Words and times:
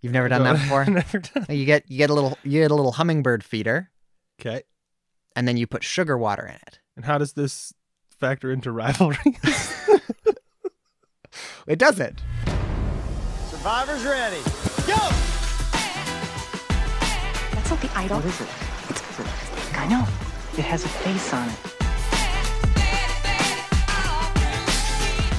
You've 0.00 0.12
never 0.12 0.28
done 0.28 0.42
that 0.44 0.52
before. 0.62 0.84
Never 0.86 1.18
done. 1.18 1.46
you 1.48 1.64
get 1.66 1.90
you 1.90 1.98
get 1.98 2.10
a 2.10 2.14
little 2.14 2.38
you 2.42 2.60
get 2.62 2.70
a 2.70 2.74
little 2.74 2.92
hummingbird 2.92 3.44
feeder, 3.44 3.90
Okay. 4.40 4.62
and 5.36 5.46
then 5.46 5.56
you 5.56 5.66
put 5.66 5.84
sugar 5.84 6.16
water 6.18 6.46
in 6.46 6.54
it. 6.54 6.80
And 6.96 7.04
how 7.04 7.18
does 7.18 7.32
this 7.34 7.72
factor 8.18 8.50
into 8.52 8.70
rivalry? 8.72 9.16
It 11.66 11.78
doesn't. 11.78 12.20
Survivors 13.48 14.02
ready. 14.04 14.38
Go! 14.88 14.96
That's 17.52 17.70
not 17.70 17.80
the 17.80 17.90
idol. 17.94 18.16
What 18.16 18.24
is 18.26 18.40
it? 18.40 18.48
It's, 18.88 19.00
it's 19.00 19.18
a 19.20 19.22
thing. 19.22 19.76
I 19.78 19.86
know. 19.86 20.04
It 20.58 20.64
has 20.64 20.84
a 20.84 20.88
face 20.88 21.32
on 21.32 21.48
it. 21.48 21.56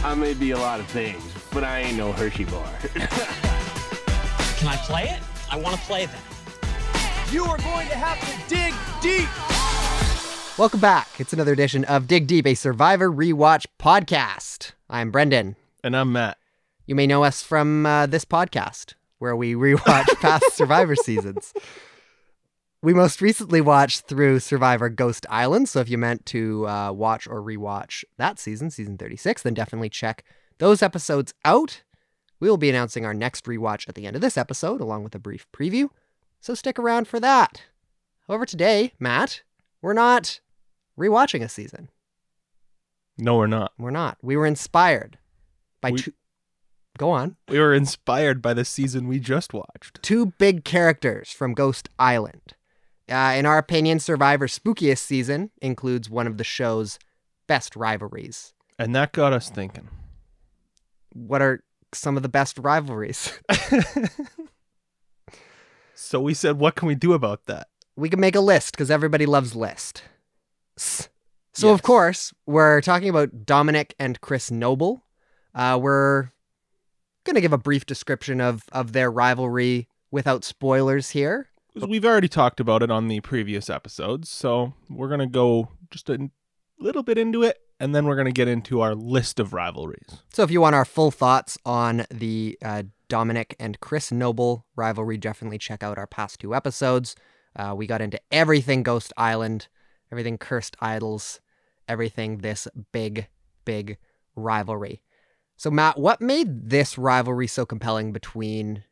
I 0.05 0.13
may 0.15 0.33
be 0.33 0.51
a 0.51 0.57
lot 0.57 0.79
of 0.79 0.87
things, 0.87 1.21
but 1.51 1.63
I 1.65 1.79
ain't 1.81 1.97
no 1.97 2.13
Hershey 2.13 2.45
bar. 2.45 2.65
Can 4.61 4.69
I 4.69 4.75
play 4.75 5.03
it? 5.05 5.19
I 5.49 5.57
want 5.57 5.75
to 5.75 5.81
play 5.87 6.05
that. 6.05 7.29
You 7.31 7.45
are 7.45 7.57
going 7.57 7.87
to 7.87 7.95
have 7.95 8.19
to 8.19 8.47
dig 8.47 8.75
deep. 9.01 9.27
Welcome 10.55 10.79
back. 10.79 11.07
It's 11.19 11.33
another 11.33 11.51
edition 11.51 11.83
of 11.85 12.05
Dig 12.05 12.27
Deep, 12.27 12.45
a 12.45 12.53
Survivor 12.53 13.11
Rewatch 13.11 13.65
podcast. 13.79 14.73
I'm 14.87 15.09
Brendan. 15.09 15.55
and 15.83 15.97
I'm 15.97 16.11
Matt. 16.11 16.37
You 16.85 16.93
may 16.93 17.07
know 17.07 17.23
us 17.23 17.41
from 17.41 17.87
uh, 17.87 18.05
this 18.05 18.23
podcast, 18.23 18.93
where 19.17 19.35
we 19.35 19.55
rewatch 19.55 20.05
past 20.21 20.55
Survivor 20.55 20.95
seasons. 20.95 21.55
We 22.83 22.93
most 22.93 23.19
recently 23.19 23.61
watched 23.61 24.01
through 24.01 24.41
Survivor 24.41 24.89
Ghost 24.89 25.25
Island. 25.27 25.69
So 25.69 25.79
if 25.79 25.89
you 25.89 25.97
meant 25.97 26.27
to 26.27 26.67
uh, 26.67 26.91
watch 26.91 27.27
or 27.27 27.41
rewatch 27.41 28.03
that 28.17 28.37
season, 28.37 28.69
season 28.69 28.95
36, 28.99 29.41
then 29.41 29.55
definitely 29.55 29.89
check 29.89 30.23
those 30.59 30.83
episodes 30.83 31.33
out. 31.45 31.81
We 32.41 32.49
will 32.49 32.57
be 32.57 32.69
announcing 32.69 33.05
our 33.05 33.13
next 33.13 33.45
rewatch 33.45 33.87
at 33.87 33.95
the 33.95 34.05
end 34.05 34.17
of 34.17 34.21
this 34.21 34.35
episode, 34.37 34.81
along 34.81 35.03
with 35.05 35.15
a 35.15 35.19
brief 35.19 35.47
preview. 35.53 35.89
So 36.41 36.53
stick 36.55 36.77
around 36.77 37.07
for 37.07 37.19
that. 37.21 37.61
However, 38.27 38.45
today, 38.45 38.91
Matt, 38.99 39.43
we're 39.81 39.93
not 39.93 40.41
rewatching 40.99 41.43
a 41.43 41.47
season. 41.49 41.89
No, 43.17 43.37
we're 43.37 43.47
not. 43.47 43.73
We're 43.77 43.91
not. 43.91 44.17
We 44.21 44.35
were 44.35 44.45
inspired 44.47 45.17
by 45.79 45.91
We- 45.91 45.99
two. 46.01 46.13
Go 46.97 47.11
on. 47.11 47.37
We 47.47 47.57
were 47.59 47.73
inspired 47.73 48.41
by 48.41 48.53
the 48.53 48.65
season 48.65 49.07
we 49.07 49.19
just 49.19 49.53
watched. 49.53 50.01
two 50.03 50.25
big 50.37 50.65
characters 50.65 51.31
from 51.31 51.53
Ghost 51.53 51.87
Island. 51.97 52.53
Uh, 53.09 53.33
in 53.37 53.45
our 53.45 53.57
opinion, 53.57 53.99
Survivor's 53.99 54.57
spookiest 54.57 54.97
season 54.99 55.51
includes 55.61 56.09
one 56.09 56.27
of 56.27 56.37
the 56.37 56.43
show's 56.43 56.99
best 57.47 57.75
rivalries. 57.77 58.53
And 58.77 58.93
that 58.95 59.13
got 59.13 59.31
us 59.31 59.49
thinking. 59.49 59.87
What 61.13 61.41
are 61.41 61.63
some 61.93 62.17
of 62.17 62.23
the 62.23 62.29
best 62.29 62.57
rivalries? 62.57 63.33
So 65.93 66.19
we 66.19 66.33
said, 66.33 66.57
what 66.57 66.75
can 66.75 66.87
we 66.87 66.95
do 66.95 67.13
about 67.13 67.45
that? 67.45 67.67
we 67.95 68.09
can 68.09 68.19
make 68.19 68.35
a 68.35 68.41
list 68.41 68.71
because 68.73 68.89
everybody 68.89 69.25
loves 69.25 69.55
list. 69.55 70.03
So, 71.53 71.71
of 71.71 71.83
course, 71.83 72.33
we're 72.45 72.81
talking 72.81 73.09
about 73.09 73.45
Domenick 73.45 73.91
and 73.99 74.19
Chris 74.21 74.49
Noble. 74.49 75.03
Uh, 75.53 75.77
we're 75.81 76.29
going 77.25 77.35
to 77.35 77.41
give 77.41 77.53
a 77.53 77.57
brief 77.57 77.85
description 77.85 78.41
of, 78.41 78.63
of 78.71 78.93
their 78.93 79.11
rivalry 79.11 79.87
without 80.09 80.43
spoilers 80.43 81.11
here. 81.11 81.49
we've 81.75 82.05
already 82.05 82.27
talked 82.29 82.59
about 82.59 82.81
it 82.81 82.89
on 82.89 83.07
the 83.07 83.19
previous 83.19 83.69
episodes. 83.69 84.29
So 84.29 84.73
we're 84.89 85.09
going 85.09 85.19
to 85.19 85.27
go 85.27 85.69
just 85.91 86.09
a 86.09 86.29
little 86.79 87.03
bit 87.03 87.17
into 87.17 87.43
it. 87.43 87.59
And 87.81 87.95
then 87.95 88.05
we're 88.05 88.15
going 88.15 88.25
to 88.25 88.31
get 88.31 88.47
into 88.47 88.81
our 88.81 88.93
list 88.93 89.39
of 89.39 89.53
rivalries. 89.53 90.19
So, 90.31 90.43
if 90.43 90.51
you 90.51 90.61
want 90.61 90.75
our 90.75 90.85
full 90.85 91.09
thoughts 91.09 91.57
on 91.65 92.05
the 92.11 92.55
uh, 92.63 92.83
Domenick 93.09 93.55
and 93.59 93.79
Chris 93.79 94.11
Noble 94.11 94.67
rivalry, 94.75 95.17
definitely 95.17 95.57
check 95.57 95.81
out 95.81 95.97
our 95.97 96.05
past 96.05 96.39
two 96.39 96.53
episodes. 96.53 97.15
Uh, 97.55 97.73
we 97.75 97.87
got 97.87 97.99
into 97.99 98.21
everything 98.31 98.83
Ghost 98.83 99.11
Island, 99.17 99.67
everything 100.11 100.37
Cursed 100.37 100.77
Idols, 100.79 101.41
everything 101.87 102.37
this 102.37 102.67
big, 102.91 103.27
big 103.65 103.97
rivalry. 104.35 105.01
So, 105.57 105.71
Matt, 105.71 105.97
what 105.97 106.21
made 106.21 106.69
this 106.69 106.99
rivalry 106.99 107.47
so 107.47 107.65
compelling 107.65 108.11
between 108.11 108.83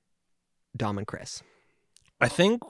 Dom 0.75 0.97
and 0.97 1.05
Chris? 1.05 1.43
I 2.19 2.27
think 2.27 2.63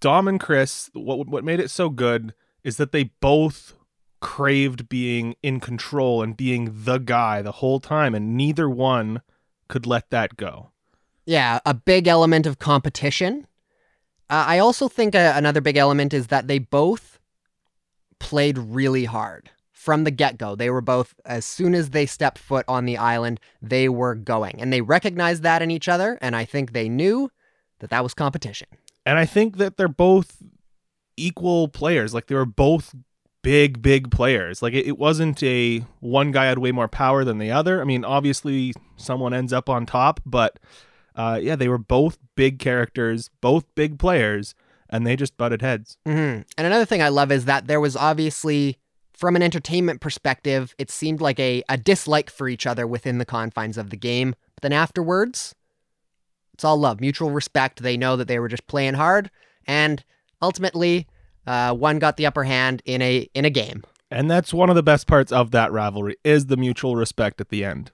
Dom 0.00 0.26
and 0.26 0.40
Chris, 0.40 0.90
what 0.94 1.28
what 1.28 1.44
made 1.44 1.60
it 1.60 1.70
so 1.70 1.90
good 1.90 2.34
is 2.64 2.76
that 2.76 2.90
they 2.90 3.04
both 3.20 3.74
craved 4.20 4.88
being 4.88 5.34
in 5.42 5.60
control 5.60 6.22
and 6.22 6.36
being 6.36 6.70
the 6.84 6.98
guy 6.98 7.42
the 7.42 7.52
whole 7.52 7.80
time, 7.80 8.14
and 8.14 8.36
neither 8.36 8.68
one 8.68 9.22
could 9.68 9.86
let 9.86 10.10
that 10.10 10.36
go. 10.36 10.70
Yeah, 11.24 11.60
a 11.64 11.74
big 11.74 12.08
element 12.08 12.46
of 12.46 12.58
competition. 12.58 13.46
Uh, 14.28 14.44
I 14.46 14.58
also 14.58 14.88
think 14.88 15.14
uh, 15.14 15.32
another 15.34 15.60
big 15.60 15.76
element 15.76 16.12
is 16.12 16.28
that 16.28 16.48
they 16.48 16.58
both 16.58 17.18
played 18.18 18.58
really 18.58 19.04
hard 19.04 19.50
from 19.72 20.04
the 20.04 20.10
get 20.10 20.36
go. 20.38 20.54
They 20.54 20.70
were 20.70 20.82
both, 20.82 21.14
as 21.24 21.44
soon 21.44 21.74
as 21.74 21.90
they 21.90 22.04
stepped 22.04 22.38
foot 22.38 22.64
on 22.68 22.84
the 22.84 22.98
island, 22.98 23.40
they 23.62 23.88
were 23.88 24.14
going. 24.14 24.60
And 24.60 24.72
they 24.72 24.82
recognized 24.82 25.42
that 25.42 25.62
in 25.62 25.70
each 25.70 25.88
other. 25.88 26.18
And 26.20 26.36
I 26.36 26.44
think 26.44 26.72
they 26.72 26.88
knew 26.88 27.30
that 27.78 27.90
that 27.90 28.02
was 28.02 28.12
competition. 28.12 28.68
And 29.06 29.18
I 29.18 29.24
think 29.24 29.56
that 29.56 29.78
they're 29.78 29.88
both 29.88 30.42
equal 31.16 31.68
players. 31.68 32.12
Like 32.12 32.26
they 32.26 32.34
were 32.34 32.44
both 32.44 32.94
big, 33.42 33.82
big 33.82 34.10
players. 34.10 34.62
Like 34.62 34.74
it, 34.74 34.86
it 34.86 34.98
wasn't 34.98 35.42
a 35.42 35.84
one 36.00 36.30
guy 36.30 36.46
had 36.46 36.58
way 36.58 36.72
more 36.72 36.88
power 36.88 37.24
than 37.24 37.38
the 37.38 37.50
other. 37.50 37.80
I 37.80 37.84
mean, 37.84 38.04
obviously 38.04 38.74
someone 38.96 39.32
ends 39.34 39.52
up 39.52 39.68
on 39.68 39.86
top, 39.86 40.20
but 40.26 40.58
uh, 41.16 41.38
yeah, 41.42 41.56
they 41.56 41.68
were 41.68 41.78
both 41.78 42.18
big 42.36 42.58
characters, 42.58 43.30
both 43.40 43.64
big 43.74 43.98
players, 43.98 44.54
and 44.88 45.06
they 45.06 45.16
just 45.16 45.36
butted 45.36 45.62
heads. 45.62 45.96
hmm 46.04 46.10
And 46.10 46.44
another 46.58 46.84
thing 46.84 47.02
I 47.02 47.08
love 47.08 47.32
is 47.32 47.44
that 47.46 47.66
there 47.66 47.80
was 47.80 47.96
obviously, 47.96 48.78
from 49.12 49.36
an 49.36 49.42
entertainment 49.42 50.00
perspective, 50.00 50.74
it 50.78 50.90
seemed 50.90 51.20
like 51.20 51.38
a, 51.40 51.62
a 51.68 51.76
dislike 51.76 52.30
for 52.30 52.48
each 52.48 52.66
other 52.66 52.86
within 52.86 53.18
the 53.18 53.24
confines 53.24 53.78
of 53.78 53.90
the 53.90 53.96
game. 53.96 54.34
But 54.54 54.62
then 54.62 54.72
afterwards, 54.72 55.54
it's 56.54 56.64
all 56.64 56.76
love, 56.76 57.00
mutual 57.00 57.30
respect. 57.30 57.82
They 57.82 57.96
know 57.96 58.16
that 58.16 58.28
they 58.28 58.38
were 58.38 58.48
just 58.48 58.66
playing 58.66 58.94
hard, 58.94 59.30
and 59.66 60.04
ultimately, 60.42 61.06
uh, 61.46 61.74
one 61.74 61.98
got 61.98 62.16
the 62.16 62.26
upper 62.26 62.44
hand 62.44 62.82
in 62.84 63.00
a 63.02 63.28
in 63.34 63.44
a 63.44 63.50
game. 63.50 63.82
And 64.10 64.30
that's 64.30 64.52
one 64.52 64.68
of 64.70 64.76
the 64.76 64.82
best 64.82 65.06
parts 65.06 65.30
of 65.30 65.52
that 65.52 65.70
rivalry 65.70 66.16
is 66.24 66.46
the 66.46 66.56
mutual 66.56 66.96
respect 66.96 67.40
at 67.40 67.48
the 67.48 67.64
end. 67.64 67.92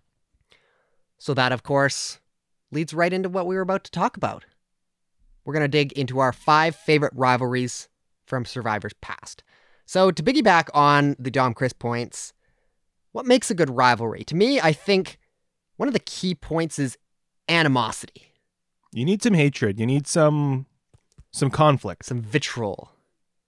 So 1.19 1.35
that, 1.35 1.53
of 1.53 1.63
course, 1.63 2.21
leads 2.73 2.95
right 2.95 3.13
into 3.13 3.29
what 3.29 3.47
we 3.47 3.55
were 3.55 3.61
about 3.63 3.85
to 3.85 3.91
talk 3.91 4.17
about. 4.17 4.45
We're 5.45 5.53
going 5.53 5.63
to 5.65 5.69
dig 5.69 5.93
into 5.93 6.19
our 6.19 6.33
five 6.33 6.75
favorite 6.75 7.13
rivalries 7.15 7.89
from 8.27 8.45
Survivor's 8.45 8.95
past. 9.01 9.43
So, 9.85 10.11
to 10.11 10.23
piggyback 10.23 10.69
on 10.75 11.15
the 11.19 11.31
Dom 11.31 11.55
Chris 11.55 11.73
points, 11.73 12.33
what 13.13 13.27
makes 13.27 13.51
a 13.51 13.55
good 13.55 13.71
rivalry? 13.71 14.25
To 14.25 14.35
me, 14.35 14.61
I 14.61 14.73
think 14.73 15.19
one 15.77 15.87
of 15.89 15.93
the 15.93 16.01
key 16.01 16.35
points 16.35 16.79
is 16.79 16.99
animosity, 17.49 18.33
You 18.93 19.05
need 19.05 19.23
some 19.23 19.35
hatred. 19.35 19.79
You 19.79 19.87
need 19.87 20.07
some 20.07 20.67
some 21.31 21.51
conflict. 21.51 22.05
some 22.07 22.23
vitriol. 22.23 22.91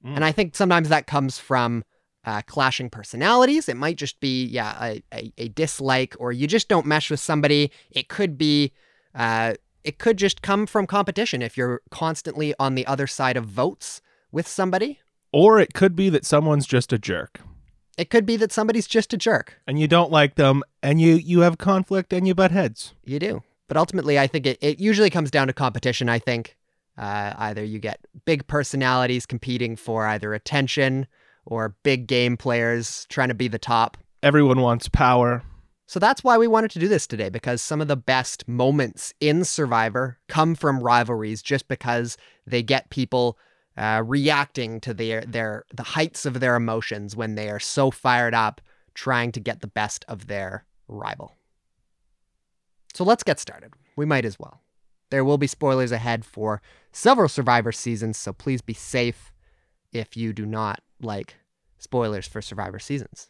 Mm. 0.04 0.16
And 0.16 0.24
I 0.24 0.32
think 0.32 0.54
sometimes 0.56 0.88
that 0.88 1.06
comes 1.06 1.38
from 1.38 1.84
uh, 2.24 2.42
clashing 2.46 2.90
personalities. 2.90 3.68
It 3.68 3.76
might 3.76 3.96
just 3.96 4.20
be, 4.20 4.44
yeah, 4.44 4.76
a, 4.84 5.02
a, 5.12 5.32
a 5.38 5.48
dislike, 5.48 6.14
or 6.18 6.32
you 6.32 6.46
just 6.46 6.68
don't 6.68 6.86
mesh 6.86 7.10
with 7.10 7.20
somebody. 7.20 7.70
It 7.90 8.08
could 8.08 8.36
be, 8.36 8.72
uh, 9.14 9.54
it 9.84 9.98
could 9.98 10.18
just 10.18 10.42
come 10.42 10.66
from 10.66 10.86
competition 10.86 11.40
if 11.42 11.56
you're 11.56 11.80
constantly 11.90 12.54
on 12.58 12.74
the 12.74 12.86
other 12.86 13.06
side 13.06 13.36
of 13.36 13.44
votes 13.46 14.02
with 14.30 14.46
somebody. 14.46 15.00
Or 15.32 15.58
it 15.58 15.72
could 15.74 15.96
be 15.96 16.10
that 16.10 16.24
someone's 16.26 16.66
just 16.66 16.92
a 16.92 16.98
jerk 16.98 17.40
It 17.96 18.10
could 18.10 18.26
be 18.26 18.36
that 18.36 18.52
somebody's 18.52 18.86
just 18.86 19.12
a 19.12 19.16
jerk. 19.16 19.58
and 19.66 19.78
you 19.78 19.88
don't 19.88 20.10
like 20.10 20.34
them 20.34 20.62
and 20.82 21.00
you 21.00 21.14
you 21.14 21.40
have 21.40 21.56
conflict 21.58 22.12
and 22.12 22.26
you 22.26 22.34
butt 22.34 22.50
heads. 22.50 22.94
You 23.04 23.18
do. 23.18 23.42
But 23.68 23.76
ultimately, 23.76 24.18
I 24.18 24.26
think 24.26 24.46
it, 24.46 24.58
it 24.60 24.78
usually 24.80 25.10
comes 25.10 25.30
down 25.30 25.46
to 25.46 25.52
competition. 25.52 26.08
I 26.08 26.18
think 26.18 26.56
uh, 26.98 27.32
either 27.38 27.64
you 27.64 27.78
get 27.78 28.04
big 28.24 28.46
personalities 28.46 29.24
competing 29.24 29.76
for 29.76 30.06
either 30.06 30.34
attention 30.34 31.06
or 31.46 31.76
big 31.82 32.06
game 32.06 32.36
players 32.36 33.06
trying 33.08 33.28
to 33.28 33.34
be 33.34 33.48
the 33.48 33.58
top. 33.58 33.96
Everyone 34.22 34.60
wants 34.60 34.88
power. 34.88 35.42
So 35.86 35.98
that's 35.98 36.22
why 36.22 36.36
we 36.36 36.46
wanted 36.46 36.70
to 36.72 36.78
do 36.78 36.88
this 36.88 37.06
today 37.06 37.30
because 37.30 37.62
some 37.62 37.80
of 37.80 37.88
the 37.88 37.96
best 37.96 38.46
moments 38.46 39.14
in 39.20 39.44
Survivor 39.44 40.18
come 40.28 40.54
from 40.54 40.82
rivalries 40.82 41.40
just 41.40 41.66
because 41.68 42.18
they 42.46 42.62
get 42.62 42.90
people 42.90 43.38
uh, 43.78 44.02
reacting 44.04 44.80
to 44.80 44.92
their 44.92 45.22
their 45.22 45.64
the 45.72 45.84
heights 45.84 46.26
of 46.26 46.40
their 46.40 46.56
emotions 46.56 47.16
when 47.16 47.36
they 47.36 47.48
are 47.48 47.60
so 47.60 47.90
fired 47.90 48.34
up 48.34 48.60
trying 48.92 49.32
to 49.32 49.40
get 49.40 49.60
the 49.60 49.68
best 49.68 50.04
of 50.08 50.26
their 50.26 50.66
rival. 50.88 51.36
So 52.92 53.04
let's 53.04 53.22
get 53.22 53.38
started. 53.38 53.72
We 53.96 54.04
might 54.04 54.24
as 54.24 54.38
well. 54.38 54.60
There 55.10 55.24
will 55.24 55.38
be 55.38 55.46
spoilers 55.46 55.92
ahead 55.92 56.24
for 56.24 56.60
several 56.92 57.28
Survivor 57.28 57.72
seasons, 57.72 58.16
so 58.16 58.32
please 58.32 58.60
be 58.60 58.74
safe 58.74 59.32
if 59.92 60.16
you 60.16 60.32
do 60.32 60.46
not 60.46 60.80
like 61.00 61.36
spoilers 61.78 62.26
for 62.26 62.42
Survivor 62.42 62.78
seasons. 62.78 63.28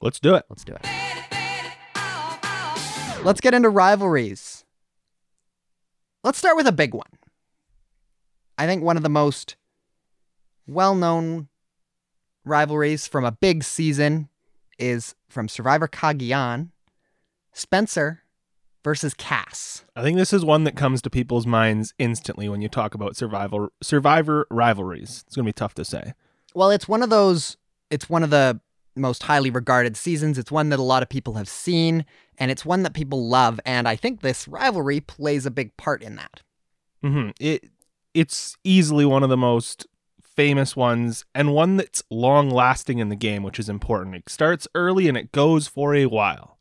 Let's 0.00 0.20
do 0.20 0.34
it. 0.34 0.44
Let's 0.48 0.64
do 0.64 0.74
it. 0.74 0.86
Let's 3.24 3.40
get 3.40 3.54
into 3.54 3.68
rivalries. 3.68 4.64
let's 6.22 6.38
start 6.38 6.56
with 6.56 6.66
a 6.66 6.72
big 6.72 6.94
one. 6.94 7.10
I 8.56 8.66
think 8.66 8.82
one 8.82 8.96
of 8.96 9.02
the 9.02 9.08
most 9.08 9.56
well 10.66 10.94
known 10.94 11.48
rivalries 12.44 13.06
from 13.06 13.24
a 13.24 13.32
big 13.32 13.64
season 13.64 14.28
is 14.78 15.14
from 15.28 15.48
Survivor 15.48 15.88
Cagayan 15.88 16.70
Spencer 17.52 18.22
versus 18.84 19.14
Kass. 19.14 19.84
I 19.96 20.02
think 20.02 20.16
this 20.16 20.32
is 20.32 20.44
one 20.44 20.64
that 20.64 20.76
comes 20.76 21.02
to 21.02 21.10
people's 21.10 21.46
minds 21.46 21.94
instantly 21.98 22.48
when 22.48 22.62
you 22.62 22.68
talk 22.68 22.94
about 22.94 23.16
survival 23.16 23.70
survivor 23.82 24.46
rivalries. 24.50 25.24
It's 25.26 25.36
going 25.36 25.44
to 25.44 25.48
be 25.48 25.52
tough 25.52 25.74
to 25.74 25.84
say. 25.84 26.14
Well, 26.54 26.70
it's 26.70 26.88
one 26.88 27.02
of 27.02 27.10
those, 27.10 27.56
it's 27.90 28.08
one 28.08 28.22
of 28.22 28.30
the 28.30 28.60
most 28.96 29.24
highly 29.24 29.50
regarded 29.50 29.96
seasons. 29.96 30.38
It's 30.38 30.50
one 30.50 30.70
that 30.70 30.78
a 30.78 30.82
lot 30.82 31.02
of 31.02 31.08
people 31.08 31.34
have 31.34 31.48
seen, 31.48 32.04
and 32.36 32.50
it's 32.50 32.64
one 32.64 32.82
that 32.82 32.94
people 32.94 33.28
love. 33.28 33.60
And 33.64 33.86
I 33.86 33.96
think 33.96 34.20
this 34.20 34.48
rivalry 34.48 35.00
plays 35.00 35.46
a 35.46 35.50
big 35.50 35.76
part 35.76 36.02
in 36.02 36.16
that. 36.16 36.42
hmm 37.02 37.30
It 37.40 37.70
it's 38.14 38.56
easily 38.64 39.04
one 39.04 39.22
of 39.22 39.28
the 39.28 39.36
most 39.36 39.86
famous 40.20 40.74
ones 40.74 41.24
and 41.34 41.52
one 41.52 41.76
that's 41.76 42.02
long 42.10 42.50
lasting 42.50 42.98
in 42.98 43.08
the 43.08 43.16
game, 43.16 43.42
which 43.42 43.58
is 43.58 43.68
important. 43.68 44.16
It 44.16 44.28
starts 44.28 44.66
early 44.74 45.08
and 45.08 45.16
it 45.16 45.32
goes 45.32 45.68
for 45.68 45.94
a 45.94 46.06
while. 46.06 46.57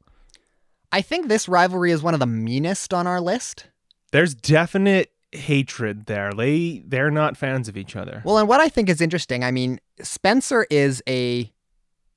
I 0.97 1.01
think 1.01 1.27
this 1.27 1.47
rivalry 1.47 1.91
is 1.91 2.01
one 2.01 2.15
of 2.15 2.19
the 2.19 2.25
meanest 2.25 2.91
on 2.91 3.05
our 3.05 3.21
list. 3.21 3.67
There's 4.11 4.33
definite 4.33 5.11
hatred 5.31 6.07
there. 6.07 6.33
They 6.33 6.81
they're 6.87 7.11
not 7.11 7.37
fans 7.37 7.69
of 7.69 7.77
each 7.77 7.95
other. 7.95 8.23
Well, 8.25 8.39
and 8.39 8.49
what 8.49 8.61
I 8.61 8.67
think 8.67 8.89
is 8.89 8.99
interesting, 8.99 9.43
I 9.43 9.51
mean, 9.51 9.79
Spencer 10.01 10.65
is 10.71 11.03
a 11.07 11.53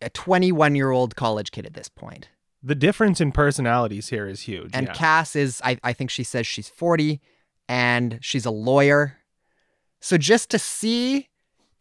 a 0.01 0.09
21 0.09 0.77
year 0.77 0.93
old 0.93 1.15
college 1.15 1.51
kid 1.51 1.67
at 1.67 1.75
this 1.75 1.91
point. 1.91 2.31
The 2.63 2.75
difference 2.75 3.21
in 3.21 3.33
personalities 3.33 4.09
here 4.09 4.27
is 4.27 4.41
huge. 4.41 4.71
And 4.73 4.87
yeah. 4.87 4.95
Kass 4.95 5.37
is, 5.37 5.61
I, 5.63 5.79
I 5.85 5.93
think 5.93 6.09
she 6.09 6.25
says 6.25 6.47
she's 6.47 6.71
40 6.71 7.21
and 7.69 8.19
she's 8.23 8.47
a 8.47 8.51
lawyer. 8.51 9.19
So 10.01 10.17
just 10.17 10.49
to 10.51 10.59
see 10.59 11.29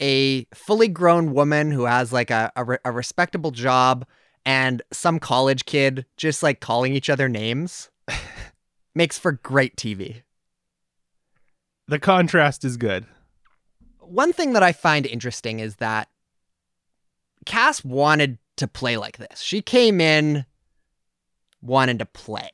a 0.01 0.43
fully 0.53 0.89
grown 0.89 1.33
woman 1.33 1.71
who 1.71 1.85
has 1.85 2.11
like 2.11 2.29
a, 2.29 2.51
a, 2.57 2.65
re- 2.65 2.77
a 2.83 2.91
respectable 2.91 3.51
job 3.51 4.05
and 4.45 4.81
some 4.91 5.19
college 5.19 5.65
kid 5.65 6.05
just 6.17 6.41
like 6.43 6.59
calling 6.59 6.93
each 6.93 7.09
other 7.09 7.29
names 7.29 7.89
makes 8.95 9.17
for 9.17 9.33
great 9.33 9.75
TV. 9.75 10.23
the 11.87 11.99
contrast 11.99 12.63
is 12.63 12.77
good. 12.77 13.05
One 13.99 14.33
thing 14.33 14.53
that 14.53 14.63
I 14.63 14.71
find 14.73 15.05
interesting 15.05 15.59
is 15.59 15.75
that 15.77 16.07
Kass 17.45 17.83
wanted 17.83 18.37
to 18.57 18.67
play 18.67 18.97
like 18.97 19.17
this. 19.17 19.39
She 19.39 19.61
came 19.61 20.01
in 20.01 20.45
wanting 21.61 21.97
to 21.99 22.05
play. 22.05 22.49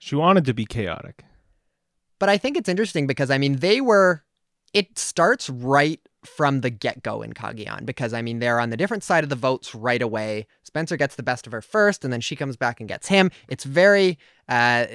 She 0.00 0.14
wanted 0.16 0.44
to 0.46 0.54
be 0.54 0.64
chaotic. 0.64 1.24
But 2.18 2.28
I 2.28 2.38
think 2.38 2.56
it's 2.56 2.68
interesting 2.68 3.06
because 3.06 3.30
I 3.30 3.38
mean 3.38 3.56
they 3.56 3.80
were 3.80 4.22
it 4.72 4.98
starts 4.98 5.48
right 5.50 6.00
from 6.26 6.60
the 6.60 6.70
get-go 6.70 7.22
in 7.22 7.32
Cagayan 7.32 7.84
because 7.86 8.12
I 8.12 8.22
mean 8.22 8.38
they're 8.38 8.60
on 8.60 8.70
the 8.70 8.76
different 8.76 9.02
side 9.02 9.24
of 9.24 9.30
the 9.30 9.36
votes 9.36 9.74
right 9.74 10.02
away. 10.02 10.46
Spencer 10.62 10.96
gets 10.96 11.16
the 11.16 11.22
best 11.22 11.46
of 11.46 11.52
her 11.52 11.62
first 11.62 12.04
and 12.04 12.12
then 12.12 12.20
she 12.20 12.36
comes 12.36 12.56
back 12.56 12.80
and 12.80 12.88
gets 12.88 13.08
him. 13.08 13.30
It's 13.48 13.64
very 13.64 14.18
uh 14.48 14.86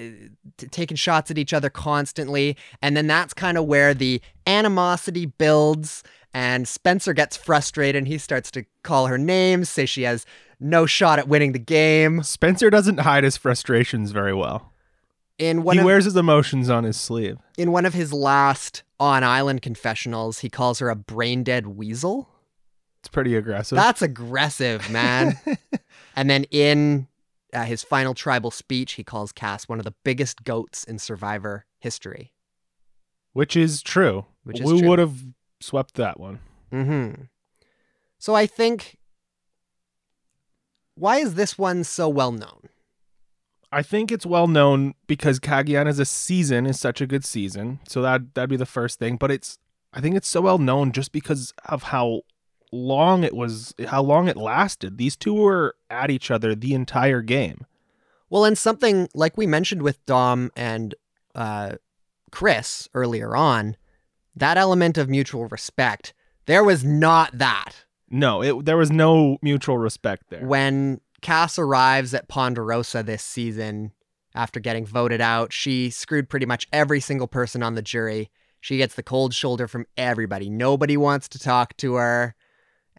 t- 0.57 0.67
taking 0.69 0.97
shots 0.97 1.31
at 1.31 1.37
each 1.37 1.53
other 1.53 1.69
constantly 1.69 2.57
and 2.81 2.95
then 2.95 3.07
that's 3.07 3.33
kind 3.33 3.57
of 3.57 3.65
where 3.65 3.93
the 3.93 4.21
animosity 4.45 5.25
builds 5.25 6.03
and 6.33 6.67
Spencer 6.67 7.13
gets 7.13 7.35
frustrated 7.35 7.97
and 7.97 8.07
he 8.07 8.17
starts 8.17 8.51
to 8.51 8.65
call 8.83 9.07
her 9.07 9.17
names, 9.17 9.69
say 9.69 9.85
she 9.85 10.03
has 10.03 10.25
no 10.59 10.85
shot 10.85 11.19
at 11.19 11.27
winning 11.27 11.53
the 11.53 11.59
game. 11.59 12.21
Spencer 12.23 12.69
doesn't 12.69 12.99
hide 12.99 13.23
his 13.23 13.37
frustrations 13.37 14.11
very 14.11 14.33
well. 14.33 14.71
In 15.39 15.63
one 15.63 15.77
he 15.77 15.79
of 15.79 15.85
wears 15.85 16.03
his 16.05 16.15
emotions 16.17 16.69
on 16.69 16.83
his 16.83 16.97
sleeve. 16.97 17.37
in 17.57 17.71
one 17.71 17.85
of 17.85 17.93
his 17.93 18.11
last 18.13 18.83
on 18.99 19.23
island 19.23 19.61
confessionals, 19.61 20.39
he 20.39 20.49
calls 20.49 20.79
her 20.79 20.89
a 20.89 20.95
brain 20.95 21.43
dead 21.43 21.65
weasel. 21.67 22.27
It's 22.99 23.07
pretty 23.07 23.35
aggressive. 23.37 23.77
That's 23.77 24.01
aggressive, 24.01 24.89
man. 24.91 25.39
and 26.17 26.29
then 26.29 26.43
in 26.51 27.07
uh, 27.53 27.63
his 27.63 27.81
final 27.81 28.13
tribal 28.13 28.51
speech, 28.51 28.93
he 28.93 29.03
calls 29.05 29.31
Kass 29.31 29.69
one 29.69 29.79
of 29.79 29.85
the 29.85 29.93
biggest 30.03 30.43
goats 30.43 30.83
in 30.83 30.99
Survivor 30.99 31.65
history. 31.79 32.33
which 33.31 33.55
is 33.55 33.81
true. 33.81 34.25
Which 34.43 34.59
is 34.59 34.65
we 34.65 34.85
would 34.85 34.99
have 34.99 35.23
swept 35.61 35.93
that 35.95 36.19
one. 36.19 36.39
hmm 36.71 37.11
So 38.17 38.35
I 38.35 38.45
think. 38.45 38.97
Why 40.95 41.17
is 41.19 41.35
this 41.35 41.57
one 41.57 41.85
so 41.85 42.09
well 42.09 42.33
known? 42.33 42.67
I 43.71 43.83
think 43.83 44.11
it's 44.11 44.25
well 44.25 44.47
known 44.47 44.95
because 45.07 45.39
Cagayan 45.39 45.87
as 45.87 45.99
a 45.99 46.05
season 46.05 46.65
is 46.65 46.79
such 46.79 47.01
a 47.01 47.07
good 47.07 47.23
season. 47.23 47.79
So 47.87 48.01
that 48.01 48.33
that'd 48.33 48.49
be 48.49 48.57
the 48.57 48.65
first 48.65 48.99
thing. 48.99 49.17
But 49.17 49.31
it's 49.31 49.59
I 49.93 50.01
think 50.01 50.15
it's 50.15 50.27
so 50.27 50.41
well 50.41 50.57
known 50.57 50.91
just 50.91 51.11
because 51.11 51.53
of 51.65 51.83
how 51.83 52.21
long 52.71 53.23
it 53.23 53.35
was 53.35 53.73
how 53.87 54.01
long 54.01 54.27
it 54.27 54.37
lasted. 54.37 54.97
These 54.97 55.15
two 55.15 55.33
were 55.33 55.75
at 55.89 56.09
each 56.09 56.31
other 56.31 56.55
the 56.55 56.73
entire 56.73 57.21
game. 57.21 57.65
Well, 58.29 58.45
and 58.45 58.57
something 58.57 59.09
like 59.13 59.37
we 59.37 59.47
mentioned 59.47 59.81
with 59.81 60.03
Dom 60.05 60.51
and 60.55 60.93
uh, 61.33 61.75
Chris 62.31 62.87
earlier 62.93 63.35
on, 63.35 63.75
that 64.35 64.57
element 64.57 64.97
of 64.97 65.09
mutual 65.09 65.47
respect, 65.47 66.13
there 66.45 66.63
was 66.63 66.83
not 66.83 67.37
that. 67.37 67.85
No, 68.09 68.41
it 68.41 68.65
there 68.65 68.77
was 68.77 68.91
no 68.91 69.37
mutual 69.41 69.77
respect 69.77 70.29
there. 70.29 70.45
When 70.45 71.01
Kass 71.21 71.59
arrives 71.59 72.13
at 72.13 72.27
Ponderosa 72.27 73.03
this 73.03 73.23
season 73.23 73.91
after 74.35 74.59
getting 74.59 74.85
voted 74.85 75.21
out, 75.21 75.51
she 75.51 75.89
screwed 75.89 76.29
pretty 76.29 76.45
much 76.45 76.67
every 76.71 76.99
single 76.99 77.27
person 77.27 77.63
on 77.63 77.75
the 77.75 77.81
jury. 77.81 78.29
She 78.61 78.77
gets 78.77 78.95
the 78.95 79.03
cold 79.03 79.33
shoulder 79.33 79.67
from 79.67 79.85
everybody. 79.97 80.49
Nobody 80.49 80.97
wants 80.97 81.27
to 81.29 81.39
talk 81.39 81.75
to 81.77 81.95
her, 81.95 82.35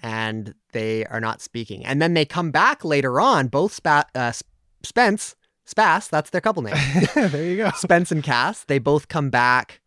and 0.03 0.55
they 0.73 1.05
are 1.07 1.21
not 1.21 1.41
speaking. 1.41 1.85
And 1.85 2.01
then 2.01 2.15
they 2.15 2.25
come 2.25 2.51
back 2.51 2.85
later 2.85 3.21
on, 3.21 3.49
both 3.49 3.73
Spa- 3.73 4.05
uh, 4.15 4.33
Spence, 4.83 5.37
Spass, 5.69 6.09
that's 6.09 6.31
their 6.31 6.41
couple 6.41 6.63
name. 6.63 6.75
there 7.15 7.45
you 7.45 7.57
go. 7.57 7.71
Spence 7.77 8.11
and 8.11 8.25
Kass, 8.25 8.65
they 8.65 8.79
both 8.79 9.09
come 9.09 9.31
back 9.31 9.81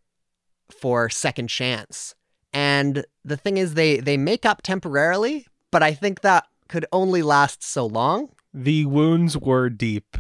for 0.72 1.10
second 1.10 1.50
chance. 1.50 2.16
And 2.54 3.06
the 3.26 3.36
thing 3.36 3.58
is 3.58 3.74
they 3.74 4.00
they 4.00 4.16
make 4.16 4.46
up 4.46 4.62
temporarily, 4.62 5.48
but 5.72 5.82
I 5.82 5.94
think 5.94 6.22
that 6.22 6.46
could 6.74 6.88
only 6.92 7.22
last 7.22 7.62
so 7.62 7.86
long. 7.86 8.30
The 8.52 8.88
wounds 8.88 9.38
were 9.38 9.70
deep. 9.70 10.18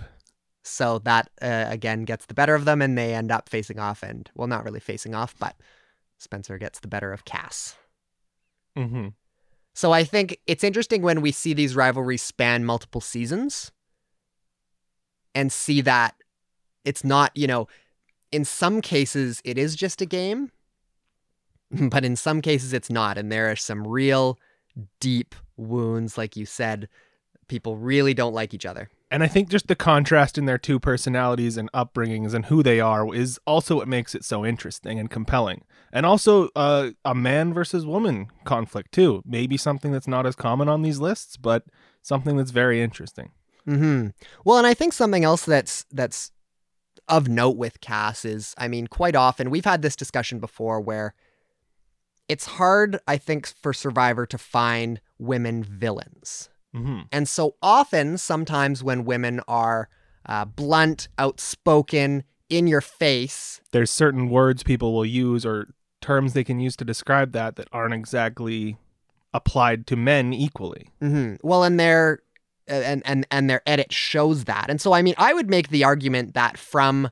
So 0.63 0.99
that 0.99 1.31
uh, 1.41 1.65
again 1.67 2.05
gets 2.05 2.27
the 2.27 2.35
better 2.35 2.53
of 2.53 2.65
them 2.65 2.79
and 2.79 2.95
they 2.95 3.15
end 3.15 3.31
up 3.31 3.49
facing 3.49 3.79
off 3.79 4.03
and 4.03 4.29
well 4.35 4.47
not 4.47 4.63
really 4.63 4.79
facing 4.79 5.15
off, 5.15 5.33
but 5.39 5.55
Spencer 6.19 6.59
gets 6.59 6.79
the 6.79 6.87
better 6.87 7.11
of 7.11 7.25
Kass. 7.25 7.75
hmm 8.77 9.07
So 9.73 9.93
I 9.93 10.03
think 10.03 10.37
it's 10.45 10.63
interesting 10.63 11.01
when 11.01 11.21
we 11.21 11.31
see 11.31 11.55
these 11.55 11.75
rivalries 11.75 12.21
span 12.21 12.65
multiple 12.65 13.01
seasons 13.01 13.71
and 15.33 15.51
see 15.51 15.81
that 15.81 16.13
it's 16.85 17.03
not, 17.03 17.31
you 17.33 17.47
know, 17.47 17.67
in 18.31 18.45
some 18.45 18.79
cases 18.79 19.41
it 19.43 19.57
is 19.57 19.75
just 19.75 20.03
a 20.03 20.05
game, 20.05 20.51
but 21.71 22.05
in 22.05 22.15
some 22.15 22.43
cases 22.43 22.73
it's 22.73 22.91
not. 22.91 23.17
And 23.17 23.31
there 23.31 23.49
are 23.49 23.55
some 23.55 23.87
real 23.87 24.37
deep 24.99 25.33
wounds, 25.63 26.17
like 26.17 26.35
you 26.35 26.45
said. 26.45 26.87
People 27.47 27.77
really 27.77 28.13
don't 28.13 28.33
like 28.33 28.53
each 28.53 28.65
other. 28.65 28.89
And 29.11 29.21
I 29.21 29.27
think 29.27 29.49
just 29.49 29.67
the 29.67 29.75
contrast 29.75 30.39
in 30.39 30.45
their 30.45 30.57
two 30.57 30.79
personalities 30.79 31.55
and 31.55 31.71
upbringings 31.71 32.33
and 32.33 32.45
who 32.45 32.63
they 32.63 32.79
are 32.79 33.13
is 33.13 33.39
also 33.45 33.75
what 33.75 33.87
makes 33.87 34.15
it 34.15 34.25
so 34.25 34.43
interesting 34.43 34.97
and 34.97 35.09
compelling. 35.09 35.65
And 35.91 36.03
also 36.05 36.49
uh, 36.55 36.91
a 37.05 37.13
man 37.13 37.53
versus 37.53 37.85
woman 37.85 38.27
conflict 38.43 38.91
too. 38.91 39.21
Maybe 39.23 39.55
something 39.55 39.91
that's 39.91 40.07
not 40.07 40.25
as 40.25 40.35
common 40.35 40.67
on 40.67 40.81
these 40.81 40.97
lists, 40.97 41.37
but 41.37 41.65
something 42.01 42.37
that's 42.37 42.49
very 42.49 42.81
interesting. 42.81 43.31
hmm 43.65 44.07
Well, 44.43 44.57
and 44.57 44.65
I 44.65 44.73
think 44.73 44.93
something 44.93 45.23
else 45.23 45.45
that's 45.45 45.85
that's 45.91 46.31
of 47.07 47.27
note 47.27 47.57
with 47.57 47.81
Kass 47.81 48.25
is, 48.25 48.55
I 48.57 48.67
mean, 48.67 48.87
quite 48.87 49.15
often 49.15 49.51
we've 49.51 49.65
had 49.65 49.83
this 49.83 49.95
discussion 49.95 50.39
before 50.39 50.81
where 50.81 51.13
it's 52.27 52.45
hard, 52.45 52.99
I 53.07 53.17
think, 53.17 53.45
for 53.45 53.73
Survivor 53.73 54.25
to 54.25 54.37
find 54.37 55.01
women 55.23 55.63
villains. 55.63 56.49
hmm 56.73 57.01
And 57.11 57.27
so 57.27 57.55
often, 57.61 58.17
sometimes 58.17 58.83
when 58.83 59.05
women 59.05 59.41
are 59.47 59.89
uh, 60.25 60.45
blunt, 60.45 61.07
outspoken, 61.17 62.23
in 62.49 62.67
your 62.67 62.81
face, 62.81 63.61
There's 63.71 63.89
certain 63.89 64.29
words 64.29 64.63
people 64.63 64.93
will 64.93 65.05
use 65.05 65.45
or 65.45 65.69
terms 66.01 66.33
they 66.33 66.43
can 66.43 66.59
use 66.59 66.75
to 66.75 66.85
describe 66.85 67.31
that 67.31 67.55
that 67.55 67.67
aren't 67.71 67.93
exactly 67.93 68.77
applied 69.33 69.87
to 69.87 69.95
men 69.95 70.33
equally. 70.33 70.89
hmm 70.99 71.35
well, 71.41 71.63
and 71.63 71.79
their 71.79 72.19
and 72.67 73.01
and 73.05 73.25
and 73.31 73.49
their 73.49 73.61
edit 73.65 73.91
shows 73.91 74.45
that. 74.45 74.69
And 74.69 74.79
so, 74.79 74.93
I 74.93 75.01
mean, 75.01 75.15
I 75.17 75.33
would 75.33 75.49
make 75.49 75.69
the 75.69 75.83
argument 75.83 76.33
that 76.35 76.57
from 76.57 77.09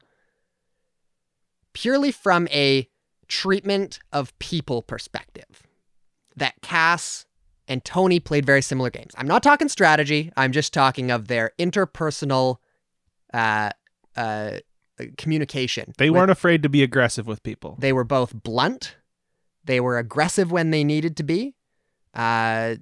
purely 1.73 2.11
from 2.11 2.47
a 2.49 2.87
treatment 3.27 3.99
of 4.11 4.37
people 4.39 4.81
perspective, 4.81 5.63
that 6.35 6.61
Kass 6.61 7.25
and 7.67 7.83
Tony 7.85 8.19
played 8.19 8.45
very 8.45 8.61
similar 8.61 8.89
games. 8.89 9.13
I'm 9.17 9.27
not 9.27 9.43
talking 9.43 9.69
strategy. 9.69 10.31
I'm 10.35 10.51
just 10.51 10.73
talking 10.73 11.11
of 11.11 11.27
their 11.27 11.51
interpersonal 11.59 12.57
uh, 13.33 13.71
uh, 14.15 14.57
communication. 15.17 15.93
They 15.97 16.09
with- 16.09 16.19
weren't 16.19 16.31
afraid 16.31 16.63
to 16.63 16.69
be 16.69 16.83
aggressive 16.83 17.27
with 17.27 17.43
people. 17.43 17.77
They 17.79 17.93
were 17.93 18.03
both 18.03 18.33
blunt. 18.43 18.95
They 19.63 19.79
were 19.79 19.97
aggressive 19.97 20.51
when 20.51 20.71
they 20.71 20.83
needed 20.83 21.15
to 21.17 21.23
be, 21.23 21.55
uh, 22.15 22.75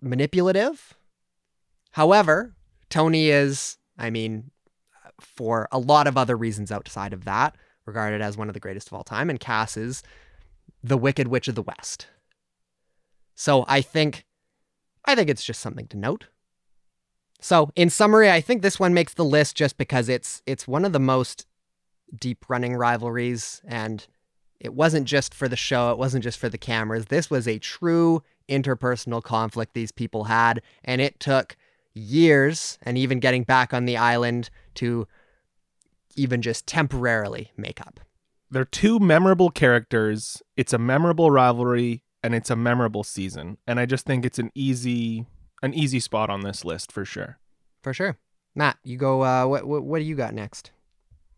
manipulative. 0.00 0.94
However, 1.90 2.54
Tony 2.90 3.28
is, 3.30 3.76
I 3.98 4.10
mean, 4.10 4.50
for 5.20 5.68
a 5.72 5.78
lot 5.78 6.06
of 6.06 6.16
other 6.16 6.36
reasons 6.36 6.70
outside 6.70 7.12
of 7.12 7.24
that, 7.24 7.56
regarded 7.86 8.20
as 8.22 8.36
one 8.36 8.48
of 8.48 8.54
the 8.54 8.60
greatest 8.60 8.86
of 8.88 8.92
all 8.92 9.02
time, 9.02 9.28
and 9.28 9.40
Kass 9.40 9.76
is 9.76 10.02
the 10.82 10.96
Wicked 10.96 11.28
Witch 11.28 11.48
of 11.48 11.54
the 11.54 11.62
West. 11.62 12.06
So 13.34 13.64
I 13.68 13.80
think, 13.80 14.24
I 15.04 15.14
think 15.14 15.28
it's 15.28 15.44
just 15.44 15.60
something 15.60 15.86
to 15.88 15.96
note. 15.96 16.26
So 17.40 17.72
in 17.74 17.90
summary, 17.90 18.30
I 18.30 18.40
think 18.40 18.62
this 18.62 18.78
one 18.78 18.94
makes 18.94 19.14
the 19.14 19.24
list 19.24 19.56
just 19.56 19.76
because 19.76 20.08
it's 20.08 20.42
it's 20.46 20.68
one 20.68 20.84
of 20.84 20.92
the 20.92 21.00
most 21.00 21.46
deep 22.16 22.44
running 22.48 22.76
rivalries 22.76 23.60
and 23.66 24.06
it 24.60 24.74
wasn't 24.74 25.08
just 25.08 25.34
for 25.34 25.48
the 25.48 25.56
show, 25.56 25.90
it 25.90 25.98
wasn't 25.98 26.22
just 26.22 26.38
for 26.38 26.48
the 26.48 26.56
cameras. 26.56 27.06
This 27.06 27.30
was 27.30 27.48
a 27.48 27.58
true 27.58 28.22
interpersonal 28.48 29.20
conflict 29.20 29.74
these 29.74 29.90
people 29.90 30.24
had 30.24 30.62
and 30.84 31.00
it 31.00 31.18
took 31.18 31.56
years 31.94 32.78
and 32.82 32.96
even 32.96 33.18
getting 33.18 33.42
back 33.42 33.74
on 33.74 33.86
the 33.86 33.96
island 33.96 34.48
to 34.74 35.08
even 36.14 36.42
just 36.42 36.66
temporarily 36.66 37.50
make 37.56 37.80
up. 37.80 37.98
They're 38.52 38.64
two 38.64 39.00
memorable 39.00 39.50
characters. 39.50 40.42
It's 40.56 40.72
a 40.72 40.78
memorable 40.78 41.30
rivalry 41.30 42.04
and 42.22 42.34
it's 42.34 42.50
a 42.50 42.56
memorable 42.56 43.04
season. 43.04 43.58
And 43.66 43.80
I 43.80 43.86
just 43.86 44.06
think 44.06 44.24
it's 44.24 44.38
an 44.38 44.50
easy 44.54 45.26
an 45.62 45.74
easy 45.74 46.00
spot 46.00 46.30
on 46.30 46.40
this 46.42 46.64
list 46.64 46.90
for 46.90 47.04
sure. 47.04 47.38
For 47.82 47.94
sure. 47.94 48.16
Matt, 48.54 48.78
you 48.84 48.96
go 48.96 49.22
uh 49.22 49.46
what 49.46 49.66
what, 49.66 49.82
what 49.84 49.98
do 49.98 50.04
you 50.04 50.14
got 50.14 50.34
next? 50.34 50.70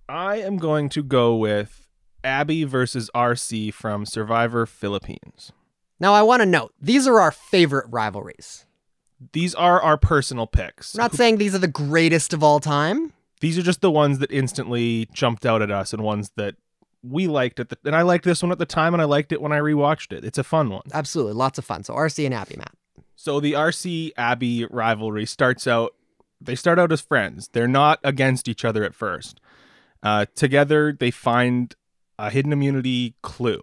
I 0.08 0.36
am 0.36 0.58
going 0.58 0.88
to 0.90 1.02
go 1.02 1.34
with 1.34 1.88
Abby 2.22 2.64
versus 2.64 3.10
RC 3.14 3.72
from 3.72 4.04
Survivor 4.04 4.66
Philippines. 4.66 5.52
Now 6.00 6.12
I 6.12 6.22
want 6.22 6.40
to 6.40 6.46
note, 6.46 6.74
these 6.80 7.06
are 7.06 7.20
our 7.20 7.30
favorite 7.30 7.86
rivalries. 7.88 8.66
These 9.32 9.54
are 9.54 9.80
our 9.80 9.96
personal 9.96 10.46
picks. 10.46 10.94
I'm 10.94 11.02
not 11.02 11.14
saying 11.14 11.38
these 11.38 11.54
are 11.54 11.58
the 11.58 11.68
greatest 11.68 12.32
of 12.34 12.42
all 12.42 12.60
time. 12.60 13.12
These 13.40 13.58
are 13.58 13.62
just 13.62 13.80
the 13.80 13.90
ones 13.90 14.18
that 14.18 14.30
instantly 14.30 15.08
jumped 15.12 15.46
out 15.46 15.62
at 15.62 15.70
us 15.70 15.92
and 15.92 16.02
ones 16.02 16.32
that 16.36 16.56
we 17.06 17.26
liked 17.26 17.60
at 17.60 17.68
the 17.68 17.78
and 17.84 17.94
I 17.94 18.02
liked 18.02 18.24
this 18.24 18.42
one 18.42 18.52
at 18.52 18.58
the 18.58 18.66
time 18.66 18.94
and 18.94 19.02
I 19.02 19.04
liked 19.04 19.32
it 19.32 19.42
when 19.42 19.52
I 19.52 19.58
rewatched 19.58 20.12
it. 20.12 20.24
It's 20.24 20.38
a 20.38 20.44
fun 20.44 20.70
one. 20.70 20.82
Absolutely, 20.92 21.34
lots 21.34 21.58
of 21.58 21.64
fun. 21.64 21.84
So 21.84 21.94
RC 21.94 22.24
and 22.24 22.34
Abby, 22.34 22.56
Matt. 22.56 22.72
So 23.16 23.40
the 23.40 23.52
RC 23.52 24.12
Abby 24.16 24.66
rivalry 24.66 25.26
starts 25.26 25.66
out 25.66 25.94
they 26.40 26.54
start 26.54 26.78
out 26.78 26.92
as 26.92 27.00
friends. 27.00 27.48
They're 27.52 27.68
not 27.68 28.00
against 28.04 28.48
each 28.48 28.64
other 28.64 28.84
at 28.84 28.94
first. 28.94 29.40
Uh, 30.02 30.26
together 30.34 30.92
they 30.98 31.10
find 31.10 31.74
a 32.18 32.30
hidden 32.30 32.52
immunity 32.52 33.14
clue. 33.22 33.62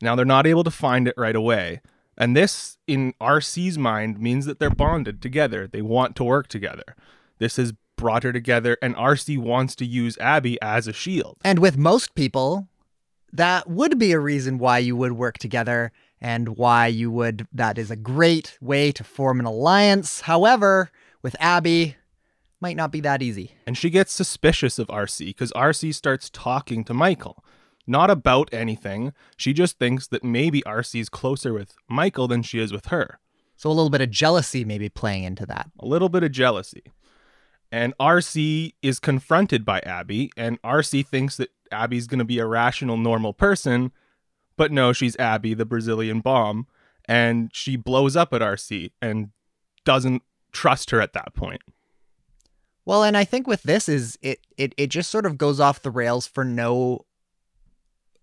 Now 0.00 0.14
they're 0.14 0.24
not 0.24 0.46
able 0.46 0.64
to 0.64 0.70
find 0.70 1.08
it 1.08 1.14
right 1.16 1.36
away. 1.36 1.80
And 2.16 2.36
this 2.36 2.78
in 2.86 3.12
RC's 3.20 3.78
mind 3.78 4.18
means 4.18 4.46
that 4.46 4.58
they're 4.58 4.70
bonded 4.70 5.22
together. 5.22 5.66
They 5.66 5.82
want 5.82 6.16
to 6.16 6.24
work 6.24 6.48
together. 6.48 6.96
This 7.38 7.56
has 7.56 7.72
brought 7.98 8.22
her 8.22 8.32
together 8.32 8.78
and 8.80 8.96
RC 8.96 9.36
wants 9.36 9.74
to 9.76 9.84
use 9.84 10.16
Abby 10.18 10.58
as 10.62 10.88
a 10.88 10.92
shield. 10.94 11.36
And 11.44 11.58
with 11.58 11.76
most 11.76 12.14
people, 12.14 12.68
that 13.32 13.68
would 13.68 13.98
be 13.98 14.12
a 14.12 14.18
reason 14.18 14.56
why 14.58 14.78
you 14.78 14.96
would 14.96 15.12
work 15.12 15.36
together 15.36 15.92
and 16.20 16.56
why 16.56 16.86
you 16.86 17.10
would, 17.10 17.46
that 17.52 17.76
is 17.76 17.90
a 17.90 17.96
great 17.96 18.56
way 18.60 18.90
to 18.92 19.04
form 19.04 19.38
an 19.38 19.46
alliance. 19.46 20.22
However, 20.22 20.90
with 21.20 21.36
Abby, 21.38 21.96
might 22.60 22.76
not 22.76 22.90
be 22.90 23.00
that 23.00 23.22
easy. 23.22 23.52
and 23.66 23.78
she 23.78 23.90
gets 23.90 24.12
suspicious 24.12 24.78
of 24.78 24.88
RC 24.88 25.26
because 25.26 25.52
RC 25.52 25.94
starts 25.94 26.28
talking 26.30 26.82
to 26.84 26.94
Michael. 26.94 27.44
Not 27.86 28.10
about 28.10 28.48
anything. 28.52 29.12
She 29.36 29.52
just 29.52 29.78
thinks 29.78 30.08
that 30.08 30.24
maybe 30.24 30.60
RC's 30.62 31.08
closer 31.08 31.52
with 31.52 31.74
Michael 31.88 32.26
than 32.28 32.42
she 32.42 32.58
is 32.58 32.72
with 32.72 32.86
her. 32.86 33.20
So 33.56 33.70
a 33.70 33.72
little 33.72 33.90
bit 33.90 34.00
of 34.00 34.10
jealousy 34.10 34.64
maybe 34.64 34.88
playing 34.88 35.24
into 35.24 35.46
that. 35.46 35.70
A 35.78 35.86
little 35.86 36.08
bit 36.08 36.22
of 36.22 36.32
jealousy. 36.32 36.82
And 37.70 37.92
RC 37.98 38.74
is 38.82 38.98
confronted 38.98 39.64
by 39.64 39.80
Abby, 39.80 40.30
and 40.36 40.60
RC 40.62 41.06
thinks 41.06 41.36
that 41.36 41.50
Abby's 41.70 42.06
going 42.06 42.18
to 42.18 42.24
be 42.24 42.38
a 42.38 42.46
rational, 42.46 42.96
normal 42.96 43.34
person, 43.34 43.92
but 44.56 44.72
no, 44.72 44.92
she's 44.92 45.16
Abby, 45.16 45.54
the 45.54 45.66
Brazilian 45.66 46.20
bomb, 46.20 46.66
and 47.04 47.50
she 47.52 47.76
blows 47.76 48.16
up 48.16 48.32
at 48.32 48.40
RC 48.40 48.92
and 49.02 49.30
doesn't 49.84 50.22
trust 50.52 50.90
her 50.90 51.00
at 51.00 51.12
that 51.12 51.34
point. 51.34 51.62
Well, 52.84 53.02
and 53.02 53.16
I 53.16 53.24
think 53.24 53.46
with 53.46 53.62
this 53.64 53.86
is 53.86 54.18
it 54.22 54.40
it 54.56 54.74
it 54.78 54.86
just 54.86 55.10
sort 55.10 55.26
of 55.26 55.36
goes 55.36 55.60
off 55.60 55.82
the 55.82 55.90
rails 55.90 56.26
for 56.26 56.42
no 56.42 57.04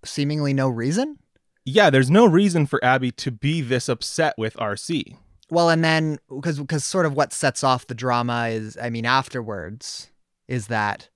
seemingly 0.04 0.54
no 0.54 0.70
reason. 0.70 1.20
Yeah, 1.66 1.90
there's 1.92 2.10
no 2.10 2.26
reason 2.26 2.66
for 2.66 2.84
Abby 2.84 3.12
to 3.12 3.32
be 3.32 3.62
this 3.62 3.88
upset 3.88 4.34
with 4.38 4.56
RC. 4.56 5.18
Well, 5.50 5.70
and 5.70 5.84
then 5.84 6.20
because 6.30 6.60
because 6.60 6.84
sort 6.84 7.06
of 7.06 7.14
what 7.14 7.34
sets 7.34 7.64
off 7.64 7.88
the 7.88 7.96
drama 7.96 8.48
is 8.48 8.78
I 8.82 8.90
mean 8.90 9.06
afterwards 9.06 10.12
is 10.48 10.68
that 10.68 11.10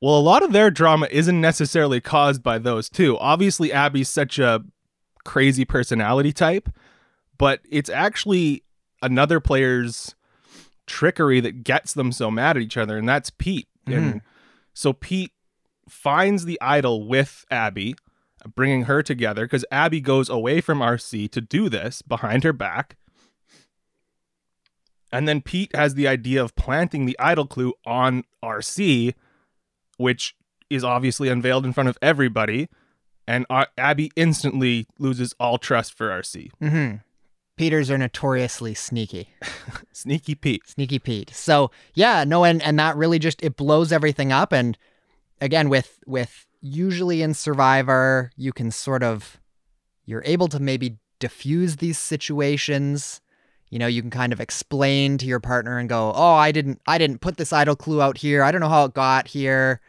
Well, 0.00 0.18
a 0.18 0.20
lot 0.20 0.42
of 0.42 0.52
their 0.52 0.70
drama 0.70 1.08
isn't 1.10 1.40
necessarily 1.40 2.00
caused 2.00 2.42
by 2.42 2.58
those 2.58 2.88
two. 2.88 3.18
Obviously, 3.18 3.72
Abby's 3.72 4.08
such 4.08 4.38
a 4.38 4.62
crazy 5.24 5.64
personality 5.64 6.32
type, 6.32 6.68
but 7.38 7.60
it's 7.70 7.90
actually 7.90 8.64
another 9.00 9.40
player's 9.40 10.14
trickery 10.86 11.40
that 11.40 11.64
gets 11.64 11.94
them 11.94 12.12
so 12.12 12.30
mad 12.30 12.56
at 12.56 12.62
each 12.62 12.76
other, 12.76 12.98
and 12.98 13.08
that's 13.08 13.30
Pete. 13.30 13.68
Mm-hmm. 13.86 13.98
And 13.98 14.20
so 14.74 14.92
Pete 14.92 15.32
finds 15.88 16.44
the 16.44 16.60
idol 16.60 17.06
with 17.06 17.44
Abby, 17.50 17.94
bringing 18.54 18.84
her 18.84 19.02
together 19.02 19.44
because 19.44 19.64
Abby 19.70 20.00
goes 20.00 20.28
away 20.28 20.60
from 20.60 20.80
RC 20.80 21.30
to 21.30 21.40
do 21.40 21.68
this 21.68 22.02
behind 22.02 22.44
her 22.44 22.52
back. 22.52 22.96
And 25.12 25.28
then 25.28 25.42
Pete 25.42 25.74
has 25.76 25.94
the 25.94 26.08
idea 26.08 26.42
of 26.42 26.54
planting 26.56 27.04
the 27.04 27.18
idol 27.18 27.46
clue 27.46 27.74
on 27.84 28.24
RC, 28.42 29.14
which 29.98 30.34
is 30.70 30.82
obviously 30.82 31.28
unveiled 31.28 31.66
in 31.66 31.72
front 31.72 31.88
of 31.88 31.98
everybody. 32.00 32.68
And 33.28 33.46
uh, 33.50 33.66
Abby 33.76 34.10
instantly 34.16 34.86
loses 34.98 35.34
all 35.38 35.58
trust 35.58 35.94
for 35.96 36.08
RC. 36.08 36.50
mm-hmm. 36.60 36.96
Peters 37.56 37.90
are 37.90 37.98
notoriously 37.98 38.72
sneaky. 38.72 39.28
Sneaky 39.92 40.34
Pete. 40.34 40.66
Sneaky 40.66 40.98
Pete. 40.98 41.30
So 41.34 41.70
yeah, 41.94 42.24
no, 42.24 42.44
and 42.44 42.62
and 42.62 42.78
that 42.78 42.96
really 42.96 43.18
just 43.18 43.42
it 43.42 43.56
blows 43.56 43.92
everything 43.92 44.32
up. 44.32 44.52
And 44.52 44.76
again, 45.40 45.68
with 45.68 45.98
with 46.06 46.46
usually 46.62 47.20
in 47.20 47.34
Survivor, 47.34 48.32
you 48.36 48.52
can 48.52 48.70
sort 48.70 49.02
of 49.02 49.38
you're 50.06 50.22
able 50.24 50.48
to 50.48 50.58
maybe 50.58 50.96
diffuse 51.18 51.76
these 51.76 51.98
situations. 51.98 53.20
You 53.72 53.78
know, 53.78 53.86
you 53.86 54.02
can 54.02 54.10
kind 54.10 54.34
of 54.34 54.40
explain 54.40 55.16
to 55.16 55.24
your 55.24 55.40
partner 55.40 55.78
and 55.78 55.88
go, 55.88 56.12
"Oh, 56.14 56.34
I 56.34 56.52
didn't 56.52 56.82
I 56.86 56.98
didn't 56.98 57.22
put 57.22 57.38
this 57.38 57.54
idol 57.54 57.74
clue 57.74 58.02
out 58.02 58.18
here. 58.18 58.42
I 58.42 58.52
don't 58.52 58.60
know 58.60 58.68
how 58.68 58.84
it 58.84 58.92
got 58.92 59.28
here. 59.28 59.80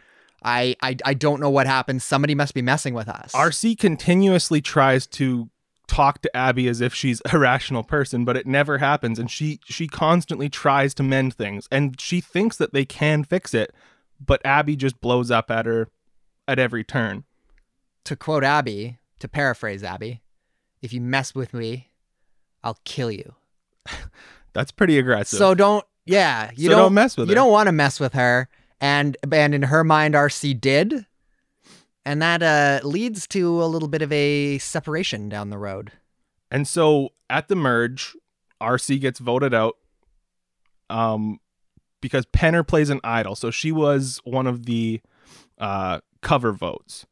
I 0.42 0.78
I 0.82 0.96
I 1.04 1.14
don't 1.14 1.42
know 1.42 1.50
what 1.50 1.68
happened. 1.68 2.02
Somebody 2.02 2.34
must 2.34 2.54
be 2.54 2.62
messing 2.62 2.94
with 2.94 3.10
us." 3.10 3.34
RC 3.34 3.78
continuously 3.78 4.62
tries 4.62 5.06
to 5.08 5.50
talk 5.86 6.22
to 6.22 6.34
Abby 6.34 6.70
as 6.70 6.80
if 6.80 6.94
she's 6.94 7.22
a 7.34 7.38
rational 7.38 7.84
person, 7.84 8.24
but 8.24 8.38
it 8.38 8.48
never 8.48 8.78
happens. 8.78 9.20
And 9.20 9.30
she 9.30 9.60
she 9.66 9.90
constantly 9.90 10.48
tries 10.48 10.94
to 10.94 11.04
mend 11.04 11.34
things, 11.34 11.68
and 11.70 12.00
she 12.00 12.22
thinks 12.22 12.56
that 12.56 12.72
they 12.72 12.86
can 12.86 13.26
fix 13.26 13.54
it, 13.54 13.76
but 14.26 14.42
Abby 14.46 14.78
just 14.78 15.02
blows 15.02 15.30
up 15.30 15.52
at 15.52 15.66
her 15.66 15.90
at 16.48 16.58
every 16.58 16.86
turn. 16.86 17.26
to 18.06 18.16
quote 18.16 18.46
Abby, 18.46 19.00
to 19.20 19.28
paraphrase 19.28 19.84
Abby, 19.84 20.22
if 20.82 20.94
you 20.94 21.02
mess 21.02 21.36
with 21.36 21.54
me, 21.54 21.90
I'll 22.64 22.80
kill 22.86 23.12
you. 23.12 23.36
That's 24.54 24.72
pretty 24.72 24.98
aggressive. 25.00 25.38
So 25.40 25.54
don't, 25.56 25.86
yeah, 26.06 26.52
you 26.56 26.66
So 26.66 26.72
don't, 26.72 26.80
don't 26.80 26.94
mess 26.94 27.18
with 27.18 27.28
You 27.28 27.32
her. 27.32 27.36
don't 27.36 27.52
want 27.52 27.68
to 27.68 27.72
mess 27.72 28.00
with 28.00 28.14
her, 28.14 28.48
and 28.82 29.18
and 29.32 29.56
in 29.56 29.64
her 29.64 29.84
mind, 29.84 30.14
RC 30.16 30.60
did, 30.62 31.06
and 32.06 32.22
that 32.22 32.44
uh, 32.44 32.86
leads 32.88 33.28
to 33.28 33.64
a 33.64 33.66
little 33.66 33.88
bit 33.88 34.02
of 34.02 34.12
a 34.12 34.58
separation 34.60 35.30
down 35.30 35.50
the 35.50 35.58
road. 35.58 35.92
And 36.52 36.68
so 36.68 37.10
at 37.30 37.48
the 37.48 37.56
merge, 37.56 38.16
RC 38.62 39.00
gets 39.02 39.20
voted 39.20 39.54
out 39.54 39.78
um, 40.90 41.40
because 42.02 42.26
Penner 42.28 42.68
plays 42.68 42.90
an 42.90 43.00
idol. 43.04 43.36
So 43.36 43.50
she 43.50 43.72
was 43.72 44.20
one 44.24 44.46
of 44.46 44.66
the 44.66 45.02
uh, 45.58 46.02
cover 46.22 46.52
votes. 46.52 47.06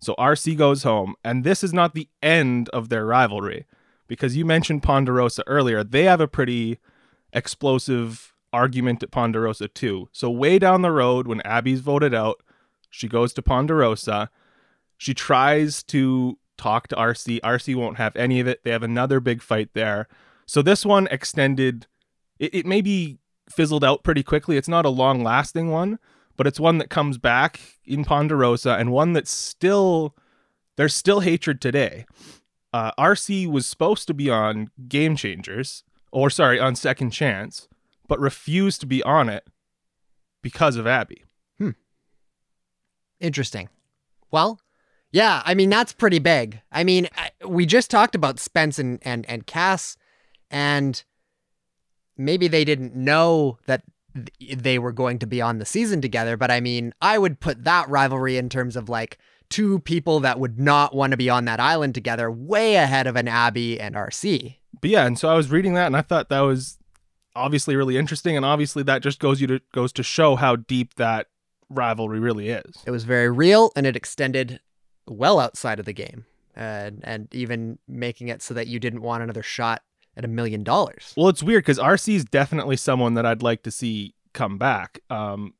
So 0.00 0.14
RC 0.18 0.56
goes 0.56 0.82
home. 0.82 1.14
And 1.24 1.44
this 1.44 1.62
is 1.64 1.72
not 1.74 1.94
the 1.94 2.08
end 2.22 2.68
of 2.70 2.88
their 2.88 3.04
rivalry 3.04 3.66
because 4.06 4.36
you 4.36 4.44
mentioned 4.44 4.82
Ponderosa 4.82 5.42
earlier. 5.46 5.82
They 5.82 6.04
have 6.04 6.20
a 6.20 6.28
pretty 6.28 6.78
explosive 7.32 8.34
argument 8.52 9.02
at 9.02 9.10
Ponderosa 9.10 9.68
too. 9.68 10.08
So 10.12 10.30
way 10.30 10.58
down 10.58 10.82
the 10.82 10.92
road, 10.92 11.26
when 11.26 11.40
Abby's 11.42 11.80
voted 11.80 12.14
out, 12.14 12.42
she 12.90 13.08
goes 13.08 13.32
to 13.34 13.42
Ponderosa. 13.42 14.30
She 14.96 15.12
tries 15.12 15.82
to 15.84 16.38
talk 16.56 16.88
to 16.88 16.96
RC. 16.96 17.40
RC 17.40 17.74
won't 17.74 17.98
have 17.98 18.16
any 18.16 18.40
of 18.40 18.46
it. 18.46 18.64
They 18.64 18.70
have 18.70 18.82
another 18.82 19.20
big 19.20 19.42
fight 19.42 19.70
there. 19.74 20.08
So 20.46 20.62
this 20.62 20.86
one 20.86 21.06
extended. 21.10 21.86
It, 22.38 22.54
it 22.54 22.66
maybe 22.66 23.18
fizzled 23.50 23.84
out 23.84 24.02
pretty 24.02 24.22
quickly. 24.22 24.56
It's 24.56 24.68
not 24.68 24.86
a 24.86 24.90
long 24.90 25.22
lasting 25.22 25.70
one, 25.70 25.98
but 26.36 26.46
it's 26.46 26.60
one 26.60 26.78
that 26.78 26.90
comes 26.90 27.18
back 27.18 27.60
in 27.84 28.04
Ponderosa 28.04 28.74
and 28.74 28.92
one 28.92 29.12
that's 29.12 29.32
still 29.32 30.14
there's 30.76 30.94
still 30.94 31.20
hatred 31.20 31.60
today. 31.60 32.06
Uh, 32.76 32.92
RC 32.98 33.46
was 33.50 33.66
supposed 33.66 34.06
to 34.06 34.12
be 34.12 34.28
on 34.28 34.68
Game 34.86 35.16
Changers, 35.16 35.82
or 36.12 36.28
sorry, 36.28 36.60
on 36.60 36.76
Second 36.76 37.10
Chance, 37.10 37.68
but 38.06 38.20
refused 38.20 38.80
to 38.82 38.86
be 38.86 39.02
on 39.02 39.30
it 39.30 39.44
because 40.42 40.76
of 40.76 40.86
Abby. 40.86 41.24
Hmm. 41.58 41.70
Interesting. 43.18 43.70
Well, 44.30 44.60
yeah, 45.10 45.42
I 45.46 45.54
mean 45.54 45.70
that's 45.70 45.94
pretty 45.94 46.18
big. 46.18 46.60
I 46.70 46.84
mean, 46.84 47.08
I- 47.16 47.30
we 47.46 47.64
just 47.64 47.90
talked 47.90 48.14
about 48.14 48.38
Spence 48.38 48.78
and 48.78 48.98
and 49.02 49.24
and 49.26 49.46
Kass, 49.46 49.96
and 50.50 51.02
maybe 52.18 52.46
they 52.46 52.64
didn't 52.64 52.94
know 52.94 53.56
that 53.66 53.84
th- 54.14 54.58
they 54.58 54.78
were 54.78 54.92
going 54.92 55.18
to 55.20 55.26
be 55.26 55.40
on 55.40 55.58
the 55.58 55.64
season 55.64 56.02
together. 56.02 56.36
But 56.36 56.50
I 56.50 56.60
mean, 56.60 56.92
I 57.00 57.16
would 57.16 57.40
put 57.40 57.64
that 57.64 57.88
rivalry 57.88 58.36
in 58.36 58.50
terms 58.50 58.76
of 58.76 58.90
like 58.90 59.16
two 59.48 59.80
people 59.80 60.20
that 60.20 60.38
would 60.38 60.58
not 60.58 60.94
want 60.94 61.12
to 61.12 61.16
be 61.16 61.30
on 61.30 61.44
that 61.46 61.60
island 61.60 61.94
together, 61.94 62.30
way 62.30 62.76
ahead 62.76 63.06
of 63.06 63.16
an 63.16 63.28
Abby 63.28 63.80
and 63.80 63.94
RC. 63.94 64.56
But 64.80 64.90
yeah, 64.90 65.06
and 65.06 65.18
so 65.18 65.28
I 65.28 65.34
was 65.34 65.50
reading 65.50 65.74
that 65.74 65.86
and 65.86 65.96
I 65.96 66.02
thought 66.02 66.28
that 66.28 66.40
was 66.40 66.78
obviously 67.34 67.76
really 67.76 67.96
interesting, 67.96 68.36
and 68.36 68.44
obviously 68.44 68.82
that 68.84 69.02
just 69.02 69.20
goes 69.20 69.40
you 69.40 69.46
to 69.46 69.60
goes 69.72 69.92
to 69.92 70.02
show 70.02 70.36
how 70.36 70.56
deep 70.56 70.94
that 70.94 71.28
rivalry 71.68 72.18
really 72.18 72.48
is. 72.48 72.82
It 72.86 72.90
was 72.90 73.04
very 73.04 73.30
real, 73.30 73.70
and 73.76 73.86
it 73.86 73.96
extended 73.96 74.60
well 75.06 75.38
outside 75.38 75.78
of 75.78 75.86
the 75.86 75.92
game, 75.92 76.24
and 76.54 77.00
and 77.04 77.32
even 77.34 77.78
making 77.86 78.28
it 78.28 78.42
so 78.42 78.54
that 78.54 78.66
you 78.66 78.80
didn't 78.80 79.02
want 79.02 79.22
another 79.22 79.42
shot 79.42 79.82
at 80.16 80.24
a 80.24 80.28
million 80.28 80.64
dollars. 80.64 81.12
Well, 81.16 81.28
it's 81.28 81.42
weird 81.42 81.64
because 81.64 81.78
RC 81.78 82.14
is 82.14 82.24
definitely 82.24 82.76
someone 82.76 83.14
that 83.14 83.26
I'd 83.26 83.42
like 83.42 83.62
to 83.64 83.70
see 83.70 84.14
come 84.32 84.58
back. 84.58 85.00
Um, 85.10 85.54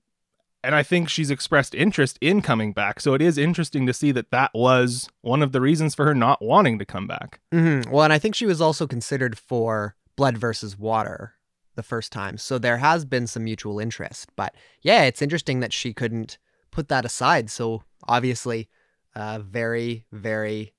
and 0.67 0.75
I 0.75 0.83
think 0.83 1.09
she's 1.09 1.31
expressed 1.31 1.75
interest 1.75 2.19
in 2.21 2.43
coming 2.43 2.73
back. 2.73 2.99
So 3.01 3.15
it 3.15 3.23
is 3.23 3.39
interesting 3.39 3.87
to 3.87 3.93
see 3.95 4.11
that 4.13 4.33
that 4.33 4.51
was 4.53 5.09
one 5.23 5.41
of 5.43 5.53
the 5.53 5.61
reasons 5.61 5.95
for 5.95 6.05
her 6.05 6.15
not 6.15 6.43
wanting 6.43 6.79
to 6.81 6.85
come 6.85 7.07
back. 7.07 7.41
Mm-hmm. 7.55 7.91
Well, 7.91 8.03
and 8.03 8.13
I 8.13 8.19
think 8.19 8.35
she 8.35 8.47
was 8.47 8.61
also 8.61 8.87
considered 8.87 9.39
for 9.39 9.95
Blood 10.17 10.37
versus 10.37 10.77
Water 10.77 11.35
the 11.77 11.85
first 11.85 12.11
time, 12.11 12.37
so 12.37 12.59
there 12.59 12.79
has 12.79 13.05
been 13.05 13.27
some 13.27 13.45
mutual 13.45 13.79
interest. 13.79 14.29
But 14.35 14.55
yeah, 14.83 15.05
it's 15.05 15.23
interesting 15.23 15.61
that 15.61 15.73
she 15.73 15.95
couldn't 15.95 16.39
put 16.73 16.89
that 16.89 17.05
aside. 17.05 17.49
So 17.49 17.83
obviously, 18.09 18.69
uh, 19.15 19.39
very 19.39 20.05
very 20.11 20.73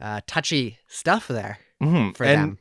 uh, 0.00 0.20
touchy 0.26 0.78
stuff 0.88 1.28
there 1.28 1.58
Mhm. 1.82 2.16
for 2.16 2.24
and, 2.24 2.40
them. 2.40 2.58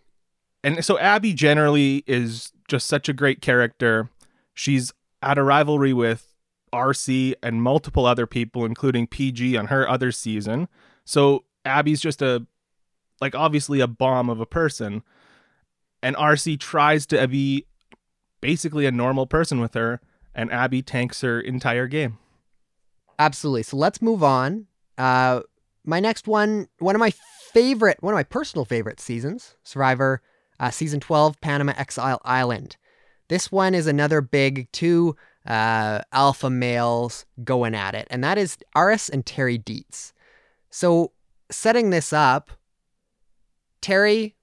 And 0.63 0.85
so 0.85 0.97
Abby 0.99 1.33
generally 1.33 2.03
is 2.07 2.51
just 2.67 2.87
such 2.87 3.07
a 3.07 3.13
great 3.13 3.41
character. 3.41 4.09
She's 4.53 4.91
at 5.21 5.37
a 5.37 5.43
rivalry 5.43 5.93
with 5.93 6.34
RC 6.75 7.33
and 7.41 7.63
multiple 7.63 8.05
other 8.05 8.27
people, 8.27 8.65
including 8.65 9.07
PG 9.07 9.57
on 9.57 9.67
her 9.67 9.87
other 9.89 10.11
season. 10.11 10.67
So 11.05 11.45
Abby's 11.63 12.01
just 12.01 12.21
a, 12.21 12.45
like, 13.21 13.33
obviously 13.33 13.79
a 13.79 13.87
bomb 13.87 14.29
of 14.29 14.39
a 14.39 14.45
person. 14.45 15.01
And 16.03 16.15
RC 16.15 16.59
tries 16.59 17.05
to 17.07 17.27
be 17.27 17.65
basically 18.41 18.85
a 18.85 18.91
normal 18.91 19.25
person 19.25 19.59
with 19.59 19.73
her, 19.73 20.01
and 20.35 20.51
Abby 20.51 20.81
tanks 20.81 21.21
her 21.21 21.39
entire 21.39 21.87
game. 21.87 22.19
Absolutely. 23.17 23.63
So 23.63 23.77
let's 23.77 24.01
move 24.01 24.21
on. 24.23 24.67
Uh, 24.97 25.41
my 25.83 25.99
next 25.99 26.27
one, 26.27 26.67
one 26.79 26.95
of 26.95 26.99
my 26.99 27.11
favorite, 27.53 27.97
one 28.01 28.13
of 28.13 28.17
my 28.17 28.23
personal 28.23 28.65
favorite 28.65 28.99
seasons, 28.99 29.55
Survivor, 29.63 30.21
uh, 30.59 30.69
season 30.69 30.99
12, 30.99 31.39
Panama 31.41 31.73
Exile 31.77 32.21
Island. 32.23 32.77
This 33.29 33.51
one 33.51 33.73
is 33.73 33.87
another 33.87 34.21
big 34.21 34.71
two 34.71 35.15
uh, 35.45 36.01
alpha 36.11 36.49
males 36.49 37.25
going 37.43 37.75
at 37.75 37.95
it, 37.95 38.07
and 38.09 38.23
that 38.23 38.37
is 38.37 38.57
Aras 38.75 39.09
and 39.09 39.25
Terry 39.25 39.59
Deitz. 39.59 40.11
So 40.69 41.11
setting 41.51 41.89
this 41.89 42.11
up, 42.11 42.51
Terry 43.81 44.35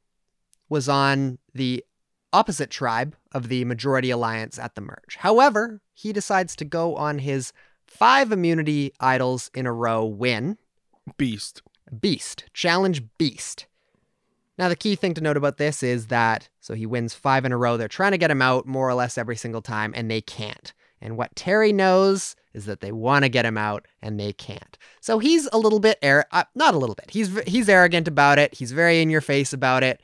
was 0.69 0.89
on 0.89 1.39
the 1.55 1.85
opposite 2.33 2.71
tribe 2.71 3.15
of 3.33 3.49
the 3.49 3.65
majority 3.65 4.11
alliance 4.11 4.59
at 4.59 4.75
the 4.75 4.81
merge. 4.81 5.17
However, 5.19 5.81
he 5.93 6.13
decides 6.13 6.57
to 6.57 6.65
go 6.65 6.97
on 6.97 7.19
his 7.19 7.53
five 7.87 8.33
immunity 8.33 8.93
idols 9.01 9.51
in 9.55 9.67
a 9.67 9.73
row 9.73 10.05
win. 10.05 10.57
Beast. 11.19 11.63
Beast. 12.01 12.45
Challenge 12.55 13.03
Beast. 13.19 13.67
Now, 14.59 14.69
the 14.69 14.77
key 14.77 14.97
thing 14.97 15.15
to 15.15 15.21
note 15.21 15.37
about 15.37 15.57
this 15.57 15.83
is 15.83 16.07
that, 16.07 16.49
so 16.61 16.75
he 16.75 16.87
wins 16.87 17.15
five 17.15 17.45
in 17.45 17.53
a 17.53 17.57
row. 17.57 17.77
They're 17.77 17.89
trying 17.89 18.13
to 18.13 18.19
get 18.19 18.31
him 18.31 18.43
out 18.43 18.67
more 18.67 18.89
or 18.89 18.95
less 18.95 19.19
every 19.19 19.37
single 19.37 19.63
time, 19.63 19.93
and 19.97 20.11
they 20.11 20.21
can't. 20.21 20.73
And 21.03 21.17
what 21.17 21.35
Terry 21.35 21.73
knows 21.73 22.37
is 22.55 22.67
that 22.67 22.81
they 22.81 22.93
want 22.93 23.25
to 23.25 23.29
get 23.29 23.45
him 23.45 23.59
out, 23.59 23.87
and 24.01 24.19
they 24.19 24.33
can't. 24.33 24.79
So 25.01 25.19
he's 25.19 25.49
a 25.53 25.59
little 25.59 25.81
bit, 25.81 25.99
ar- 26.03 26.27
uh, 26.31 26.45
not 26.55 26.75
a 26.75 26.79
little 26.79 26.95
bit, 26.95 27.11
he's, 27.11 27.37
he's 27.47 27.69
arrogant 27.69 28.07
about 28.07 28.39
it. 28.39 28.55
He's 28.55 28.73
very 28.73 29.03
in 29.03 29.11
your 29.11 29.21
face 29.21 29.53
about 29.53 29.83
it. 29.83 30.01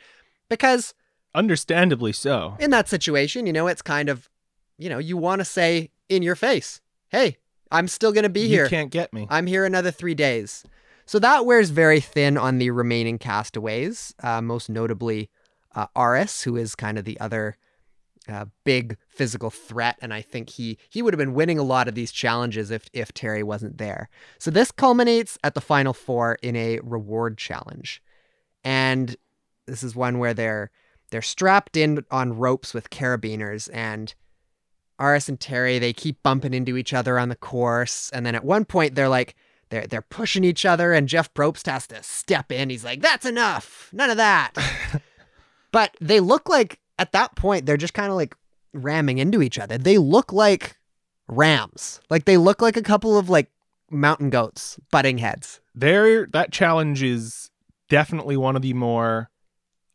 Because 0.48 0.94
Understandably 1.34 2.12
so. 2.12 2.56
in 2.58 2.70
that 2.70 2.88
situation, 2.88 3.46
you 3.46 3.52
know, 3.52 3.68
it's 3.68 3.82
kind 3.82 4.08
of, 4.08 4.28
you 4.76 4.88
know, 4.88 4.98
you 4.98 5.16
want 5.16 5.40
to 5.40 5.44
say 5.44 5.90
in 6.08 6.22
your 6.22 6.34
face, 6.34 6.80
hey, 7.10 7.36
I'm 7.70 7.86
still 7.86 8.12
going 8.12 8.24
to 8.24 8.30
be 8.30 8.40
you 8.40 8.48
here. 8.48 8.64
You 8.64 8.70
can't 8.70 8.90
get 8.90 9.12
me. 9.12 9.26
I'm 9.30 9.46
here 9.46 9.64
another 9.64 9.90
three 9.90 10.14
days. 10.14 10.64
So 11.04 11.18
that 11.20 11.46
wears 11.46 11.70
very 11.70 12.00
thin 12.00 12.36
on 12.36 12.58
the 12.58 12.70
remaining 12.70 13.18
castaways, 13.18 14.14
uh, 14.22 14.42
most 14.42 14.68
notably 14.68 15.30
uh, 15.74 15.86
Aras, 15.94 16.42
who 16.42 16.56
is 16.56 16.74
kind 16.74 16.98
of 16.98 17.04
the 17.04 17.20
other 17.20 17.56
uh, 18.28 18.46
big 18.64 18.96
physical 19.08 19.50
threat, 19.50 19.96
and 20.00 20.12
I 20.12 20.20
think 20.22 20.50
he 20.50 20.78
he 20.88 21.02
would 21.02 21.14
have 21.14 21.18
been 21.18 21.34
winning 21.34 21.58
a 21.58 21.64
lot 21.64 21.88
of 21.88 21.94
these 21.94 22.12
challenges 22.12 22.70
if 22.70 22.88
if 22.92 23.12
Terry 23.12 23.42
wasn't 23.42 23.78
there. 23.78 24.08
So 24.38 24.50
this 24.50 24.70
culminates 24.70 25.38
at 25.42 25.54
the 25.54 25.60
final 25.60 25.92
four 25.92 26.38
in 26.42 26.56
a 26.56 26.80
reward 26.80 27.38
challenge, 27.38 28.02
and 28.62 29.16
this 29.66 29.82
is 29.82 29.96
one 29.96 30.18
where 30.18 30.34
they're 30.34 30.70
they're 31.10 31.22
strapped 31.22 31.76
in 31.76 32.04
on 32.10 32.36
ropes 32.36 32.74
with 32.74 32.90
carabiners 32.90 33.68
and. 33.72 34.14
Aras 35.00 35.28
and 35.28 35.38
Terry, 35.38 35.78
they 35.78 35.92
keep 35.92 36.24
bumping 36.24 36.52
into 36.52 36.76
each 36.76 36.92
other 36.92 37.20
on 37.20 37.28
the 37.28 37.36
course, 37.36 38.10
and 38.12 38.26
then 38.26 38.34
at 38.34 38.44
one 38.44 38.64
point 38.64 38.96
they're 38.96 39.08
like, 39.08 39.36
they're 39.70 39.86
they're 39.86 40.02
pushing 40.02 40.42
each 40.42 40.64
other, 40.64 40.92
and 40.92 41.08
Jeff 41.08 41.32
Probst 41.34 41.70
has 41.70 41.86
to 41.86 42.02
step 42.02 42.50
in. 42.50 42.70
He's 42.70 42.84
like, 42.84 43.00
"That's 43.00 43.24
enough, 43.24 43.90
none 43.92 44.10
of 44.10 44.16
that." 44.16 44.54
but 45.70 45.96
they 46.00 46.18
look 46.18 46.48
like 46.48 46.80
at 46.98 47.12
that 47.12 47.36
point 47.36 47.66
they're 47.66 47.76
just 47.76 47.94
kind 47.94 48.10
of 48.10 48.16
like 48.16 48.34
ramming 48.72 49.18
into 49.18 49.42
each 49.42 49.58
other. 49.58 49.78
They 49.78 49.98
look 49.98 50.32
like 50.32 50.76
rams, 51.26 52.00
like 52.10 52.24
they 52.24 52.36
look 52.36 52.62
like 52.62 52.76
a 52.76 52.82
couple 52.82 53.18
of 53.18 53.28
like 53.28 53.50
mountain 53.90 54.30
goats 54.30 54.78
butting 54.90 55.18
heads. 55.18 55.60
there 55.74 56.26
that 56.26 56.52
challenge 56.52 57.02
is 57.02 57.50
definitely 57.88 58.36
one 58.36 58.54
of 58.54 58.62
the 58.62 58.74
more 58.74 59.30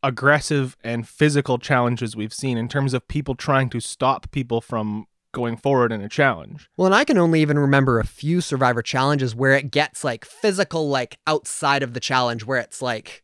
aggressive 0.02 0.76
and 0.84 1.08
physical 1.08 1.58
challenges 1.58 2.14
we've 2.14 2.34
seen 2.34 2.58
in 2.58 2.68
terms 2.68 2.92
of 2.92 3.08
people 3.08 3.34
trying 3.34 3.70
to 3.70 3.80
stop 3.80 4.30
people 4.30 4.60
from 4.60 5.06
going 5.32 5.56
forward 5.56 5.90
in 5.90 6.00
a 6.00 6.08
challenge. 6.08 6.68
Well, 6.76 6.86
and 6.86 6.94
I 6.94 7.04
can 7.04 7.18
only 7.18 7.40
even 7.42 7.58
remember 7.58 7.98
a 7.98 8.06
few 8.06 8.40
Survivor 8.40 8.82
challenges 8.82 9.34
where 9.34 9.52
it 9.52 9.70
gets 9.70 10.04
like 10.04 10.24
physical, 10.24 10.88
like 10.88 11.18
outside 11.26 11.82
of 11.82 11.92
the 11.92 12.00
challenge, 12.00 12.44
where 12.44 12.60
it's 12.60 12.80
like 12.80 13.23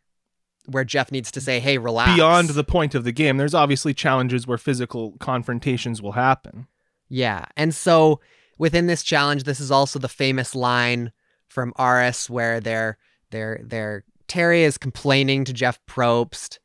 where 0.71 0.85
Jeff 0.85 1.13
needs 1.13 1.31
to 1.33 1.41
say, 1.41 1.61
"Hey, 1.61 1.79
relax." 1.79 2.15
Beyond 2.15 2.51
the 2.51 2.65
point 2.65 2.95
of 2.95 3.05
the 3.05 3.13
game, 3.13 3.37
there's 3.37 3.55
obviously 3.55 3.95
challenges 3.95 4.47
where 4.47 4.59
physical 4.59 5.13
confrontations 5.19 6.01
will 6.01 6.13
happen. 6.13 6.67
Yeah. 7.09 7.47
And 7.57 7.75
so 7.75 8.21
within 8.59 8.87
this 8.87 9.03
challenge, 9.03 9.45
this 9.45 9.61
is 9.61 9.71
also 9.71 9.99
the 9.99 10.09
famous 10.09 10.55
line 10.55 11.13
from 11.49 11.73
Aras 11.77 12.31
where 12.31 12.61
they're 12.61 12.97
they're 13.31 13.61
they're 13.65 14.05
Terry 14.29 14.63
is 14.63 14.79
complaining 14.79 15.45
to 15.45 15.53
Jeff 15.53 15.81
Probst 15.87 16.59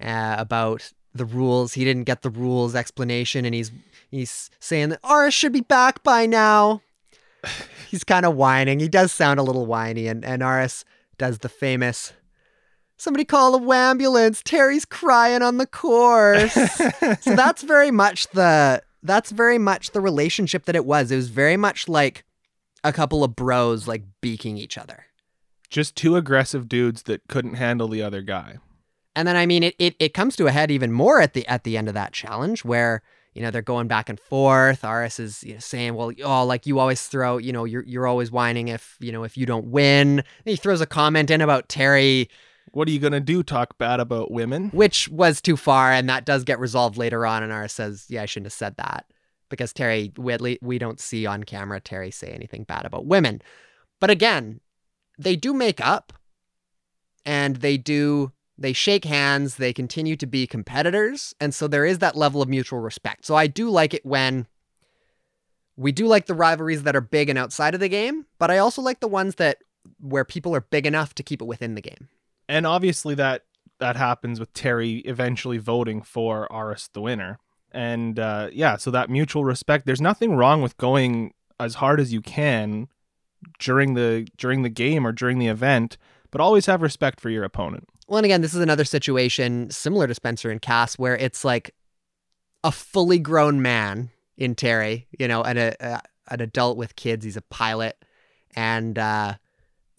uh, 0.00 0.36
about 0.38 0.90
the 1.14 1.26
rules. 1.26 1.74
He 1.74 1.84
didn't 1.84 2.04
get 2.04 2.22
the 2.22 2.30
rules 2.30 2.74
explanation, 2.74 3.44
and 3.44 3.54
he's 3.54 3.70
he's 4.10 4.50
saying 4.58 4.88
that 4.88 5.00
Aras 5.04 5.34
should 5.34 5.52
be 5.52 5.60
back 5.60 6.02
by 6.02 6.26
now. 6.26 6.80
he's 7.90 8.04
kind 8.04 8.24
of 8.24 8.36
whining. 8.36 8.80
He 8.80 8.88
does 8.88 9.12
sound 9.12 9.38
a 9.38 9.42
little 9.42 9.66
whiny, 9.66 10.06
and 10.08 10.24
and 10.24 10.42
Aris 10.42 10.84
does 11.18 11.40
the 11.40 11.48
famous. 11.48 12.12
Somebody 13.04 13.26
call 13.26 13.54
a 13.54 13.76
ambulance. 13.76 14.42
Terry's 14.42 14.86
crying 14.86 15.42
on 15.42 15.58
the 15.58 15.66
course. 15.66 16.54
so 16.54 16.70
that's 17.36 17.62
very 17.62 17.90
much 17.90 18.28
the 18.30 18.82
that's 19.02 19.30
very 19.30 19.58
much 19.58 19.90
the 19.90 20.00
relationship 20.00 20.64
that 20.64 20.74
it 20.74 20.86
was. 20.86 21.10
It 21.10 21.16
was 21.16 21.28
very 21.28 21.58
much 21.58 21.86
like 21.86 22.24
a 22.82 22.94
couple 22.94 23.22
of 23.22 23.36
bros 23.36 23.86
like 23.86 24.04
beaking 24.22 24.56
each 24.56 24.78
other. 24.78 25.04
Just 25.68 25.96
two 25.96 26.16
aggressive 26.16 26.66
dudes 26.66 27.02
that 27.02 27.20
couldn't 27.28 27.56
handle 27.56 27.88
the 27.88 28.00
other 28.00 28.22
guy. 28.22 28.56
And 29.14 29.28
then 29.28 29.36
I 29.36 29.44
mean 29.44 29.64
it 29.64 29.74
it, 29.78 29.96
it 29.98 30.14
comes 30.14 30.34
to 30.36 30.46
a 30.46 30.50
head 30.50 30.70
even 30.70 30.90
more 30.90 31.20
at 31.20 31.34
the 31.34 31.46
at 31.46 31.64
the 31.64 31.76
end 31.76 31.88
of 31.88 31.94
that 31.94 32.14
challenge 32.14 32.64
where 32.64 33.02
you 33.34 33.42
know 33.42 33.50
they're 33.50 33.60
going 33.60 33.86
back 33.86 34.08
and 34.08 34.18
forth. 34.18 34.82
Aras 34.82 35.20
is 35.20 35.44
you 35.44 35.52
know, 35.52 35.60
saying, 35.60 35.94
"Well, 35.94 36.10
oh, 36.24 36.46
like 36.46 36.64
you 36.64 36.78
always 36.78 37.06
throw, 37.06 37.36
you 37.36 37.52
know, 37.52 37.66
you're 37.66 37.84
you're 37.84 38.06
always 38.06 38.30
whining 38.30 38.68
if 38.68 38.96
you 38.98 39.12
know 39.12 39.24
if 39.24 39.36
you 39.36 39.44
don't 39.44 39.66
win." 39.66 40.20
And 40.20 40.46
he 40.46 40.56
throws 40.56 40.80
a 40.80 40.86
comment 40.86 41.30
in 41.30 41.42
about 41.42 41.68
Terry, 41.68 42.30
What 42.72 42.88
are 42.88 42.90
you 42.90 42.98
going 42.98 43.12
to 43.12 43.20
do? 43.20 43.42
Talk 43.42 43.78
bad 43.78 44.00
about 44.00 44.30
women? 44.30 44.70
which 44.70 45.08
was 45.08 45.40
too 45.40 45.56
far, 45.56 45.92
and 45.92 46.08
that 46.08 46.24
does 46.24 46.44
get 46.44 46.58
resolved 46.58 46.96
later 46.96 47.24
on. 47.26 47.42
And 47.42 47.52
Aras 47.52 47.72
says, 47.72 48.06
"Yeah, 48.08 48.22
I 48.22 48.26
shouldn't 48.26 48.46
have 48.46 48.52
said 48.52 48.76
that." 48.76 49.06
because 49.56 49.72
Terry 49.72 50.12
Whitley, 50.16 50.58
we 50.62 50.78
don't 50.78 50.98
see 50.98 51.26
on 51.26 51.44
camera 51.44 51.80
Terry 51.80 52.10
say 52.10 52.28
anything 52.28 52.64
bad 52.64 52.84
about 52.84 53.06
women. 53.06 53.40
But 54.00 54.10
again, 54.10 54.60
they 55.16 55.36
do 55.36 55.54
make 55.54 55.84
up 55.84 56.12
and 57.24 57.56
they 57.56 57.76
do 57.76 58.32
they 58.56 58.72
shake 58.72 59.04
hands, 59.04 59.56
they 59.56 59.72
continue 59.72 60.16
to 60.16 60.26
be 60.26 60.46
competitors, 60.46 61.34
and 61.40 61.52
so 61.52 61.66
there 61.66 61.84
is 61.84 61.98
that 61.98 62.16
level 62.16 62.40
of 62.40 62.48
mutual 62.48 62.78
respect. 62.78 63.24
So 63.26 63.34
I 63.34 63.48
do 63.48 63.68
like 63.68 63.94
it 63.94 64.06
when 64.06 64.46
we 65.76 65.90
do 65.90 66.06
like 66.06 66.26
the 66.26 66.34
rivalries 66.34 66.84
that 66.84 66.94
are 66.94 67.00
big 67.00 67.28
and 67.28 67.38
outside 67.38 67.74
of 67.74 67.80
the 67.80 67.88
game, 67.88 68.26
but 68.38 68.52
I 68.52 68.58
also 68.58 68.80
like 68.80 69.00
the 69.00 69.08
ones 69.08 69.36
that 69.36 69.58
where 70.00 70.24
people 70.24 70.54
are 70.54 70.60
big 70.60 70.86
enough 70.86 71.14
to 71.16 71.24
keep 71.24 71.42
it 71.42 71.46
within 71.46 71.74
the 71.74 71.82
game. 71.82 72.08
And 72.48 72.66
obviously 72.66 73.14
that 73.16 73.42
that 73.80 73.96
happens 73.96 74.38
with 74.38 74.52
Terry 74.52 74.98
eventually 74.98 75.58
voting 75.58 76.02
for 76.02 76.50
Aras 76.52 76.88
the 76.92 77.00
winner. 77.00 77.38
And 77.72 78.18
uh, 78.18 78.50
yeah, 78.52 78.76
so 78.76 78.90
that 78.92 79.10
mutual 79.10 79.44
respect. 79.44 79.84
There's 79.84 80.00
nothing 80.00 80.36
wrong 80.36 80.62
with 80.62 80.76
going 80.76 81.34
as 81.58 81.74
hard 81.74 82.00
as 82.00 82.12
you 82.12 82.20
can 82.20 82.88
during 83.58 83.94
the 83.94 84.28
during 84.36 84.62
the 84.62 84.68
game 84.68 85.06
or 85.06 85.12
during 85.12 85.38
the 85.38 85.48
event, 85.48 85.98
but 86.30 86.40
always 86.40 86.66
have 86.66 86.82
respect 86.82 87.20
for 87.20 87.30
your 87.30 87.44
opponent. 87.44 87.88
Well, 88.06 88.18
and 88.18 88.24
again, 88.24 88.42
this 88.42 88.54
is 88.54 88.60
another 88.60 88.84
situation 88.84 89.70
similar 89.70 90.06
to 90.06 90.14
Spencer 90.14 90.50
and 90.50 90.60
Kass 90.60 90.98
where 90.98 91.16
it's 91.16 91.44
like 91.44 91.74
a 92.62 92.70
fully 92.70 93.18
grown 93.18 93.60
man 93.60 94.10
in 94.36 94.54
Terry, 94.54 95.08
you 95.18 95.26
know, 95.26 95.42
and 95.42 95.58
a, 95.58 95.76
a 95.80 96.00
an 96.28 96.40
adult 96.40 96.76
with 96.76 96.96
kids. 96.96 97.24
He's 97.24 97.36
a 97.36 97.42
pilot 97.42 98.02
and 98.56 98.98
uh, 98.98 99.34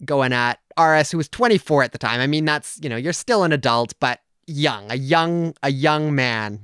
going 0.04 0.32
at 0.32 0.60
Aras, 0.76 1.10
who 1.10 1.16
was 1.16 1.28
24 1.28 1.82
at 1.82 1.92
the 1.92 1.98
time. 1.98 2.20
I 2.20 2.26
mean, 2.26 2.44
that's 2.44 2.78
you 2.82 2.88
know, 2.88 2.96
you're 2.96 3.12
still 3.12 3.44
an 3.44 3.52
adult, 3.52 3.94
but 4.00 4.20
young, 4.46 4.90
a 4.90 4.96
young, 4.96 5.54
a 5.62 5.70
young 5.70 6.14
man, 6.14 6.60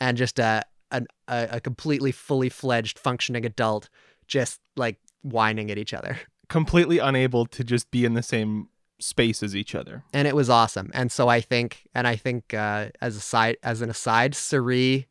and 0.00 0.16
just 0.16 0.38
a 0.38 0.64
a, 0.90 1.02
a 1.28 1.60
completely 1.60 2.12
fully 2.12 2.48
fledged 2.48 2.98
functioning 2.98 3.44
adult, 3.44 3.88
just 4.26 4.60
like 4.76 4.98
whining 5.22 5.70
at 5.70 5.78
each 5.78 5.92
other. 5.92 6.18
Completely 6.48 6.98
unable 6.98 7.46
to 7.46 7.64
just 7.64 7.90
be 7.90 8.04
in 8.04 8.14
the 8.14 8.22
same 8.22 8.68
space 8.98 9.42
as 9.42 9.54
each 9.54 9.74
other. 9.74 10.04
and 10.12 10.26
it 10.26 10.34
was 10.34 10.48
awesome. 10.48 10.90
And 10.94 11.12
so 11.12 11.28
I 11.28 11.40
think, 11.40 11.86
and 11.94 12.06
I 12.06 12.16
think, 12.16 12.54
uh, 12.54 12.88
as 13.00 13.16
a 13.16 13.20
side, 13.20 13.56
as 13.62 13.82
an 13.82 13.90
aside, 13.90 14.34
Cirie, 14.34 15.06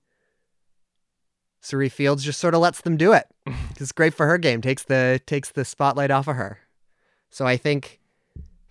Cirie 1.61 1.89
Fields 1.89 2.23
just 2.23 2.39
sort 2.39 2.55
of 2.55 2.61
lets 2.61 2.81
them 2.81 2.97
do 2.97 3.13
it. 3.13 3.27
it's 3.79 3.91
great 3.91 4.13
for 4.13 4.25
her 4.27 4.37
game. 4.37 4.61
takes 4.61 4.83
the 4.83 5.21
takes 5.25 5.51
the 5.51 5.65
spotlight 5.65 6.11
off 6.11 6.27
of 6.27 6.35
her. 6.35 6.59
So 7.35 7.45
I 7.45 7.57
think, 7.57 7.99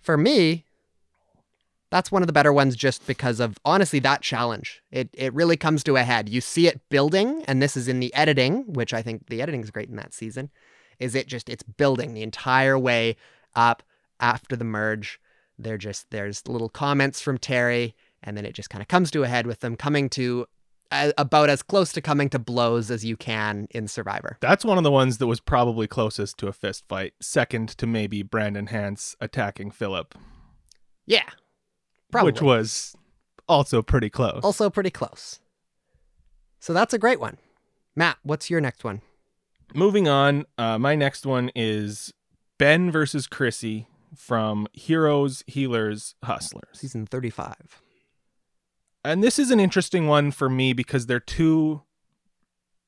for 0.01 0.17
me, 0.17 0.65
that's 1.91 2.11
one 2.11 2.23
of 2.23 2.27
the 2.27 2.33
better 2.33 2.51
ones, 2.51 2.75
just 2.75 3.05
because 3.05 3.39
of 3.39 3.59
honestly 3.63 3.99
that 3.99 4.23
challenge. 4.23 4.81
It 4.89 5.07
it 5.13 5.31
really 5.35 5.55
comes 5.55 5.83
to 5.83 5.97
a 5.97 6.01
head. 6.01 6.29
You 6.29 6.41
see 6.41 6.65
it 6.65 6.81
building, 6.89 7.43
and 7.47 7.61
this 7.61 7.77
is 7.77 7.87
in 7.87 7.99
the 7.99 8.11
editing, 8.15 8.73
which 8.73 8.91
I 8.91 9.03
think 9.03 9.27
the 9.27 9.39
editing 9.39 9.61
is 9.61 9.69
great 9.69 9.89
in 9.89 9.97
that 9.97 10.15
season. 10.15 10.49
Is 10.97 11.13
it 11.13 11.27
just 11.27 11.47
it's 11.47 11.61
building 11.61 12.15
the 12.15 12.23
entire 12.23 12.79
way 12.79 13.17
up 13.55 13.83
after 14.19 14.55
the 14.55 14.65
merge. 14.65 15.19
They're 15.59 15.77
just 15.77 16.09
there's 16.09 16.47
little 16.47 16.69
comments 16.69 17.21
from 17.21 17.37
Terry, 17.37 17.93
and 18.23 18.35
then 18.35 18.47
it 18.47 18.55
just 18.55 18.71
kind 18.71 18.81
of 18.81 18.87
comes 18.87 19.11
to 19.11 19.21
a 19.21 19.27
head 19.27 19.45
with 19.45 19.59
them 19.59 19.75
coming 19.75 20.09
to 20.09 20.47
about 20.91 21.49
as 21.49 21.61
close 21.63 21.91
to 21.93 22.01
coming 22.01 22.29
to 22.29 22.39
blows 22.39 22.89
as 22.91 23.03
you 23.03 23.17
can 23.17 23.67
in 23.71 23.87
Survivor. 23.87 24.37
That's 24.41 24.63
one 24.65 24.77
of 24.77 24.83
the 24.83 24.91
ones 24.91 25.17
that 25.17 25.27
was 25.27 25.39
probably 25.39 25.87
closest 25.87 26.37
to 26.39 26.47
a 26.47 26.53
fist 26.53 26.85
fight, 26.87 27.13
second 27.21 27.69
to 27.77 27.87
maybe 27.87 28.21
Brandon 28.23 28.67
Hantz 28.67 29.15
attacking 29.19 29.71
Philip, 29.71 30.15
Yeah, 31.05 31.29
probably. 32.11 32.31
which 32.31 32.41
was 32.41 32.95
also 33.47 33.81
pretty 33.81 34.09
close. 34.09 34.41
also 34.43 34.69
pretty 34.69 34.91
close. 34.91 35.39
So 36.59 36.73
that's 36.73 36.93
a 36.93 36.97
great 36.99 37.19
one. 37.19 37.37
Matt, 37.95 38.17
what's 38.23 38.49
your 38.49 38.61
next 38.61 38.83
one? 38.83 39.01
Moving 39.73 40.07
on, 40.07 40.45
uh, 40.57 40.77
my 40.77 40.95
next 40.95 41.25
one 41.25 41.49
is 41.55 42.13
Ben 42.57 42.91
versus 42.91 43.27
Chrissy 43.27 43.87
from 44.15 44.67
Heroes, 44.73 45.43
Healers, 45.47 46.15
Hustlers. 46.23 46.69
Season 46.79 47.05
35. 47.05 47.81
And 49.05 49.23
this 49.23 49.37
is 49.37 49.51
an 49.51 49.59
interesting 49.59 50.07
one 50.07 50.31
for 50.31 50.49
me 50.49 50.73
because 50.73 51.05
they're 51.05 51.19
two 51.19 51.83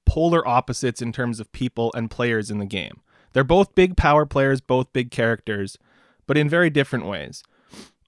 polar 0.05 0.45
opposites 0.47 1.01
in 1.01 1.11
terms 1.11 1.39
of 1.39 1.51
people 1.51 1.91
and 1.95 2.09
players 2.09 2.49
in 2.49 2.57
the 2.57 2.65
game. 2.65 3.01
They're 3.33 3.43
both 3.43 3.75
big 3.75 3.95
power 3.95 4.25
players, 4.25 4.59
both 4.59 4.93
big 4.93 5.11
characters, 5.11 5.77
but 6.25 6.37
in 6.37 6.49
very 6.49 6.69
different 6.69 7.05
ways. 7.05 7.43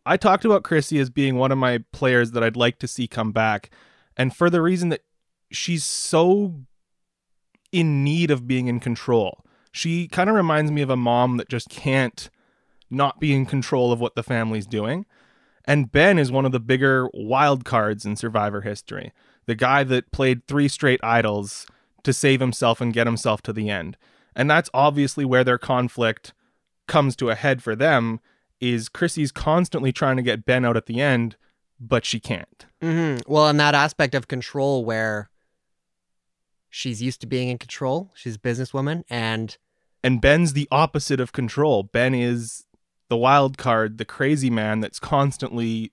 I 0.06 0.18
talked 0.18 0.44
about 0.44 0.64
Chrissy 0.64 0.98
as 0.98 1.10
being 1.10 1.36
one 1.36 1.52
of 1.52 1.58
my 1.58 1.84
players 1.92 2.32
that 2.32 2.44
I'd 2.44 2.56
like 2.56 2.80
to 2.80 2.88
see 2.88 3.08
come 3.08 3.32
back, 3.32 3.70
and 4.18 4.36
for 4.36 4.50
the 4.50 4.62
reason 4.62 4.90
that 4.90 5.04
she's 5.52 5.84
so 5.84 6.62
in 7.72 8.04
need 8.04 8.32
of 8.32 8.48
being 8.48 8.68
in 8.68 8.80
control. 8.80 9.44
She 9.72 10.08
kind 10.08 10.30
of 10.30 10.36
reminds 10.36 10.72
me 10.72 10.82
of 10.82 10.90
a 10.90 10.98
mom 10.98 11.38
that 11.38 11.50
just 11.50 11.70
can't 11.70 12.30
not 12.90 13.20
be 13.20 13.34
in 13.36 13.46
control 13.46 13.92
of 13.92 14.00
what 14.00 14.16
the 14.16 14.24
family's 14.24 14.66
doing. 14.66 15.06
And 15.70 15.92
Ben 15.92 16.18
is 16.18 16.32
one 16.32 16.46
of 16.46 16.52
the 16.52 16.60
bigger 16.60 17.08
wild 17.14 17.64
cards 17.64 18.04
in 18.04 18.16
Survivor 18.16 18.62
history. 18.62 19.14
The 19.46 19.54
guy 19.54 19.84
that 19.84 20.12
played 20.12 20.48
three 20.48 20.68
straight 20.68 21.00
idols 21.04 21.68
to 22.02 22.12
save 22.12 22.40
himself 22.40 22.82
and 22.82 22.92
get 22.92 23.06
himself 23.06 23.44
to 23.44 23.54
the 23.54 23.70
end. 23.70 23.96
And 24.36 24.50
that's 24.50 24.72
obviously 24.74 25.26
where 25.26 25.44
their 25.44 25.60
conflict 25.60 26.34
comes 26.88 27.16
to 27.18 27.30
a 27.30 27.36
head 27.36 27.62
for 27.62 27.76
them 27.76 28.20
is 28.60 28.90
Chrissy's 28.90 29.32
constantly 29.32 29.92
trying 29.92 30.18
to 30.18 30.24
get 30.24 30.44
Ben 30.44 30.66
out 30.66 30.76
at 30.76 30.88
the 30.88 31.00
end, 31.02 31.36
but 31.80 32.04
she 32.04 32.20
can't. 32.20 32.66
Mm-hmm. 32.82 33.32
Well, 33.32 33.48
in 33.48 33.58
that 33.58 33.76
aspect 33.76 34.16
of 34.16 34.28
control 34.28 34.84
where 34.84 35.30
she's 36.68 37.00
used 37.00 37.22
to 37.22 37.28
being 37.28 37.48
in 37.48 37.60
control, 37.60 38.12
she's 38.16 38.38
a 38.38 38.40
businesswoman, 38.40 39.04
and 39.08 39.56
And 40.04 40.20
Ben's 40.20 40.54
the 40.54 40.68
opposite 40.72 41.20
of 41.20 41.32
control. 41.32 41.84
Ben 41.84 42.16
is 42.16 42.66
the 43.10 43.18
wild 43.18 43.58
card, 43.58 43.98
the 43.98 44.06
crazy 44.06 44.50
man 44.50 44.80
that's 44.80 45.00
constantly 45.00 45.92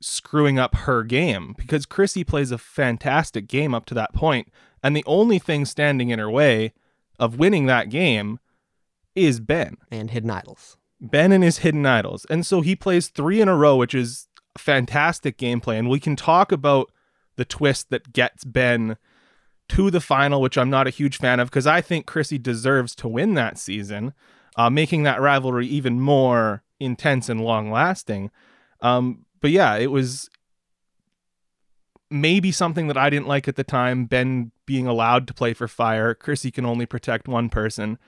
screwing 0.00 0.58
up 0.58 0.74
her 0.74 1.02
game 1.02 1.54
because 1.56 1.86
Chrissy 1.86 2.24
plays 2.24 2.50
a 2.50 2.58
fantastic 2.58 3.46
game 3.46 3.74
up 3.74 3.86
to 3.86 3.94
that 3.94 4.12
point, 4.12 4.48
and 4.82 4.96
the 4.96 5.04
only 5.06 5.38
thing 5.38 5.64
standing 5.64 6.10
in 6.10 6.18
her 6.18 6.30
way 6.30 6.72
of 7.18 7.38
winning 7.38 7.66
that 7.66 7.90
game 7.90 8.38
is 9.14 9.40
Ben. 9.40 9.76
and 9.90 10.10
hidden 10.10 10.30
idols. 10.30 10.76
Ben 11.00 11.32
and 11.32 11.44
his 11.44 11.58
hidden 11.58 11.86
idols. 11.86 12.26
And 12.30 12.46
so 12.46 12.60
he 12.60 12.74
plays 12.74 13.08
three 13.08 13.40
in 13.40 13.48
a 13.48 13.56
row, 13.56 13.76
which 13.76 13.94
is 13.94 14.28
fantastic 14.56 15.36
gameplay. 15.36 15.78
And 15.78 15.88
we 15.88 16.00
can 16.00 16.16
talk 16.16 16.50
about 16.50 16.90
the 17.36 17.44
twist 17.44 17.90
that 17.90 18.12
gets 18.12 18.44
Ben 18.44 18.96
to 19.70 19.90
the 19.90 20.00
final, 20.00 20.40
which 20.40 20.58
I'm 20.58 20.70
not 20.70 20.86
a 20.86 20.90
huge 20.90 21.18
fan 21.18 21.40
of 21.40 21.50
because 21.50 21.66
I 21.66 21.80
think 21.80 22.06
Chrissy 22.06 22.38
deserves 22.38 22.94
to 22.96 23.08
win 23.08 23.34
that 23.34 23.58
season, 23.58 24.12
uh, 24.56 24.70
making 24.70 25.02
that 25.04 25.20
rivalry 25.20 25.66
even 25.66 26.00
more 26.00 26.62
intense 26.80 27.28
and 27.28 27.40
long 27.40 27.70
lasting. 27.70 28.30
Um, 28.80 29.24
but 29.40 29.50
yeah, 29.50 29.76
it 29.76 29.90
was 29.90 30.28
maybe 32.10 32.52
something 32.52 32.86
that 32.86 32.96
I 32.96 33.10
didn't 33.10 33.28
like 33.28 33.48
at 33.48 33.56
the 33.56 33.64
time. 33.64 34.06
Ben 34.06 34.52
being 34.66 34.86
allowed 34.86 35.26
to 35.26 35.34
play 35.34 35.52
for 35.52 35.68
fire, 35.68 36.14
Chrissy 36.14 36.50
can 36.50 36.64
only 36.64 36.86
protect 36.86 37.28
one 37.28 37.48
person. 37.48 37.98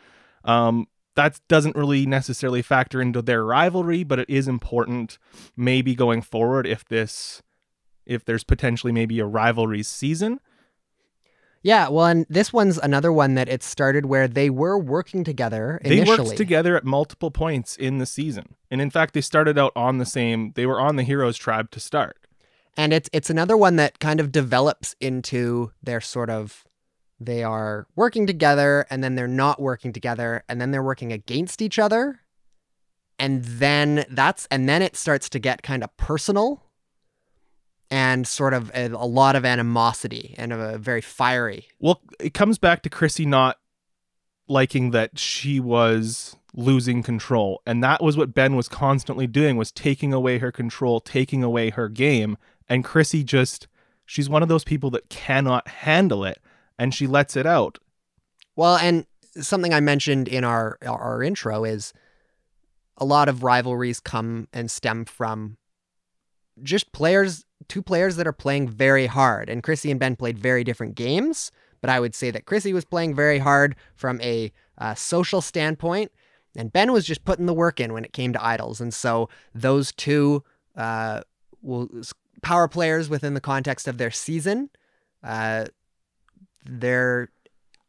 Um, 0.44 0.86
that 1.16 1.40
doesn't 1.48 1.76
really 1.76 2.06
necessarily 2.06 2.62
factor 2.62 3.00
into 3.00 3.22
their 3.22 3.44
rivalry, 3.44 4.04
but 4.04 4.18
it 4.18 4.30
is 4.30 4.46
important 4.46 5.18
maybe 5.56 5.94
going 5.94 6.22
forward 6.22 6.66
if 6.66 6.84
this 6.84 7.42
if 8.04 8.24
there's 8.24 8.44
potentially 8.44 8.92
maybe 8.92 9.18
a 9.18 9.26
rivalry 9.26 9.82
season. 9.82 10.38
Yeah, 11.66 11.88
well, 11.88 12.06
and 12.06 12.26
this 12.28 12.52
one's 12.52 12.78
another 12.78 13.12
one 13.12 13.34
that 13.34 13.48
it 13.48 13.60
started 13.60 14.06
where 14.06 14.28
they 14.28 14.50
were 14.50 14.78
working 14.78 15.24
together 15.24 15.80
They 15.82 16.04
worked 16.04 16.36
together 16.36 16.76
at 16.76 16.84
multiple 16.84 17.32
points 17.32 17.74
in 17.74 17.98
the 17.98 18.06
season. 18.06 18.54
And 18.70 18.80
in 18.80 18.88
fact, 18.88 19.14
they 19.14 19.20
started 19.20 19.58
out 19.58 19.72
on 19.74 19.98
the 19.98 20.06
same 20.06 20.52
they 20.54 20.64
were 20.64 20.78
on 20.78 20.94
the 20.94 21.02
Heroes 21.02 21.36
tribe 21.36 21.72
to 21.72 21.80
start. 21.80 22.18
and 22.76 22.92
it's 22.92 23.10
it's 23.12 23.30
another 23.30 23.56
one 23.56 23.74
that 23.76 23.98
kind 23.98 24.20
of 24.20 24.30
develops 24.30 24.94
into 25.00 25.72
their 25.82 26.00
sort 26.00 26.30
of 26.30 26.64
they 27.18 27.42
are 27.42 27.88
working 27.96 28.28
together 28.28 28.86
and 28.88 29.02
then 29.02 29.16
they're 29.16 29.26
not 29.26 29.60
working 29.60 29.92
together 29.92 30.44
and 30.48 30.60
then 30.60 30.70
they're 30.70 30.84
working 30.84 31.12
against 31.12 31.60
each 31.60 31.80
other 31.80 32.20
and 33.18 33.42
then 33.44 34.04
that's 34.10 34.46
and 34.52 34.68
then 34.68 34.82
it 34.82 34.94
starts 34.94 35.28
to 35.30 35.40
get 35.40 35.62
kind 35.64 35.82
of 35.82 35.96
personal 35.96 36.62
and 37.90 38.26
sort 38.26 38.54
of 38.54 38.70
a, 38.74 38.86
a 38.86 39.06
lot 39.06 39.36
of 39.36 39.44
animosity 39.44 40.34
and 40.38 40.52
a 40.52 40.78
very 40.78 41.00
fiery 41.00 41.68
Well, 41.78 42.00
it 42.18 42.34
comes 42.34 42.58
back 42.58 42.82
to 42.82 42.90
Chrissy 42.90 43.26
not 43.26 43.58
liking 44.48 44.90
that 44.90 45.18
she 45.18 45.60
was 45.60 46.36
losing 46.54 47.02
control. 47.02 47.62
And 47.66 47.82
that 47.82 48.02
was 48.02 48.16
what 48.16 48.34
Ben 48.34 48.56
was 48.56 48.68
constantly 48.68 49.26
doing 49.26 49.56
was 49.56 49.70
taking 49.70 50.12
away 50.12 50.38
her 50.38 50.50
control, 50.50 51.00
taking 51.00 51.42
away 51.42 51.70
her 51.70 51.88
game. 51.88 52.36
And 52.68 52.84
Chrissy 52.84 53.22
just 53.22 53.68
she's 54.04 54.28
one 54.28 54.42
of 54.42 54.48
those 54.48 54.64
people 54.64 54.90
that 54.90 55.08
cannot 55.08 55.68
handle 55.68 56.24
it 56.24 56.40
and 56.78 56.94
she 56.94 57.06
lets 57.06 57.36
it 57.36 57.46
out. 57.46 57.78
Well, 58.54 58.76
and 58.76 59.06
something 59.40 59.74
I 59.74 59.80
mentioned 59.80 60.28
in 60.28 60.44
our 60.44 60.78
our 60.84 61.22
intro 61.22 61.64
is 61.64 61.92
a 62.96 63.04
lot 63.04 63.28
of 63.28 63.42
rivalries 63.42 64.00
come 64.00 64.48
and 64.52 64.70
stem 64.70 65.04
from 65.04 65.58
just 66.62 66.92
players, 66.92 67.44
two 67.68 67.82
players 67.82 68.16
that 68.16 68.26
are 68.26 68.32
playing 68.32 68.68
very 68.68 69.06
hard. 69.06 69.48
And 69.48 69.62
Chrissy 69.62 69.90
and 69.90 70.00
Ben 70.00 70.16
played 70.16 70.38
very 70.38 70.64
different 70.64 70.94
games, 70.94 71.50
but 71.80 71.90
I 71.90 72.00
would 72.00 72.14
say 72.14 72.30
that 72.30 72.46
Chrissy 72.46 72.72
was 72.72 72.84
playing 72.84 73.14
very 73.14 73.38
hard 73.38 73.76
from 73.94 74.20
a 74.20 74.52
uh, 74.78 74.94
social 74.94 75.40
standpoint, 75.40 76.12
and 76.56 76.72
Ben 76.72 76.92
was 76.92 77.06
just 77.06 77.24
putting 77.24 77.46
the 77.46 77.54
work 77.54 77.80
in 77.80 77.92
when 77.92 78.04
it 78.04 78.12
came 78.12 78.32
to 78.32 78.44
idols. 78.44 78.80
And 78.80 78.92
so 78.92 79.28
those 79.54 79.92
two 79.92 80.42
uh, 80.76 81.22
will 81.62 81.88
power 82.42 82.68
players 82.68 83.08
within 83.08 83.34
the 83.34 83.40
context 83.40 83.88
of 83.88 83.98
their 83.98 84.10
season. 84.10 84.70
Uh, 85.22 85.66
there 86.64 87.30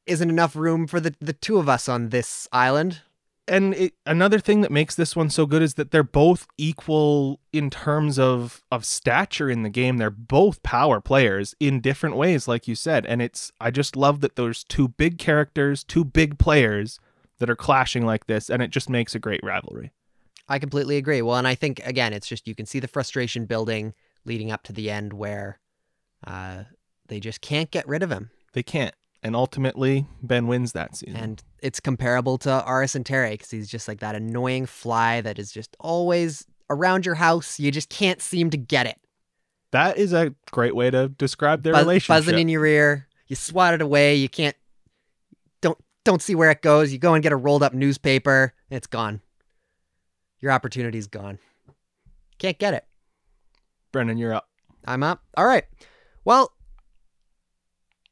isn't 0.05 0.29
enough 0.29 0.55
room 0.55 0.87
for 0.87 0.99
the, 0.99 1.13
the 1.19 1.33
two 1.33 1.57
of 1.57 1.67
us 1.67 1.87
on 1.89 2.09
this 2.09 2.47
island. 2.51 3.01
And 3.47 3.73
it, 3.73 3.93
another 4.05 4.39
thing 4.39 4.61
that 4.61 4.71
makes 4.71 4.95
this 4.95 5.15
one 5.15 5.29
so 5.29 5.45
good 5.45 5.61
is 5.61 5.75
that 5.75 5.91
they're 5.91 6.03
both 6.03 6.47
equal 6.57 7.39
in 7.53 7.69
terms 7.69 8.19
of 8.19 8.63
of 8.71 8.85
stature 8.85 9.49
in 9.49 9.63
the 9.63 9.69
game. 9.69 9.97
They're 9.97 10.09
both 10.09 10.61
power 10.63 10.99
players 11.01 11.55
in 11.59 11.81
different 11.81 12.15
ways, 12.15 12.47
like 12.47 12.67
you 12.67 12.75
said. 12.75 13.05
And 13.05 13.21
it's 13.21 13.51
I 13.59 13.71
just 13.71 13.95
love 13.95 14.21
that 14.21 14.35
there's 14.35 14.63
two 14.63 14.89
big 14.89 15.17
characters, 15.17 15.83
two 15.83 16.03
big 16.03 16.37
players 16.37 16.99
that 17.39 17.49
are 17.49 17.55
clashing 17.55 18.05
like 18.05 18.27
this, 18.27 18.49
and 18.49 18.61
it 18.61 18.71
just 18.71 18.89
makes 18.89 19.15
a 19.15 19.19
great 19.19 19.41
rivalry. 19.43 19.91
I 20.49 20.59
completely 20.59 20.97
agree. 20.97 21.21
Well, 21.21 21.37
and 21.37 21.47
I 21.47 21.55
think 21.55 21.81
again, 21.85 22.13
it's 22.13 22.27
just 22.27 22.47
you 22.47 22.55
can 22.55 22.65
see 22.65 22.79
the 22.79 22.87
frustration 22.87 23.45
building 23.45 23.93
leading 24.25 24.51
up 24.51 24.63
to 24.63 24.73
the 24.73 24.89
end 24.89 25.13
where 25.13 25.59
uh, 26.25 26.63
they 27.07 27.19
just 27.19 27.41
can't 27.41 27.71
get 27.71 27.87
rid 27.87 28.03
of 28.03 28.11
him, 28.11 28.29
They 28.53 28.63
can't. 28.63 28.93
And 29.23 29.35
ultimately, 29.35 30.05
Ben 30.21 30.47
wins 30.47 30.73
that 30.73 30.95
season. 30.95 31.15
and 31.15 31.43
it's 31.59 31.79
comparable 31.79 32.37
to 32.39 32.63
Aras 32.65 32.95
and 32.95 33.05
Terry 33.05 33.31
because 33.31 33.49
he's 33.49 33.67
just 33.67 33.87
like 33.87 33.99
that 33.99 34.13
annoying 34.15 34.65
fly 34.67 35.21
that 35.21 35.39
is 35.39 35.51
just 35.51 35.75
always 35.79 36.45
around 36.69 37.05
your 37.05 37.15
house. 37.15 37.59
You 37.59 37.71
just 37.71 37.89
can't 37.89 38.21
seem 38.21 38.51
to 38.51 38.57
get 38.57 38.85
it. 38.85 38.99
that 39.71 39.97
is 39.97 40.13
a 40.13 40.33
great 40.51 40.75
way 40.75 40.89
to 40.91 41.09
describe 41.09 41.63
their 41.63 41.73
Buzz- 41.73 41.81
relationship. 41.83 42.25
buzzing 42.25 42.39
in 42.39 42.47
your 42.47 42.65
ear. 42.65 43.07
You 43.27 43.35
swat 43.35 43.73
it 43.73 43.81
away. 43.81 44.15
You 44.15 44.29
can't. 44.29 44.55
Don't 45.61 45.77
don't 46.05 46.21
see 46.21 46.35
where 46.35 46.51
it 46.51 46.61
goes. 46.61 46.93
You 46.93 46.99
go 46.99 47.13
and 47.15 47.23
get 47.23 47.31
a 47.33 47.35
rolled 47.35 47.63
up 47.63 47.73
newspaper. 47.73 48.53
It's 48.69 48.87
gone. 48.87 49.19
Your 50.39 50.51
opportunity's 50.51 51.07
gone. 51.07 51.39
Can't 52.37 52.57
get 52.59 52.75
it. 52.75 52.85
Brendan, 53.91 54.17
you're 54.19 54.33
up. 54.33 54.47
I'm 54.85 55.01
up. 55.03 55.23
All 55.35 55.45
right. 55.45 55.63
Well, 56.23 56.51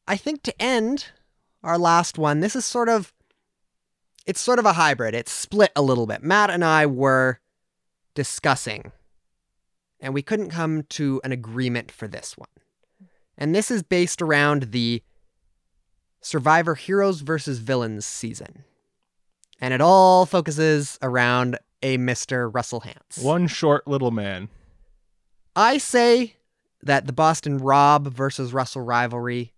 I 0.08 0.18
think 0.18 0.44
to 0.44 0.62
end 0.62 1.08
our 1.64 1.78
last 1.78 2.18
one, 2.18 2.40
this 2.40 2.56
is 2.56 2.66
sort 2.66 2.90
of 2.90 3.14
it's 4.26 4.42
sort 4.42 4.60
of 4.60 4.66
a 4.66 4.74
hybrid. 4.74 5.14
It's 5.14 5.32
split 5.32 5.72
a 5.76 5.82
little 5.82 6.08
bit. 6.08 6.24
Matt 6.24 6.50
and 6.50 6.66
I 6.66 6.86
were 6.86 7.40
discussing 8.16 8.92
and 10.00 10.14
we 10.14 10.22
couldn't 10.22 10.50
come 10.50 10.84
to 10.84 11.20
an 11.24 11.32
agreement 11.32 11.92
for 11.92 12.08
this 12.08 12.38
one. 12.38 12.50
And 13.38 13.54
this 13.54 13.72
is 13.72 13.84
based 13.84 14.22
around 14.22 14.72
the 14.72 15.02
Survivor 16.22 16.76
Heroes 16.76 17.22
versus 17.22 17.60
Villains 17.60 18.06
season. 18.06 18.66
And 19.60 19.74
it 19.74 19.82
all 19.82 20.26
focuses 20.26 21.00
around 21.02 21.58
a 21.82 21.98
Mr. 21.98 22.54
Russell 22.54 22.82
Hantz. 22.82 23.24
One 23.24 23.48
short 23.48 23.88
little 23.88 24.12
man. 24.12 24.50
I 25.56 25.80
say 25.80 26.36
that 26.84 27.08
the 27.08 27.14
Boston 27.14 27.58
Rob 27.58 28.08
versus 28.08 28.54
Russell 28.54 28.84
rivalry 28.84 29.54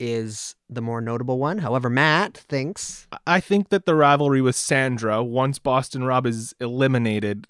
is 0.00 0.56
the 0.68 0.80
more 0.80 1.00
notable 1.00 1.38
one. 1.38 1.58
However, 1.58 1.90
Matt 1.90 2.36
thinks 2.36 3.06
I 3.26 3.38
think 3.38 3.68
that 3.68 3.84
the 3.84 3.94
rivalry 3.94 4.40
with 4.40 4.56
Sandra, 4.56 5.22
once 5.22 5.58
Boston 5.58 6.02
Rob 6.04 6.26
is 6.26 6.54
eliminated, 6.58 7.46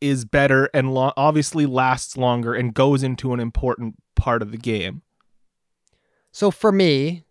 is 0.00 0.24
better 0.24 0.70
and 0.72 0.92
lo- 0.94 1.12
obviously 1.16 1.66
lasts 1.66 2.16
longer 2.16 2.54
and 2.54 2.72
goes 2.74 3.02
into 3.02 3.34
an 3.34 3.40
important 3.40 3.96
part 4.16 4.40
of 4.42 4.50
the 4.50 4.58
game. 4.58 5.02
so. 6.32 6.50
For 6.50 6.72
me, 6.72 7.24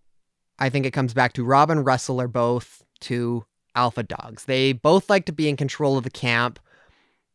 I 0.59 0.69
think 0.69 0.85
it 0.85 0.91
comes 0.91 1.13
back 1.13 1.33
to 1.33 1.43
Rob 1.43 1.71
and 1.71 1.85
Russell 1.85 2.21
are 2.21 2.27
both 2.27 2.83
two 2.99 3.45
alpha 3.75 4.03
dogs. 4.03 4.45
They 4.45 4.73
both 4.73 5.09
like 5.09 5.25
to 5.25 5.31
be 5.31 5.49
in 5.49 5.55
control 5.57 5.97
of 5.97 6.03
the 6.03 6.09
camp 6.09 6.59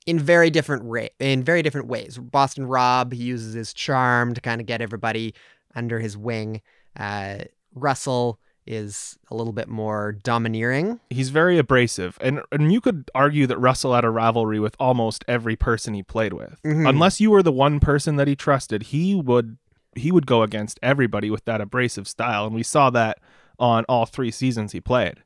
in 0.07 0.19
very 0.19 0.51
different 0.51 0.85
ra- 0.85 1.09
in 1.19 1.43
very 1.43 1.63
different 1.63 1.89
ways. 1.89 2.19
Boston 2.19 2.67
Rob 2.67 3.13
he 3.13 3.25
uses 3.25 3.55
his 3.55 3.73
charm 3.73 4.35
to 4.35 4.41
kind 4.41 4.61
of 4.61 4.67
get 4.67 4.81
everybody 4.81 5.35
under 5.75 5.99
his 5.99 6.17
wing. 6.17 6.61
Uh, 6.99 7.45
Russell 7.75 8.39
is 8.67 9.19
a 9.31 9.35
little 9.35 9.53
bit 9.53 9.69
more 9.69 10.13
domineering. 10.13 10.99
He's 11.11 11.29
very 11.31 11.59
abrasive, 11.59 12.17
and 12.21 12.41
and 12.51 12.73
you 12.73 12.81
could 12.81 13.11
argue 13.15 13.47
that 13.47 13.59
Russell 13.59 13.95
had 13.95 14.05
a 14.05 14.11
rivalry 14.11 14.59
with 14.59 14.75
almost 14.79 15.25
every 15.29 15.55
person 15.57 15.93
he 15.95 16.03
played 16.03 16.33
with. 16.33 16.61
Mhm. 16.65 16.89
Unless 16.89 17.21
you 17.21 17.31
were 17.31 17.43
the 17.43 17.53
one 17.53 17.79
person 17.79 18.17
that 18.17 18.27
he 18.29 18.35
trusted, 18.37 18.85
he 18.85 19.15
would 19.15 19.59
he 19.97 20.11
would 20.11 20.27
go 20.27 20.43
against 20.43 20.81
everybody 20.83 21.31
with 21.31 21.45
that 21.45 21.61
abrasive 21.61 22.09
style, 22.09 22.47
and 22.47 22.55
we 22.55 22.63
saw 22.63 22.91
that 22.91 23.19
on 23.59 23.85
all 23.89 24.07
three 24.07 24.31
seasons 24.31 24.73
he 24.73 24.81
played. 24.81 25.23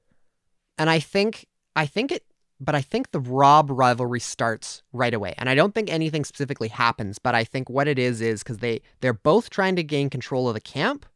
And 0.77 0.91
I 0.91 0.99
think 0.99 1.47
I 1.77 1.87
think 1.87 2.11
it 2.13 2.25
but 2.61 2.75
I 2.75 2.81
think 2.81 3.13
the 3.13 3.21
Rob 3.21 3.71
rivalry 3.71 4.19
starts 4.19 4.83
right 4.93 5.15
away. 5.15 5.33
And 5.39 5.49
I 5.49 5.55
don't 5.55 5.75
think 5.77 5.91
anything 5.93 6.25
specifically 6.25 6.67
happens, 6.69 7.21
but 7.21 7.37
I 7.37 7.45
think 7.45 7.71
what 7.71 7.87
it 7.87 8.01
is 8.01 8.21
is 8.21 8.43
cuz 8.43 8.59
they 8.59 8.81
they're 9.01 9.13
both 9.13 9.49
trying 9.49 9.77
to 9.77 9.85
gain 9.85 10.11
control 10.11 10.49
of 10.49 10.55
the 10.55 10.61
camp. 10.61 11.07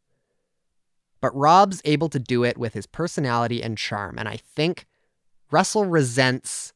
But 1.23 1.35
Rob's 1.35 1.81
able 1.87 2.11
to 2.11 2.19
do 2.19 2.45
it 2.45 2.59
with 2.59 2.75
his 2.75 2.85
personality 2.85 3.63
and 3.63 3.79
charm, 3.79 4.19
and 4.19 4.29
I 4.29 4.37
think 4.37 4.87
Russell 5.51 5.87
resents 5.87 6.75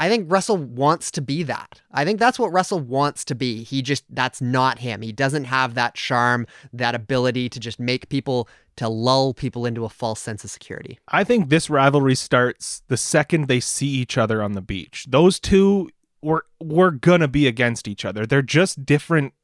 I 0.00 0.08
think 0.08 0.32
Russell 0.32 0.56
wants 0.56 1.10
to 1.10 1.20
be 1.20 1.42
that. 1.42 1.82
I 1.92 2.06
think 2.06 2.18
that's 2.18 2.38
what 2.38 2.54
Russell 2.54 2.80
wants 2.80 3.22
to 3.26 3.34
be. 3.34 3.62
He 3.62 3.82
just 3.82 4.02
that's 4.08 4.40
not 4.40 4.78
him. 4.78 5.02
He 5.02 5.12
doesn't 5.12 5.44
have 5.44 5.74
that 5.74 5.94
charm, 5.94 6.46
that 6.72 6.94
ability 6.94 7.50
to 7.50 7.60
just 7.60 7.78
make 7.78 8.08
people 8.08 8.48
to 8.76 8.88
lull 8.88 9.34
people 9.34 9.66
into 9.66 9.84
a 9.84 9.90
false 9.90 10.18
sense 10.18 10.42
of 10.42 10.50
security. 10.50 10.98
I 11.08 11.22
think 11.22 11.50
this 11.50 11.68
rivalry 11.68 12.14
starts 12.14 12.82
the 12.88 12.96
second 12.96 13.46
they 13.46 13.60
see 13.60 13.88
each 13.88 14.16
other 14.16 14.42
on 14.42 14.52
the 14.52 14.62
beach. 14.62 15.04
Those 15.06 15.38
two 15.38 15.90
were 16.22 16.46
were 16.62 16.92
gonna 16.92 17.28
be 17.28 17.46
against 17.46 17.86
each 17.86 18.06
other. 18.06 18.24
They're 18.24 18.40
just 18.40 18.86
different 18.86 19.34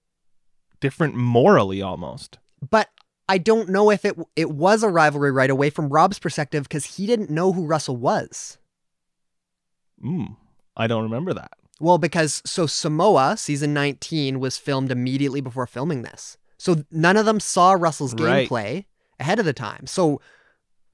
different 0.81 1.17
morally 1.17 1.83
almost. 1.83 2.39
but 2.71 2.89
I 3.29 3.39
don't 3.39 3.69
know 3.69 3.91
if 3.91 4.05
it 4.05 4.17
it 4.37 4.51
was 4.51 4.83
a 4.83 4.89
rivalry 4.89 5.33
right 5.33 5.51
away 5.51 5.71
from 5.71 5.89
Rob's 5.89 6.19
perspective 6.19 6.65
because 6.65 6.97
he 6.97 7.07
didn't 7.07 7.31
know 7.31 7.53
who 7.53 7.67
Russell 7.67 7.97
was. 7.97 8.59
Mm, 10.05 10.37
I 10.77 10.87
don't 10.87 11.03
remember 11.03 11.33
that. 11.35 11.53
Well, 11.81 11.99
because 11.99 12.43
so 12.47 12.67
Samoa 12.67 13.37
season 13.37 13.75
19 13.75 14.41
was 14.41 14.57
filmed 14.59 14.91
immediately 14.91 15.41
before 15.41 15.67
filming 15.67 16.03
this. 16.03 16.39
So 16.59 16.85
none 16.91 17.17
of 17.17 17.27
them 17.27 17.41
saw 17.41 17.73
Russell's 17.73 18.15
Right. 18.15 18.49
gameplay 18.49 18.85
ahead 19.21 19.39
of 19.39 19.45
the 19.45 19.53
time. 19.53 19.87
So 19.87 20.21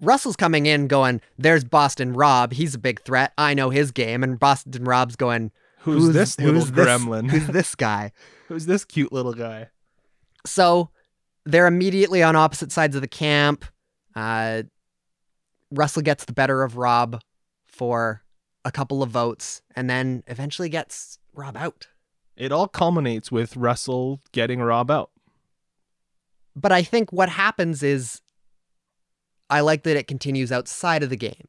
Russell's 0.01 0.35
coming 0.37 0.67
in 0.67 0.89
going, 0.89 1.21
there's 1.39 1.63
Boston 1.63 2.13
Rob. 2.15 2.53
He's 2.53 2.75
a 2.75 2.79
big 2.79 3.03
threat. 3.03 3.33
I 3.39 3.55
know 3.55 3.71
his 3.71 3.93
game. 3.93 4.25
And 4.25 4.41
Boston 4.41 4.85
Rob's 4.85 5.15
going, 5.15 5.53
Who's, 5.81 6.13
this 6.15 6.39
little 6.39 6.55
who's 6.55 6.73
this- 6.73 6.87
gremlin? 6.87 7.31
who's 7.31 7.47
this 7.49 7.75
guy? 7.75 8.13
Who's 8.49 8.67
this 8.67 8.85
cute 8.85 9.13
little 9.13 9.33
guy? 9.33 9.69
So 10.45 10.91
they're 11.45 11.67
immediately 11.67 12.23
on 12.23 12.37
opposite 12.37 12.73
sides 12.73 12.95
of 12.95 13.03
the 13.03 13.09
camp. 13.09 13.65
Uh, 14.15 14.63
Russell 15.71 16.03
gets 16.03 16.25
the 16.25 16.33
better 16.33 16.63
of 16.63 16.77
Rob 16.77 17.21
for 17.65 18.23
a 18.65 18.71
couple 18.71 19.03
of 19.03 19.11
votes 19.11 19.63
and 19.75 19.89
then 19.89 20.23
eventually 20.27 20.69
gets 20.69 21.19
Rob 21.35 21.57
out. 21.57 21.89
It 22.37 22.53
all 22.53 22.69
culminates 22.69 23.33
with 23.33 23.57
Russell 23.57 24.21
getting 24.33 24.61
Rob 24.61 24.91
out. 24.91 25.11
But 26.55 26.73
I 26.73 26.83
think 26.83 27.13
what 27.13 27.29
happens 27.29 27.83
is 27.83 28.21
I 29.49 29.61
like 29.61 29.83
that 29.85 29.97
it 29.97 30.07
continues 30.07 30.53
outside 30.53 31.03
of 31.03 31.11
the 31.11 31.17
game. 31.17 31.49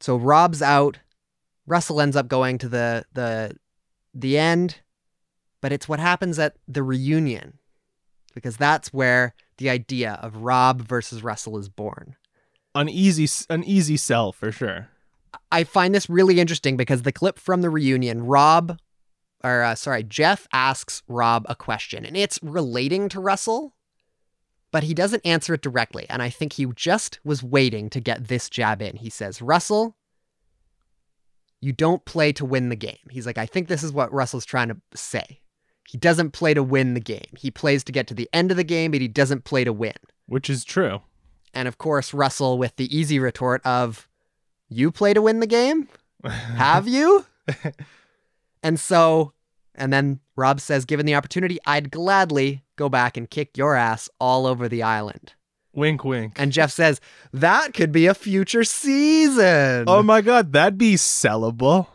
So 0.00 0.16
Rob's 0.16 0.62
out. 0.62 0.98
Russell 1.66 2.00
ends 2.00 2.16
up 2.16 2.28
going 2.28 2.58
to 2.58 2.68
the 2.68 3.04
the 3.12 3.56
the 4.14 4.38
end, 4.38 4.80
but 5.60 5.72
it's 5.72 5.88
what 5.88 6.00
happens 6.00 6.38
at 6.38 6.56
the 6.66 6.82
reunion. 6.82 7.57
Because 8.38 8.56
that's 8.56 8.92
where 8.92 9.34
the 9.58 9.68
idea 9.68 10.18
of 10.22 10.36
Rob 10.36 10.82
versus 10.82 11.22
Russell 11.22 11.58
is 11.58 11.68
born. 11.68 12.16
An 12.74 12.88
easy 12.88 13.28
an 13.50 13.64
easy 13.64 13.96
sell 13.96 14.32
for 14.32 14.52
sure. 14.52 14.88
I 15.50 15.64
find 15.64 15.94
this 15.94 16.08
really 16.08 16.40
interesting 16.40 16.76
because 16.76 17.02
the 17.02 17.12
clip 17.12 17.38
from 17.38 17.60
the 17.60 17.70
reunion, 17.70 18.24
Rob, 18.24 18.78
or 19.42 19.62
uh, 19.62 19.74
sorry, 19.74 20.04
Jeff 20.04 20.46
asks 20.52 21.02
Rob 21.08 21.44
a 21.48 21.54
question 21.54 22.04
and 22.04 22.16
it's 22.16 22.38
relating 22.42 23.08
to 23.10 23.20
Russell, 23.20 23.74
but 24.70 24.84
he 24.84 24.94
doesn't 24.94 25.26
answer 25.26 25.54
it 25.54 25.62
directly. 25.62 26.06
And 26.08 26.22
I 26.22 26.30
think 26.30 26.54
he 26.54 26.66
just 26.74 27.18
was 27.24 27.42
waiting 27.42 27.90
to 27.90 28.00
get 28.00 28.28
this 28.28 28.48
jab 28.48 28.80
in. 28.80 28.96
He 28.96 29.10
says, 29.10 29.42
Russell, 29.42 29.96
you 31.60 31.72
don't 31.72 32.04
play 32.04 32.32
to 32.34 32.44
win 32.44 32.68
the 32.68 32.76
game. 32.76 32.96
He's 33.10 33.26
like, 33.26 33.38
I 33.38 33.46
think 33.46 33.68
this 33.68 33.82
is 33.82 33.92
what 33.92 34.12
Russell's 34.12 34.44
trying 34.44 34.68
to 34.68 34.76
say. 34.94 35.40
He 35.88 35.96
doesn't 35.96 36.32
play 36.32 36.52
to 36.52 36.62
win 36.62 36.92
the 36.92 37.00
game. 37.00 37.30
He 37.38 37.50
plays 37.50 37.82
to 37.84 37.92
get 37.92 38.06
to 38.08 38.14
the 38.14 38.28
end 38.30 38.50
of 38.50 38.58
the 38.58 38.64
game, 38.64 38.90
but 38.90 39.00
he 39.00 39.08
doesn't 39.08 39.44
play 39.44 39.64
to 39.64 39.72
win. 39.72 39.94
Which 40.26 40.50
is 40.50 40.62
true. 40.62 41.00
And 41.54 41.66
of 41.66 41.78
course, 41.78 42.12
Russell 42.12 42.58
with 42.58 42.76
the 42.76 42.94
easy 42.94 43.18
retort 43.18 43.62
of, 43.64 44.06
You 44.68 44.90
play 44.92 45.14
to 45.14 45.22
win 45.22 45.40
the 45.40 45.46
game? 45.46 45.88
Have 46.24 46.86
you? 46.96 47.24
and 48.62 48.78
so, 48.78 49.32
and 49.74 49.90
then 49.90 50.20
Rob 50.36 50.60
says, 50.60 50.84
given 50.84 51.06
the 51.06 51.14
opportunity, 51.14 51.56
I'd 51.64 51.90
gladly 51.90 52.64
go 52.76 52.90
back 52.90 53.16
and 53.16 53.30
kick 53.30 53.56
your 53.56 53.74
ass 53.74 54.10
all 54.20 54.46
over 54.46 54.68
the 54.68 54.82
island. 54.82 55.32
Wink, 55.72 56.04
wink. 56.04 56.34
And 56.36 56.52
Jeff 56.52 56.70
says, 56.70 57.00
that 57.32 57.72
could 57.72 57.92
be 57.92 58.06
a 58.06 58.12
future 58.14 58.64
season. 58.64 59.84
oh 59.86 60.02
my 60.02 60.20
god, 60.20 60.52
that'd 60.52 60.76
be 60.76 60.96
sellable. 60.96 61.86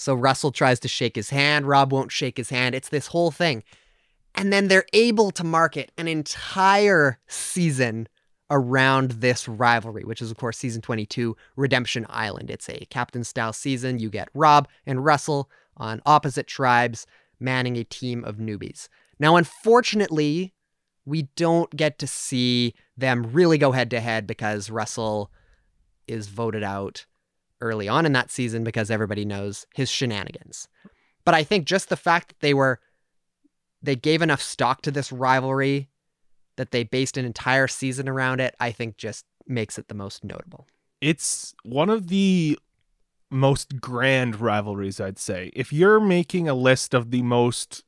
So 0.00 0.14
Russell 0.14 0.50
tries 0.50 0.80
to 0.80 0.88
shake 0.88 1.16
his 1.16 1.30
hand. 1.30 1.66
Rob 1.66 1.92
won't 1.92 2.10
shake 2.10 2.36
his 2.36 2.50
hand. 2.50 2.74
It's 2.74 2.88
this 2.88 3.08
whole 3.08 3.30
thing. 3.30 3.62
And 4.34 4.52
then 4.52 4.68
they're 4.68 4.86
able 4.92 5.30
to 5.32 5.44
market 5.44 5.92
an 5.98 6.08
entire 6.08 7.18
season 7.26 8.08
around 8.50 9.12
this 9.12 9.46
rivalry, 9.46 10.04
which 10.04 10.22
is, 10.22 10.30
of 10.30 10.36
course, 10.36 10.58
season 10.58 10.82
22, 10.82 11.36
Redemption 11.56 12.06
Island. 12.08 12.50
It's 12.50 12.68
a 12.68 12.86
captain 12.90 13.24
style 13.24 13.52
season. 13.52 13.98
You 13.98 14.10
get 14.10 14.28
Rob 14.34 14.68
and 14.86 15.04
Russell 15.04 15.50
on 15.76 16.00
opposite 16.06 16.46
tribes 16.46 17.06
manning 17.38 17.76
a 17.76 17.84
team 17.84 18.24
of 18.24 18.36
newbies. 18.36 18.88
Now, 19.18 19.36
unfortunately, 19.36 20.54
we 21.04 21.22
don't 21.36 21.74
get 21.76 21.98
to 21.98 22.06
see 22.06 22.74
them 22.96 23.30
really 23.32 23.58
go 23.58 23.72
head 23.72 23.90
to 23.90 24.00
head 24.00 24.26
because 24.26 24.70
Russell 24.70 25.30
is 26.06 26.28
voted 26.28 26.62
out 26.62 27.06
early 27.60 27.88
on 27.88 28.06
in 28.06 28.12
that 28.12 28.30
season 28.30 28.64
because 28.64 28.90
everybody 28.90 29.24
knows 29.24 29.66
his 29.74 29.90
shenanigans. 29.90 30.68
But 31.24 31.34
I 31.34 31.44
think 31.44 31.66
just 31.66 31.88
the 31.88 31.96
fact 31.96 32.28
that 32.28 32.40
they 32.40 32.54
were 32.54 32.80
they 33.82 33.96
gave 33.96 34.20
enough 34.20 34.42
stock 34.42 34.82
to 34.82 34.90
this 34.90 35.10
rivalry 35.10 35.88
that 36.56 36.70
they 36.70 36.84
based 36.84 37.16
an 37.16 37.24
entire 37.24 37.66
season 37.66 38.08
around 38.08 38.40
it, 38.40 38.54
I 38.60 38.72
think 38.72 38.98
just 38.98 39.24
makes 39.46 39.78
it 39.78 39.88
the 39.88 39.94
most 39.94 40.22
notable. 40.22 40.66
It's 41.00 41.54
one 41.62 41.88
of 41.88 42.08
the 42.08 42.58
most 43.30 43.80
grand 43.80 44.40
rivalries, 44.40 45.00
I'd 45.00 45.18
say. 45.18 45.50
If 45.54 45.72
you're 45.72 46.00
making 46.00 46.48
a 46.48 46.54
list 46.54 46.92
of 46.92 47.10
the 47.10 47.22
most 47.22 47.84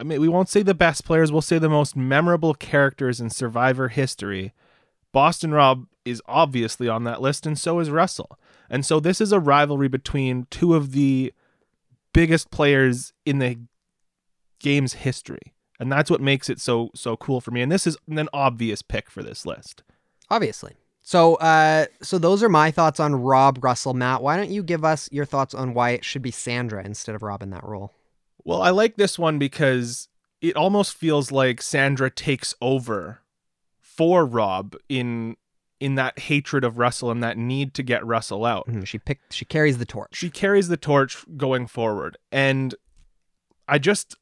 I 0.00 0.02
mean, 0.02 0.20
we 0.20 0.28
won't 0.28 0.48
say 0.48 0.62
the 0.62 0.74
best 0.74 1.04
players, 1.04 1.30
we'll 1.30 1.40
say 1.40 1.58
the 1.58 1.68
most 1.68 1.96
memorable 1.96 2.54
characters 2.54 3.20
in 3.20 3.30
Survivor 3.30 3.88
history. 3.88 4.52
Boston 5.12 5.52
Rob 5.52 5.86
is 6.04 6.20
obviously 6.26 6.88
on 6.88 7.04
that 7.04 7.20
list, 7.20 7.46
and 7.46 7.58
so 7.58 7.78
is 7.78 7.90
Russell. 7.90 8.38
And 8.70 8.84
so 8.84 9.00
this 9.00 9.20
is 9.20 9.32
a 9.32 9.40
rivalry 9.40 9.88
between 9.88 10.46
two 10.50 10.74
of 10.74 10.92
the 10.92 11.32
biggest 12.12 12.50
players 12.50 13.12
in 13.24 13.38
the 13.38 13.58
game's 14.58 14.94
history. 14.94 15.52
And 15.78 15.90
that's 15.90 16.10
what 16.10 16.20
makes 16.20 16.48
it 16.48 16.60
so 16.60 16.90
so 16.94 17.16
cool 17.16 17.40
for 17.40 17.50
me. 17.50 17.60
And 17.60 17.70
this 17.70 17.86
is 17.86 17.96
an 18.08 18.28
obvious 18.32 18.82
pick 18.82 19.10
for 19.10 19.22
this 19.22 19.44
list. 19.44 19.82
Obviously. 20.30 20.74
So 21.02 21.34
uh 21.36 21.86
so 22.00 22.18
those 22.18 22.42
are 22.42 22.48
my 22.48 22.70
thoughts 22.70 23.00
on 23.00 23.16
Rob 23.16 23.62
Russell. 23.62 23.92
Matt, 23.92 24.22
why 24.22 24.36
don't 24.36 24.50
you 24.50 24.62
give 24.62 24.84
us 24.84 25.08
your 25.12 25.26
thoughts 25.26 25.52
on 25.52 25.74
why 25.74 25.90
it 25.90 26.04
should 26.04 26.22
be 26.22 26.30
Sandra 26.30 26.84
instead 26.84 27.14
of 27.14 27.22
Rob 27.22 27.42
in 27.42 27.50
that 27.50 27.64
role? 27.64 27.92
Well, 28.44 28.62
I 28.62 28.70
like 28.70 28.96
this 28.96 29.18
one 29.18 29.38
because 29.38 30.08
it 30.40 30.56
almost 30.56 30.94
feels 30.94 31.32
like 31.32 31.62
Sandra 31.62 32.10
takes 32.10 32.54
over 32.60 33.20
for 33.80 34.26
Rob 34.26 34.76
in 34.88 35.36
in 35.80 35.96
that 35.96 36.18
hatred 36.20 36.64
of 36.64 36.78
Russell 36.78 37.10
and 37.10 37.22
that 37.22 37.36
need 37.36 37.74
to 37.74 37.82
get 37.82 38.04
Russell 38.06 38.44
out. 38.44 38.66
Mhm, 38.68 38.86
She 38.86 38.98
picked 38.98 39.32
she 39.32 39.44
carries 39.44 39.78
the 39.78 39.84
torch. 39.84 40.10
She 40.14 40.30
carries 40.30 40.68
the 40.68 40.76
torch 40.76 41.24
going 41.36 41.66
forward. 41.66 42.16
And 42.32 42.74
I 43.68 43.78
just 43.78 44.16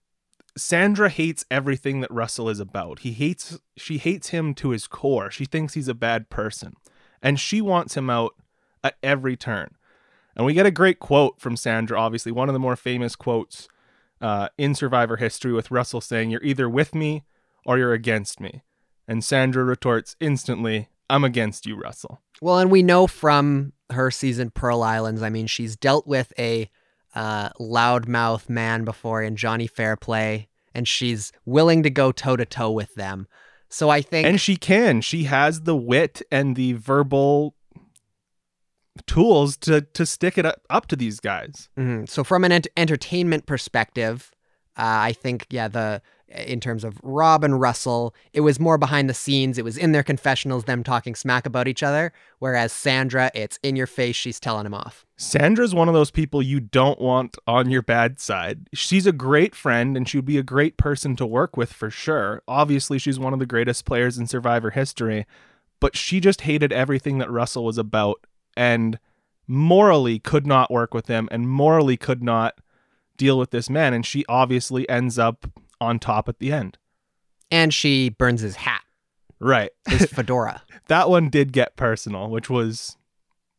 Sandra 0.57 1.09
hates 1.09 1.45
everything 1.51 2.01
that 2.01 2.11
Russell 2.11 2.49
is 2.49 2.61
about. 2.61 3.01
He 3.01 3.13
hates 3.13 3.59
she 3.77 3.99
hates 3.99 4.29
him 4.29 4.55
to 4.55 4.71
his 4.71 4.87
core. 4.87 5.31
She 5.31 5.45
thinks 5.45 5.75
he's 5.75 5.89
a 5.89 5.95
bad 5.95 6.31
person. 6.31 6.75
And 7.23 7.39
she 7.39 7.61
wants 7.61 7.97
him 7.97 8.11
out 8.11 8.35
at 8.83 8.97
every 9.03 9.37
turn. 9.37 9.77
And 10.35 10.45
we 10.47 10.55
get 10.55 10.67
a 10.67 10.71
great 10.71 10.99
quote 10.99 11.41
from 11.41 11.57
Sandra, 11.57 11.99
obviously, 12.01 12.33
one 12.33 12.49
of 12.49 12.53
the 12.55 12.59
more 12.59 12.75
famous 12.77 13.15
quotes 13.15 13.69
uh, 14.21 14.49
in 14.57 14.75
Survivor 14.75 15.17
history, 15.19 15.53
with 15.53 15.71
Russell 15.71 16.01
saying, 16.01 16.31
You're 16.31 16.43
either 16.43 16.69
with 16.69 16.95
me 16.95 17.25
or 17.67 17.77
you're 17.79 17.93
against 17.93 18.41
me. 18.41 18.63
And 19.07 19.23
Sandra 19.23 19.63
retorts 19.65 20.17
instantly, 20.21 20.89
I'm 21.11 21.25
against 21.25 21.67
you, 21.67 21.77
Russell. 21.77 22.21
Well, 22.41 22.59
and 22.59 22.71
we 22.71 22.83
know 22.83 23.07
from 23.07 23.73
her 23.91 24.11
season 24.11 24.51
Pearl 24.51 24.83
Islands, 24.83 25.23
I 25.23 25.29
mean, 25.31 25.47
she's 25.47 25.77
dealt 25.77 26.07
with 26.07 26.33
a 26.39 26.71
uh, 27.15 27.51
loudmouth 27.61 28.49
man 28.49 28.85
before 28.85 29.23
in 29.23 29.37
Johnny 29.37 29.67
Fairplay, 29.67 30.49
and 30.75 30.89
she's 30.89 31.31
willing 31.45 31.83
to 31.83 31.91
go 31.91 32.11
toe 32.13 32.37
to 32.37 32.47
toe 32.47 32.71
with 32.71 32.95
them. 32.95 33.27
So 33.69 33.91
I 33.91 34.01
think 34.03 34.27
And 34.27 34.41
she 34.41 34.57
can. 34.57 35.01
She 35.03 35.25
has 35.25 35.63
the 35.63 35.77
wit 35.77 36.23
and 36.31 36.57
the 36.57 36.73
verbal 36.75 37.55
tools 39.07 39.57
to 39.59 39.81
to 39.81 40.05
stick 40.05 40.37
it 40.37 40.45
up, 40.47 40.87
to 40.89 40.97
these 40.97 41.21
guys. 41.21 41.69
Mhm. 41.79 42.09
So 42.09 42.23
from 42.25 42.45
an 42.45 42.53
ent- 42.53 42.67
entertainment 42.77 43.47
perspective, 43.47 44.31
uh, 44.77 44.83
I 45.09 45.13
think 45.13 45.47
yeah, 45.51 45.69
the 45.69 46.03
in 46.35 46.61
terms 46.61 46.85
of 46.85 46.99
Rob 47.03 47.45
and 47.45 47.61
Russell, 47.61 48.15
it 48.33 48.41
was 48.41 48.59
more 48.59 48.79
behind 48.79 49.09
the 49.09 49.15
scenes. 49.15 49.59
It 49.59 49.65
was 49.65 49.77
in 49.77 49.93
their 49.93 50.03
confessionals, 50.03 50.65
them 50.65 50.83
talking 50.83 51.15
smack 51.15 51.47
about 51.47 51.69
each 51.69 51.83
other. 51.83 52.13
Whereas 52.39 52.73
Sandra, 52.73 53.31
it's 53.35 53.59
in 53.63 53.77
your 53.77 53.87
face. 53.87 54.17
She's 54.17 54.41
telling 54.41 54.67
him 54.67 54.75
off. 54.75 55.05
Sandra's 55.17 55.75
one 55.75 55.89
of 55.89 55.95
those 55.95 56.11
people 56.11 56.43
you 56.43 56.59
don't 56.61 57.01
want 57.01 57.37
on 57.47 57.71
your 57.71 57.83
bad 57.83 58.19
side. 58.19 58.69
She's 58.73 59.07
a 59.07 59.13
great 59.13 59.55
friend 59.55 59.97
and 59.97 60.09
she 60.09 60.19
would 60.19 60.25
be 60.25 60.39
a 60.39 60.43
great 60.43 60.77
person 60.77 61.17
to 61.17 61.27
work 61.27 61.57
with 61.57 61.73
for 61.73 61.91
sure. 61.91 62.43
Obviously, 62.49 62.99
she's 62.99 63.19
one 63.19 63.33
of 63.33 63.39
the 63.39 63.47
greatest 63.47 63.85
players 63.85 64.19
in 64.19 64.27
Survivor 64.27 64.71
history, 64.71 65.27
but 65.81 65.97
she 65.97 66.19
just 66.21 66.43
hated 66.43 66.73
everything 66.73 67.19
that 67.19 67.31
Russell 67.31 67.65
was 67.65 67.79
about 67.79 68.27
and 68.57 68.99
morally 69.47 70.19
could 70.19 70.47
not 70.47 70.71
work 70.71 70.95
with 70.95 71.09
him 71.09 71.29
and 71.31 71.49
morally 71.49 71.97
could 71.97 72.23
not 72.23 72.59
deal 73.17 73.39
with 73.39 73.51
this 73.51 73.69
man. 73.71 73.93
And 73.93 74.05
she 74.05 74.25
obviously 74.29 74.89
ends 74.89 75.19
up 75.19 75.47
on 75.83 75.99
top 75.99 76.29
at 76.29 76.39
the 76.39 76.53
end. 76.53 76.79
And 77.51 77.73
she 77.75 78.09
burns 78.09 78.41
his 78.41 78.57
hat, 78.57 78.83
Right. 79.39 79.71
his 79.89 80.07
fedora. 80.13 80.63
that 80.89 81.11
one 81.11 81.29
did 81.29 81.53
get 81.53 81.77
personal, 81.77 82.31
which 82.31 82.49
was 82.49 82.97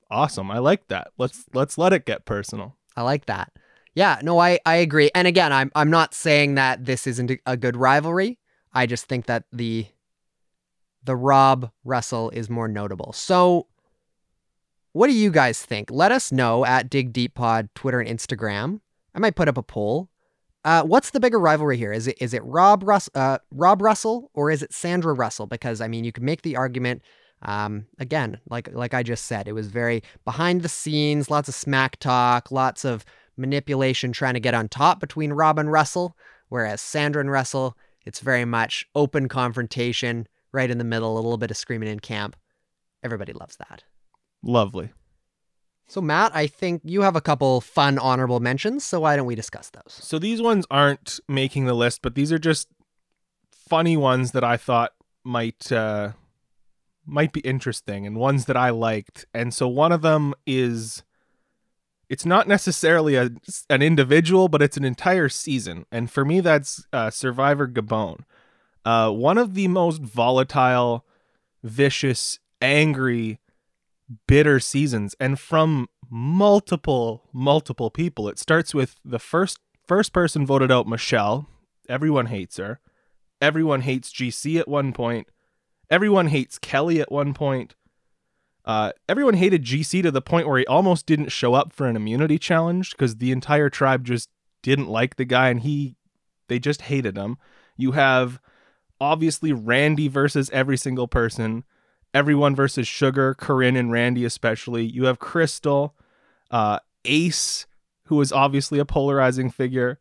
awesome. 0.09 0.49
I 0.51 0.57
like 0.59 0.87
that. 0.87 1.09
Let's 1.17 1.45
let's 1.53 1.77
let 1.77 1.93
it 1.93 2.05
get 2.05 2.25
personal. 2.25 2.75
I 2.95 3.01
like 3.03 3.25
that. 3.27 3.51
Yeah, 3.95 4.19
no, 4.23 4.39
I, 4.39 4.59
I 4.65 4.75
agree. 4.77 5.11
And 5.13 5.27
again, 5.27 5.53
I'm 5.53 5.71
I'm 5.75 5.91
not 5.91 6.13
saying 6.15 6.55
that 6.55 6.85
this 6.85 7.05
isn't 7.05 7.31
a- 7.45 7.57
good 7.57 7.75
rivalry. 7.77 8.39
I 8.73 8.87
just 8.87 9.05
think 9.05 9.27
that 9.27 9.43
the 9.51 9.85
the 11.03 11.15
Rob 11.15 11.69
Russell 11.83 12.29
is 12.31 12.49
more 12.49 12.67
notable. 12.67 13.13
So 13.13 13.67
what 14.93 15.07
do 15.07 15.13
you 15.13 15.29
guys 15.31 15.61
think? 15.63 15.89
Let 15.91 16.11
us 16.11 16.31
know 16.31 16.65
at 16.65 16.89
Dig 16.89 17.13
Deep 17.13 17.35
Pod, 17.35 17.69
Twitter 17.75 17.99
and 17.99 18.09
Instagram. 18.19 18.79
I 19.13 19.19
might 19.19 19.35
put 19.35 19.47
up 19.47 19.57
a 19.57 19.63
poll. 19.63 20.09
Uh, 20.65 20.83
what's 20.83 21.09
the 21.09 21.19
bigger 21.19 21.39
rivalry 21.39 21.77
here? 21.77 21.91
Is 21.91 22.07
it 22.07 22.17
is 22.21 22.33
it 22.33 22.43
Rob 22.45 22.83
Russ 22.83 23.09
uh, 23.15 23.39
Rob 23.51 23.81
Russell 23.81 24.31
or 24.33 24.49
is 24.49 24.63
it 24.63 24.73
Sandra 24.73 25.13
Russell? 25.13 25.45
Because 25.45 25.81
I 25.81 25.87
mean, 25.87 26.03
you 26.03 26.11
can 26.11 26.25
make 26.25 26.41
the 26.41 26.55
argument. 26.55 27.01
Um, 27.41 27.87
again, 27.99 28.39
like 28.49 28.69
like 28.73 28.93
I 28.93 29.03
just 29.03 29.25
said, 29.25 29.47
it 29.47 29.53
was 29.53 29.67
very 29.67 30.01
behind 30.23 30.61
the 30.61 30.69
scenes, 30.69 31.29
lots 31.29 31.49
of 31.49 31.55
smack 31.55 31.97
talk, 31.99 32.51
lots 32.51 32.85
of 32.85 33.03
manipulation, 33.35 34.13
trying 34.13 34.35
to 34.35 34.39
get 34.39 34.53
on 34.53 34.69
top 34.69 34.99
between 35.01 35.33
Rob 35.33 35.59
and 35.59 35.71
Russell. 35.71 36.15
Whereas 36.47 36.79
Sandra 36.79 37.19
and 37.19 37.31
Russell, 37.31 37.75
it's 38.05 38.21
very 38.21 38.45
much 38.45 38.85
open 38.95 39.27
confrontation, 39.27 40.27
right 40.53 40.69
in 40.69 40.77
the 40.77 40.83
middle, 40.83 41.15
a 41.15 41.15
little 41.15 41.37
bit 41.37 41.51
of 41.51 41.57
screaming 41.57 41.89
in 41.89 41.99
camp. 41.99 42.37
Everybody 43.03 43.33
loves 43.33 43.57
that. 43.57 43.83
Lovely. 44.43 44.91
So 45.87 46.01
Matt, 46.01 46.35
I 46.35 46.47
think 46.47 46.81
you 46.83 47.01
have 47.01 47.15
a 47.15 47.21
couple 47.21 47.61
fun 47.61 47.99
honorable 47.99 48.39
mentions. 48.39 48.83
So 48.83 49.01
why 49.01 49.15
don't 49.15 49.25
we 49.25 49.35
discuss 49.35 49.69
those? 49.69 49.93
So 49.93 50.17
these 50.17 50.41
ones 50.41 50.65
aren't 50.71 51.19
making 51.27 51.65
the 51.65 51.73
list, 51.73 52.01
but 52.01 52.15
these 52.15 52.31
are 52.31 52.39
just 52.39 52.67
funny 53.51 53.97
ones 53.97 54.31
that 54.31 54.43
I 54.43 54.57
thought 54.57 54.93
might 55.23 55.71
uh 55.71 56.11
might 57.05 57.33
be 57.33 57.41
interesting 57.41 58.05
and 58.05 58.15
ones 58.15 58.45
that 58.45 58.57
I 58.57 58.69
liked. 58.69 59.25
And 59.33 59.53
so 59.53 59.67
one 59.67 59.91
of 59.91 60.01
them 60.01 60.33
is 60.45 61.03
it's 62.09 62.25
not 62.25 62.47
necessarily 62.47 63.15
a 63.15 63.31
an 63.69 63.81
individual, 63.81 64.47
but 64.47 64.61
it's 64.61 64.77
an 64.77 64.85
entire 64.85 65.29
season. 65.29 65.85
And 65.91 66.09
for 66.09 66.23
me 66.25 66.39
that's 66.39 66.85
uh 66.93 67.09
Survivor 67.09 67.67
Gabon. 67.67 68.21
Uh 68.85 69.11
one 69.11 69.37
of 69.37 69.53
the 69.53 69.67
most 69.67 70.01
volatile, 70.01 71.05
vicious, 71.63 72.39
angry, 72.61 73.39
bitter 74.27 74.59
seasons 74.59 75.15
and 75.19 75.39
from 75.39 75.87
multiple 76.09 77.29
multiple 77.33 77.89
people. 77.89 78.27
It 78.29 78.39
starts 78.39 78.73
with 78.73 78.99
the 79.03 79.19
first 79.19 79.59
first 79.87 80.13
person 80.13 80.45
voted 80.45 80.71
out 80.71 80.87
Michelle. 80.87 81.47
Everyone 81.89 82.27
hates 82.27 82.57
her. 82.57 82.79
Everyone 83.41 83.81
hates 83.81 84.11
GC 84.11 84.59
at 84.59 84.67
one 84.67 84.93
point. 84.93 85.27
Everyone 85.89 86.27
hates 86.27 86.57
Kelly 86.57 87.01
at 87.01 87.11
one 87.11 87.33
point. 87.33 87.75
Uh, 88.65 88.93
everyone 89.09 89.33
hated 89.33 89.63
GC 89.63 90.01
to 90.03 90.11
the 90.11 90.21
point 90.21 90.47
where 90.47 90.57
he 90.57 90.65
almost 90.67 91.05
didn't 91.05 91.29
show 91.29 91.53
up 91.53 91.73
for 91.73 91.85
an 91.87 91.97
immunity 91.97 92.39
challenge 92.39 92.91
because 92.91 93.17
the 93.17 93.31
entire 93.31 93.69
tribe 93.69 94.05
just 94.05 94.29
didn't 94.61 94.87
like 94.87 95.17
the 95.17 95.25
guy 95.25 95.49
and 95.49 95.61
he 95.61 95.95
they 96.47 96.59
just 96.59 96.83
hated 96.83 97.17
him. 97.17 97.37
You 97.75 97.91
have 97.91 98.39
obviously 99.01 99.51
Randy 99.51 100.07
versus 100.07 100.49
every 100.51 100.77
single 100.77 101.07
person, 101.07 101.63
everyone 102.13 102.55
versus 102.55 102.87
Sugar, 102.87 103.33
Corinne 103.33 103.75
and 103.75 103.91
Randy 103.91 104.25
especially. 104.25 104.85
You 104.85 105.05
have 105.05 105.19
Crystal, 105.19 105.95
uh, 106.51 106.79
Ace, 107.05 107.65
who 108.05 108.19
is 108.21 108.31
obviously 108.31 108.79
a 108.79 108.85
polarizing 108.85 109.49
figure. 109.49 109.99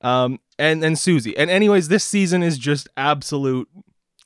Um, 0.00 0.40
and 0.58 0.84
and 0.84 0.98
Susie. 0.98 1.36
And 1.36 1.48
anyways, 1.50 1.88
this 1.88 2.04
season 2.04 2.42
is 2.42 2.58
just 2.58 2.88
absolute 2.96 3.68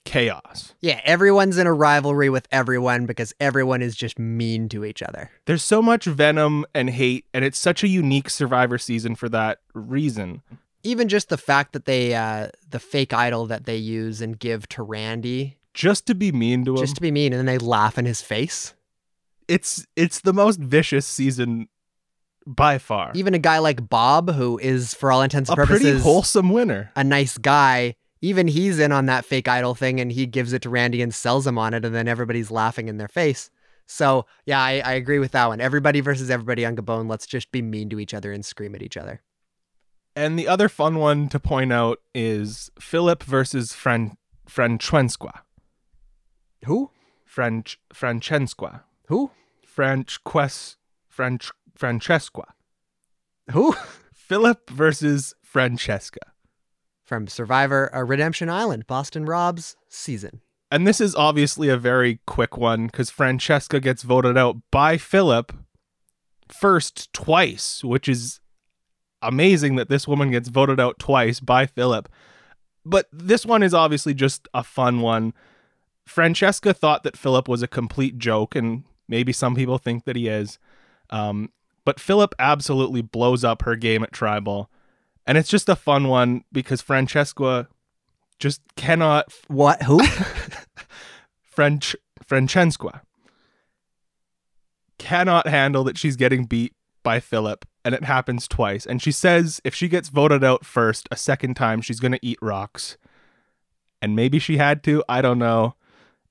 chaos. 0.07 0.75
Yeah, 0.81 1.01
everyone's 1.05 1.59
in 1.59 1.67
a 1.67 1.73
rivalry 1.75 2.31
with 2.31 2.49
everyone 2.51 3.05
because 3.05 3.35
everyone 3.41 3.83
is 3.83 3.95
just 3.95 4.19
mean 4.19 4.69
to 4.71 4.85
each 4.85 5.03
other. 5.03 5.31
There's 5.45 5.63
so 5.63 5.83
much 5.83 6.07
venom 6.07 6.65
and 6.75 6.89
hate, 6.89 7.27
and 7.35 7.45
it's 7.45 7.59
such 7.59 7.83
a 7.85 7.89
unique 7.89 8.31
Survivor 8.31 8.79
season 8.79 9.17
for 9.17 9.29
that 9.29 9.59
reason. 9.75 10.43
Even 10.83 11.09
just 11.09 11.29
the 11.29 11.37
fact 11.37 11.73
that 11.73 11.85
they, 11.85 12.15
uh, 12.15 12.49
the 12.71 12.79
fake 12.79 13.13
idol 13.13 13.47
that 13.47 13.67
they 13.67 13.77
use 13.77 14.23
and 14.23 14.39
give 14.39 14.69
to 14.69 14.83
Randy 14.83 15.57
Just 15.77 16.07
to 16.07 16.15
be 16.15 16.33
mean 16.33 16.65
to 16.65 16.73
him, 16.73 16.79
just 16.79 16.97
to 16.97 17.03
be 17.03 17.11
mean, 17.11 17.33
and 17.35 17.39
then 17.39 17.47
they 17.47 17.59
laugh 17.59 17.99
in 17.99 18.07
his 18.07 18.23
face. 18.23 18.75
it's 19.47 19.87
it's 19.95 20.21
the 20.21 20.33
most 20.33 20.59
vicious 20.59 21.07
season 21.07 21.69
by 22.47 22.79
far. 22.79 23.13
Even 23.15 23.35
a 23.35 23.39
guy 23.39 23.59
like 23.59 23.89
Bob, 23.89 24.33
who 24.33 24.59
is, 24.59 24.95
for 24.95 25.13
all 25.13 25.21
intents 25.21 25.51
and 25.51 25.57
purposes 25.57 25.83
a 25.83 25.91
pretty 25.91 26.03
wholesome 26.03 26.49
winner. 26.51 26.91
a 26.97 27.05
nice 27.05 27.37
guy, 27.37 27.95
even 28.23 28.49
he's 28.49 28.79
in 28.79 28.91
on 28.91 29.05
that 29.07 29.25
fake 29.27 29.49
idol 29.49 29.75
thing 29.75 30.01
and 30.01 30.13
he 30.13 30.25
gives 30.27 30.53
it 30.55 30.63
to 30.63 30.71
Randy 30.71 31.03
and 31.03 31.15
sells 31.15 31.47
him 31.47 31.59
on 31.59 31.75
it, 31.75 31.85
and 31.85 31.95
then 31.95 32.09
everybody's 32.09 32.51
laughing 32.51 32.89
in 32.89 32.97
their 32.97 33.09
face. 33.09 33.51
So, 33.87 34.27
yeah, 34.47 34.61
I, 34.61 34.81
I 34.85 34.93
agree 34.95 35.19
with 35.19 35.33
that 35.33 35.47
one. 35.47 35.61
Everybody 35.61 36.01
versus 36.01 36.31
everybody 36.31 36.65
on 36.65 36.75
Gabon. 36.75 37.09
Let's 37.09 37.27
just 37.27 37.53
be 37.53 37.63
mean 37.63 37.89
to 37.91 38.01
each 38.01 38.15
other 38.15 38.33
and 38.33 38.45
scream 38.45 38.75
at 38.75 38.83
each 38.83 38.97
other. 38.97 39.21
And 40.17 40.39
the 40.39 40.49
other 40.49 40.69
fun 40.69 40.97
one 40.97 41.29
to 41.29 41.39
point 41.39 41.73
out 41.73 42.01
is 42.15 42.71
Phillip 42.81 43.23
versus 43.23 43.75
Fran 43.75 44.17
Francesca. 44.49 45.43
Who? 46.65 46.91
French 47.25 47.79
Francesca. 47.93 48.85
Who? 49.09 49.31
French 49.65 50.23
Quest 50.25 50.77
French 51.09 51.51
Francesca. 51.75 52.55
Who? 53.51 53.75
Phillip 54.15 54.71
versus 54.71 55.35
Francesca. 55.43 56.33
From 57.05 57.29
Survivor 57.29 57.95
uh, 57.95 58.03
Redemption 58.03 58.51
Island, 58.51 58.87
Boston 58.87 59.25
Rob's 59.25 59.77
season. 59.89 60.41
And 60.71 60.87
this 60.87 61.01
is 61.01 61.15
obviously 61.15 61.69
a 61.69 61.77
very 61.77 62.19
quick 62.27 62.57
one 62.57 62.87
because 62.87 63.09
Francesca 63.09 63.79
gets 63.79 64.03
voted 64.03 64.37
out 64.37 64.57
by 64.73 64.97
Phillip 64.97 65.53
first 66.49 67.13
twice, 67.13 67.85
which 67.85 68.09
is 68.09 68.41
amazing 69.23 69.77
that 69.77 69.89
this 69.89 70.09
woman 70.09 70.31
gets 70.31 70.49
voted 70.49 70.81
out 70.81 70.99
twice 70.99 71.39
by 71.41 71.67
Phillip. 71.67 72.09
But 72.85 73.07
this 73.13 73.47
one 73.47 73.63
is 73.63 73.75
obviously 73.75 74.15
just 74.15 74.49
a 74.55 74.63
fun 74.63 75.01
one. 75.01 75.33
Francesca 76.07 76.73
thought 76.73 77.03
that 77.03 77.17
Phillip 77.17 77.49
was 77.49 77.63
a 77.63 77.69
complete 77.69 78.19
joke, 78.19 78.55
and 78.55 78.85
maybe 79.09 79.33
some 79.33 79.55
people 79.55 79.79
think 79.79 80.05
that 80.05 80.17
he 80.17 80.29
is. 80.29 80.59
Um, 81.11 81.51
but 81.87 82.01
Phillip 82.01 82.35
absolutely 82.39 83.01
blows 83.01 83.45
up 83.45 83.63
her 83.63 83.77
game 83.77 84.03
at 84.03 84.13
Tribal. 84.13 84.69
And 85.27 85.39
it's 85.39 85.49
just 85.49 85.69
a 85.69 85.77
fun 85.77 86.09
one 86.09 86.45
because 86.53 86.83
Francesca 86.83 87.69
just 88.39 88.61
cannot 88.77 89.33
What? 89.49 89.83
Who? 89.85 90.01
French 91.41 91.97
Francesca 92.25 93.03
cannot 94.99 95.47
handle 95.47 95.85
that 95.85 95.97
she's 95.97 96.17
getting 96.17 96.45
beat 96.45 96.75
by 97.03 97.21
Phillip 97.21 97.65
and 97.85 97.95
it 97.95 98.05
happens 98.05 98.49
twice 98.49 98.85
and 98.85 99.01
she 99.01 99.13
says 99.13 99.61
if 99.65 99.75
she 99.75 99.89
gets 99.89 100.09
voted 100.09 100.43
out 100.43 100.67
first 100.67 101.09
a 101.11 101.17
second 101.17 101.55
time 101.55 101.81
she's 101.81 102.01
going 102.01 102.13
to 102.13 102.19
eat 102.21 102.39
rocks 102.43 102.97
and 104.03 104.17
maybe 104.17 104.39
she 104.39 104.57
had 104.57 104.83
to 104.83 105.05
I 105.09 105.23
don't 105.23 105.39
know 105.39 105.76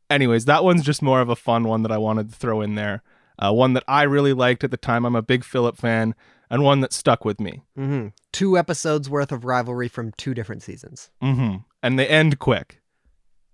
anyways 0.10 0.45
that 0.45 0.64
one's 0.64 0.84
just 0.84 1.01
more 1.01 1.22
of 1.22 1.30
a 1.30 1.36
fun 1.36 1.64
one 1.68 1.82
that 1.84 1.91
I 1.91 1.97
wanted 1.97 2.30
to 2.32 2.36
throw 2.36 2.62
in 2.62 2.76
there 2.76 3.01
uh, 3.38 3.51
one 3.51 3.74
that 3.74 3.84
I 3.88 4.03
really 4.03 4.34
liked 4.34 4.64
at 4.64 4.72
the 4.72 4.78
time 4.78 5.06
I'm 5.06 5.16
a 5.16 5.22
big 5.22 5.43
Phillip 5.43 5.78
fan 5.78 6.16
and 6.49 6.64
one 6.64 6.80
that 6.82 6.93
stuck 6.93 7.26
with 7.26 7.39
me 7.39 7.64
hmm 7.76 8.08
Two 8.32 8.58
episodes 8.58 9.10
worth 9.10 9.32
of 9.32 9.45
rivalry 9.45 9.88
from 9.88 10.12
two 10.18 10.34
different 10.34 10.62
seasons. 10.64 11.10
hmm 11.22 11.58
and 11.84 11.97
they 11.99 12.08
end 12.08 12.39
quick 12.39 12.82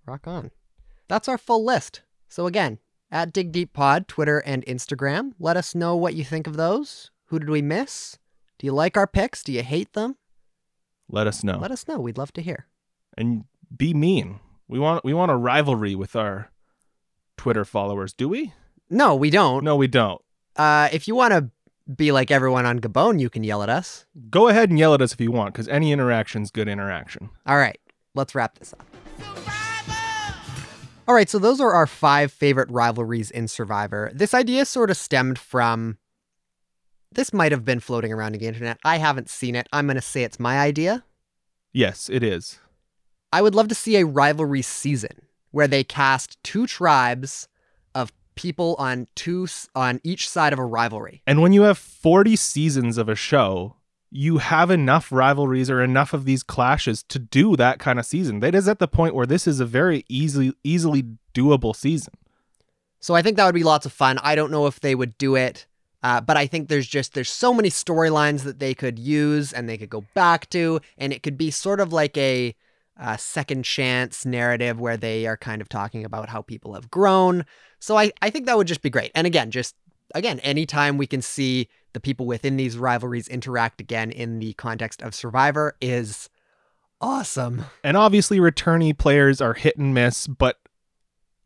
Rock 0.06 0.26
on. 0.26 0.50
That's 1.08 1.28
our 1.28 1.38
full 1.38 1.64
list. 1.64 2.02
So 2.28 2.46
again, 2.46 2.78
at 3.10 3.32
Dig 3.32 3.52
Deep 3.52 3.72
Pod, 3.72 4.08
Twitter 4.08 4.38
and 4.40 4.64
Instagram, 4.66 5.32
let 5.38 5.56
us 5.56 5.74
know 5.74 5.94
what 5.94 6.14
you 6.14 6.24
think 6.24 6.46
of 6.48 6.56
those. 6.56 7.10
Who 7.26 7.38
did 7.38 7.48
we 7.50 7.62
miss? 7.62 8.18
Do 8.58 8.66
you 8.66 8.72
like 8.72 8.96
our 8.96 9.06
picks? 9.06 9.44
Do 9.44 9.52
you 9.52 9.62
hate 9.62 9.92
them? 9.92 10.16
let 11.08 11.26
us 11.26 11.44
know 11.44 11.58
Let 11.58 11.70
us 11.70 11.86
know. 11.86 11.98
We'd 12.00 12.18
love 12.18 12.32
to 12.34 12.42
hear. 12.42 12.66
and 13.16 13.44
be 13.76 13.92
mean 13.94 14.40
we 14.72 14.78
want 14.78 15.04
we 15.04 15.12
want 15.12 15.30
a 15.30 15.36
rivalry 15.36 15.94
with 15.94 16.16
our 16.16 16.50
Twitter 17.36 17.64
followers 17.64 18.14
do 18.14 18.28
we 18.28 18.54
No, 18.88 19.14
we 19.14 19.28
don't. 19.30 19.62
No, 19.64 19.76
we 19.76 19.86
don't. 19.86 20.20
Uh, 20.56 20.88
if 20.92 21.06
you 21.06 21.14
want 21.14 21.32
to 21.32 21.50
be 21.94 22.10
like 22.10 22.30
everyone 22.30 22.64
on 22.64 22.78
Gabon, 22.78 23.20
you 23.20 23.28
can 23.28 23.44
yell 23.44 23.62
at 23.62 23.68
us. 23.68 24.06
Go 24.30 24.48
ahead 24.48 24.70
and 24.70 24.78
yell 24.78 24.94
at 24.94 25.02
us 25.02 25.12
if 25.12 25.20
you 25.20 25.30
want, 25.30 25.52
because 25.52 25.68
any 25.68 25.92
interaction's 25.92 26.50
good 26.50 26.68
interaction. 26.68 27.30
All 27.46 27.56
right, 27.56 27.78
let's 28.14 28.34
wrap 28.34 28.58
this 28.58 28.72
up. 28.72 28.86
All 31.08 31.14
right, 31.14 31.28
so 31.28 31.38
those 31.38 31.60
are 31.60 31.72
our 31.72 31.86
five 31.86 32.32
favorite 32.32 32.70
rivalries 32.70 33.30
in 33.30 33.48
Survivor. 33.48 34.10
This 34.14 34.32
idea 34.32 34.64
sort 34.64 34.90
of 34.90 34.96
stemmed 34.96 35.38
from. 35.38 35.98
This 37.10 37.32
might 37.32 37.52
have 37.52 37.64
been 37.64 37.80
floating 37.80 38.12
around 38.12 38.32
the 38.32 38.46
internet. 38.46 38.78
I 38.84 38.96
haven't 38.98 39.28
seen 39.28 39.54
it. 39.54 39.68
I'm 39.70 39.86
going 39.86 39.96
to 39.96 40.00
say 40.00 40.22
it's 40.22 40.40
my 40.40 40.58
idea. 40.60 41.04
Yes, 41.72 42.08
it 42.08 42.22
is. 42.22 42.58
I 43.32 43.42
would 43.42 43.54
love 43.54 43.68
to 43.68 43.74
see 43.74 43.96
a 43.96 44.06
rivalry 44.06 44.62
season 44.62 45.22
where 45.50 45.68
they 45.68 45.84
cast 45.84 46.42
two 46.42 46.66
tribes 46.66 47.48
of 47.94 48.12
people 48.34 48.76
on 48.78 49.06
two 49.14 49.46
on 49.74 50.00
each 50.04 50.28
side 50.28 50.52
of 50.52 50.58
a 50.58 50.64
rivalry. 50.64 51.22
And 51.26 51.40
when 51.40 51.52
you 51.52 51.62
have 51.62 51.78
40 51.78 52.36
seasons 52.36 52.98
of 52.98 53.08
a 53.08 53.14
show, 53.14 53.76
you 54.10 54.38
have 54.38 54.70
enough 54.70 55.10
rivalries 55.10 55.70
or 55.70 55.82
enough 55.82 56.12
of 56.12 56.26
these 56.26 56.42
clashes 56.42 57.02
to 57.04 57.18
do 57.18 57.56
that 57.56 57.78
kind 57.78 57.98
of 57.98 58.04
season. 58.04 58.40
That 58.40 58.54
is 58.54 58.68
at 58.68 58.78
the 58.78 58.88
point 58.88 59.14
where 59.14 59.26
this 59.26 59.46
is 59.46 59.60
a 59.60 59.66
very 59.66 60.04
easily 60.08 60.52
easily 60.62 61.04
doable 61.34 61.74
season. 61.74 62.12
So 63.00 63.14
I 63.14 63.22
think 63.22 63.36
that 63.36 63.46
would 63.46 63.54
be 63.54 63.64
lots 63.64 63.86
of 63.86 63.92
fun. 63.92 64.18
I 64.22 64.34
don't 64.34 64.50
know 64.50 64.66
if 64.66 64.80
they 64.80 64.94
would 64.94 65.16
do 65.16 65.34
it, 65.34 65.66
uh, 66.02 66.20
but 66.20 66.36
I 66.36 66.46
think 66.46 66.68
there's 66.68 66.86
just 66.86 67.14
there's 67.14 67.30
so 67.30 67.54
many 67.54 67.70
storylines 67.70 68.42
that 68.42 68.58
they 68.58 68.74
could 68.74 68.98
use 68.98 69.52
and 69.52 69.68
they 69.68 69.78
could 69.78 69.90
go 69.90 70.04
back 70.14 70.48
to, 70.50 70.80
and 70.98 71.12
it 71.12 71.22
could 71.22 71.38
be 71.38 71.50
sort 71.50 71.80
of 71.80 71.92
like 71.92 72.16
a, 72.18 72.54
uh 72.98 73.16
second 73.16 73.64
chance 73.64 74.26
narrative 74.26 74.80
where 74.80 74.96
they 74.96 75.26
are 75.26 75.36
kind 75.36 75.62
of 75.62 75.68
talking 75.68 76.04
about 76.04 76.28
how 76.28 76.42
people 76.42 76.74
have 76.74 76.90
grown. 76.90 77.44
So 77.78 77.96
I 77.96 78.12
I 78.20 78.30
think 78.30 78.46
that 78.46 78.56
would 78.56 78.66
just 78.66 78.82
be 78.82 78.90
great. 78.90 79.10
And 79.14 79.26
again, 79.26 79.50
just 79.50 79.74
again, 80.14 80.40
anytime 80.40 80.98
we 80.98 81.06
can 81.06 81.22
see 81.22 81.68
the 81.92 82.00
people 82.00 82.26
within 82.26 82.56
these 82.56 82.78
rivalries 82.78 83.28
interact 83.28 83.80
again 83.80 84.10
in 84.10 84.38
the 84.38 84.52
context 84.54 85.02
of 85.02 85.14
Survivor 85.14 85.76
is 85.80 86.28
awesome. 87.00 87.64
And 87.84 87.96
obviously 87.96 88.38
returnee 88.38 88.96
players 88.96 89.40
are 89.40 89.54
hit 89.54 89.76
and 89.76 89.92
miss, 89.92 90.26
but 90.26 90.58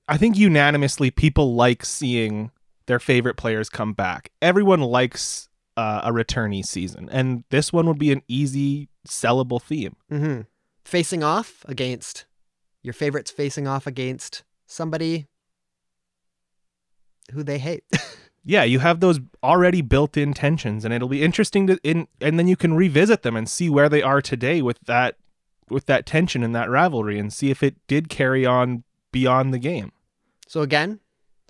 I 0.08 0.16
think 0.16 0.36
unanimously 0.36 1.10
people 1.10 1.54
like 1.54 1.84
seeing 1.84 2.52
their 2.86 3.00
favorite 3.00 3.36
players 3.36 3.68
come 3.68 3.92
back. 3.92 4.30
Everyone 4.40 4.80
likes 4.80 5.48
uh, 5.76 6.02
a 6.04 6.12
returnee 6.12 6.64
season, 6.64 7.08
and 7.10 7.44
this 7.50 7.72
one 7.72 7.86
would 7.86 7.98
be 7.98 8.12
an 8.12 8.22
easy 8.28 8.88
sellable 9.06 9.60
theme. 9.60 9.96
hmm 10.08 10.42
Facing 10.86 11.22
off 11.24 11.64
against 11.68 12.24
your 12.82 12.94
favorites, 12.94 13.30
facing 13.30 13.66
off 13.66 13.86
against 13.86 14.44
somebody 14.66 15.26
who 17.32 17.42
they 17.42 17.58
hate. 17.58 17.84
Yeah, 18.48 18.62
you 18.62 18.78
have 18.78 19.00
those 19.00 19.18
already 19.42 19.82
built-in 19.82 20.32
tensions, 20.32 20.84
and 20.84 20.94
it'll 20.94 21.08
be 21.08 21.24
interesting 21.24 21.66
to 21.66 21.80
in, 21.82 22.06
and 22.20 22.38
then 22.38 22.46
you 22.46 22.54
can 22.54 22.74
revisit 22.74 23.22
them 23.22 23.34
and 23.34 23.48
see 23.48 23.68
where 23.68 23.88
they 23.88 24.02
are 24.02 24.22
today 24.22 24.62
with 24.62 24.78
that 24.86 25.16
with 25.68 25.86
that 25.86 26.06
tension 26.06 26.44
and 26.44 26.54
that 26.54 26.70
rivalry, 26.70 27.18
and 27.18 27.32
see 27.32 27.50
if 27.50 27.64
it 27.64 27.74
did 27.88 28.08
carry 28.08 28.46
on 28.46 28.84
beyond 29.10 29.52
the 29.52 29.58
game. 29.58 29.90
so 30.46 30.60
again, 30.62 31.00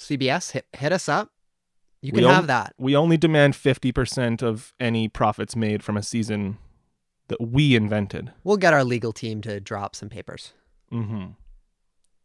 CBS 0.01 0.53
hit 0.53 0.65
hit 0.73 0.91
us 0.91 1.07
up. 1.07 1.33
You 2.01 2.13
We 2.15 2.21
can 2.21 2.29
on- 2.31 2.35
have 2.35 2.47
that. 2.47 2.73
We 2.79 2.97
only 2.97 3.19
demand 3.19 3.55
fifty 3.57 3.93
percent 3.93 4.43
of 4.43 4.73
any 4.81 5.07
profits 5.07 5.55
made 5.55 5.83
from 5.83 5.99
a 5.99 6.03
season 6.03 6.57
that 7.29 7.41
we 7.41 7.75
invented. 7.75 8.33
We'll 8.45 8.57
get 8.57 8.73
our 8.73 8.85
legal 8.85 9.13
team 9.13 9.41
to 9.43 9.61
drop 9.61 9.97
some 9.97 10.09
papers. 10.09 10.53
hmm 10.91 11.27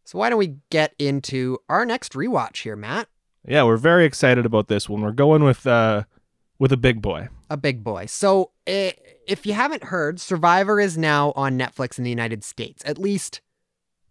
So 0.05 0.19
why 0.19 0.29
don't 0.29 0.39
we 0.39 0.57
get 0.69 0.93
into 0.99 1.57
our 1.69 1.85
next 1.85 2.13
rewatch 2.13 2.63
here, 2.63 2.75
Matt? 2.75 3.07
Yeah, 3.47 3.63
we're 3.63 3.77
very 3.77 4.05
excited 4.05 4.45
about 4.45 4.67
this 4.67 4.87
one. 4.87 5.01
We're 5.01 5.11
going 5.11 5.43
with 5.43 5.65
uh 5.65 6.03
with 6.59 6.71
a 6.71 6.77
big 6.77 7.01
boy. 7.01 7.27
A 7.49 7.57
big 7.57 7.83
boy. 7.83 8.05
So 8.05 8.51
eh, 8.67 8.91
if 9.27 9.45
you 9.47 9.53
haven't 9.53 9.85
heard, 9.85 10.19
Survivor 10.19 10.79
is 10.79 10.95
now 10.97 11.33
on 11.35 11.57
Netflix 11.57 11.97
in 11.97 12.03
the 12.03 12.09
United 12.11 12.43
States. 12.43 12.83
At 12.85 12.99
least 12.99 13.41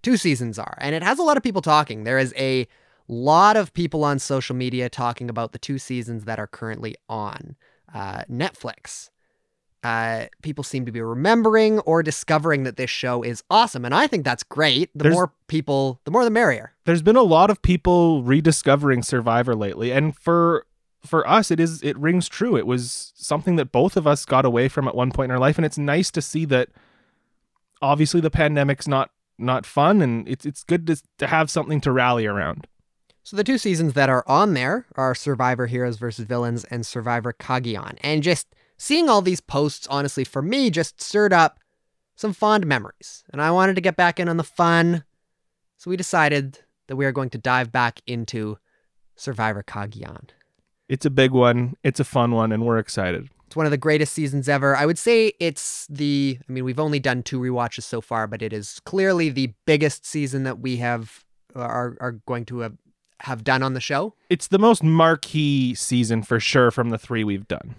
two 0.02 0.16
seasons 0.16 0.58
are, 0.58 0.76
and 0.80 0.94
it 0.94 1.02
has 1.04 1.18
a 1.18 1.22
lot 1.22 1.36
of 1.36 1.42
people 1.44 1.62
talking. 1.62 2.02
There 2.02 2.18
is 2.18 2.34
a 2.36 2.66
lot 3.06 3.56
of 3.56 3.72
people 3.72 4.02
on 4.04 4.18
social 4.18 4.56
media 4.56 4.88
talking 4.88 5.30
about 5.30 5.52
the 5.52 5.58
two 5.58 5.78
seasons 5.78 6.24
that 6.24 6.38
are 6.40 6.46
currently 6.48 6.96
on 7.08 7.56
uh, 7.94 8.22
Netflix. 8.30 9.10
Uh, 9.82 10.26
people 10.42 10.62
seem 10.62 10.84
to 10.84 10.92
be 10.92 11.00
remembering 11.00 11.78
or 11.80 12.02
discovering 12.02 12.64
that 12.64 12.76
this 12.76 12.90
show 12.90 13.22
is 13.22 13.42
awesome, 13.50 13.84
and 13.84 13.94
I 13.94 14.06
think 14.06 14.24
that's 14.24 14.42
great. 14.42 14.90
The 14.94 15.04
There's- 15.04 15.14
more 15.14 15.32
people, 15.48 16.00
the 16.04 16.10
more 16.10 16.22
the 16.24 16.30
merrier. 16.30 16.74
There's 16.84 17.00
been 17.02 17.16
a 17.16 17.22
lot 17.22 17.48
of 17.48 17.62
people 17.62 18.22
rediscovering 18.22 19.02
Survivor 19.02 19.54
lately, 19.54 19.90
and 19.90 20.16
for 20.16 20.66
for 21.06 21.26
us, 21.26 21.50
it 21.50 21.58
is 21.58 21.82
it 21.82 21.96
rings 21.98 22.28
true. 22.28 22.56
It 22.58 22.66
was 22.66 23.12
something 23.14 23.56
that 23.56 23.72
both 23.72 23.96
of 23.96 24.06
us 24.06 24.26
got 24.26 24.44
away 24.44 24.68
from 24.68 24.86
at 24.86 24.94
one 24.94 25.10
point 25.10 25.30
in 25.30 25.30
our 25.30 25.38
life, 25.40 25.56
and 25.56 25.64
it's 25.64 25.78
nice 25.78 26.10
to 26.10 26.20
see 26.20 26.44
that 26.46 26.68
obviously 27.80 28.20
the 28.20 28.30
pandemic's 28.30 28.86
not 28.86 29.10
not 29.38 29.64
fun, 29.64 30.02
and 30.02 30.28
it's 30.28 30.44
it's 30.44 30.62
good 30.62 30.86
to 30.88 31.00
to 31.18 31.26
have 31.26 31.50
something 31.50 31.80
to 31.80 31.92
rally 31.92 32.26
around. 32.26 32.66
So 33.22 33.36
the 33.36 33.44
two 33.44 33.58
seasons 33.58 33.92
that 33.94 34.08
are 34.08 34.24
on 34.26 34.54
there 34.54 34.86
are 34.96 35.14
Survivor 35.14 35.66
Heroes 35.66 35.96
versus 35.98 36.24
Villains 36.24 36.64
and 36.64 36.84
Survivor 36.84 37.32
Cagayan. 37.32 37.96
And 38.02 38.22
just 38.22 38.46
seeing 38.80 39.10
all 39.10 39.20
these 39.20 39.42
posts, 39.42 39.86
honestly, 39.88 40.24
for 40.24 40.40
me, 40.40 40.70
just 40.70 41.02
stirred 41.02 41.34
up 41.34 41.60
some 42.16 42.32
fond 42.32 42.66
memories. 42.66 43.22
And 43.30 43.40
I 43.42 43.50
wanted 43.50 43.74
to 43.74 43.82
get 43.82 43.94
back 43.94 44.18
in 44.18 44.28
on 44.28 44.38
the 44.38 44.42
fun. 44.42 45.04
So 45.76 45.90
we 45.90 45.98
decided 45.98 46.60
that 46.88 46.96
we 46.96 47.04
are 47.04 47.12
going 47.12 47.30
to 47.30 47.38
dive 47.38 47.70
back 47.70 48.00
into 48.06 48.56
Survivor 49.16 49.62
Cagayan. 49.62 50.30
It's 50.88 51.04
a 51.04 51.10
big 51.10 51.30
one. 51.30 51.76
It's 51.84 52.00
a 52.00 52.04
fun 52.04 52.32
one, 52.32 52.52
and 52.52 52.64
we're 52.64 52.78
excited. 52.78 53.28
It's 53.46 53.54
one 53.54 53.66
of 53.66 53.70
the 53.70 53.76
greatest 53.76 54.14
seasons 54.14 54.48
ever. 54.48 54.74
I 54.74 54.86
would 54.86 54.98
say 54.98 55.32
it's 55.40 55.86
the, 55.90 56.38
I 56.48 56.52
mean, 56.52 56.64
we've 56.64 56.80
only 56.80 57.00
done 57.00 57.22
two 57.22 57.38
rewatches 57.38 57.82
so 57.82 58.00
far, 58.00 58.26
but 58.26 58.40
it 58.40 58.52
is 58.52 58.80
clearly 58.86 59.28
the 59.28 59.52
biggest 59.66 60.06
season 60.06 60.44
that 60.44 60.60
we 60.60 60.78
have, 60.78 61.24
uh, 61.54 61.60
are, 61.60 61.96
are 62.00 62.12
going 62.26 62.46
to 62.46 62.60
have, 62.60 62.78
have 63.20 63.44
done 63.44 63.62
on 63.62 63.74
the 63.74 63.80
show. 63.80 64.14
It's 64.30 64.48
the 64.48 64.58
most 64.58 64.82
marquee 64.82 65.74
season 65.74 66.22
for 66.22 66.40
sure 66.40 66.70
from 66.70 66.88
the 66.88 66.98
three 66.98 67.24
we've 67.24 67.46
done. 67.46 67.74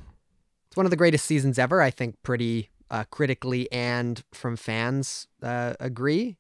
It's 0.72 0.78
one 0.78 0.86
of 0.86 0.90
the 0.90 0.96
greatest 0.96 1.26
seasons 1.26 1.60
ever. 1.60 1.82
I 1.82 1.92
think 1.92 2.16
pretty 2.24 2.70
uh, 2.90 3.04
critically 3.12 3.70
and 3.74 4.24
from 4.32 4.56
fans 4.56 5.28
uh, 5.44 5.74
agree. 5.82 6.38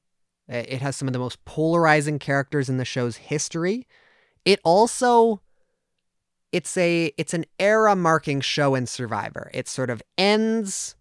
It 0.47 0.81
has 0.81 0.95
some 0.95 1.09
of 1.09 1.13
the 1.13 1.19
most 1.19 1.43
polarizing 1.43 2.17
characters 2.17 2.69
in 2.69 2.77
the 2.77 2.85
show's 2.85 3.17
history. 3.17 3.87
It 4.45 4.61
also 4.63 5.41
it's 6.53 6.77
a 6.77 7.11
it's 7.17 7.33
an 7.33 7.43
era 7.59 7.93
marking 7.93 8.39
show 8.39 8.73
in 8.73 8.87
Survivor. 8.87 9.51
It 9.53 9.67
sort 9.67 9.89
of 9.89 10.01
ends 10.17 10.95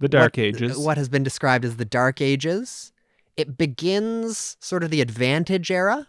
The 0.00 0.08
Dark 0.08 0.38
what, 0.38 0.42
Ages. 0.42 0.78
what 0.78 0.96
has 0.96 1.10
been 1.10 1.22
described 1.22 1.66
as 1.66 1.76
the 1.76 1.84
Dark 1.84 2.22
Ages. 2.22 2.92
It 3.36 3.58
begins 3.58 4.56
sort 4.60 4.82
of 4.82 4.90
the 4.90 5.02
Advantage 5.02 5.70
era. 5.70 6.08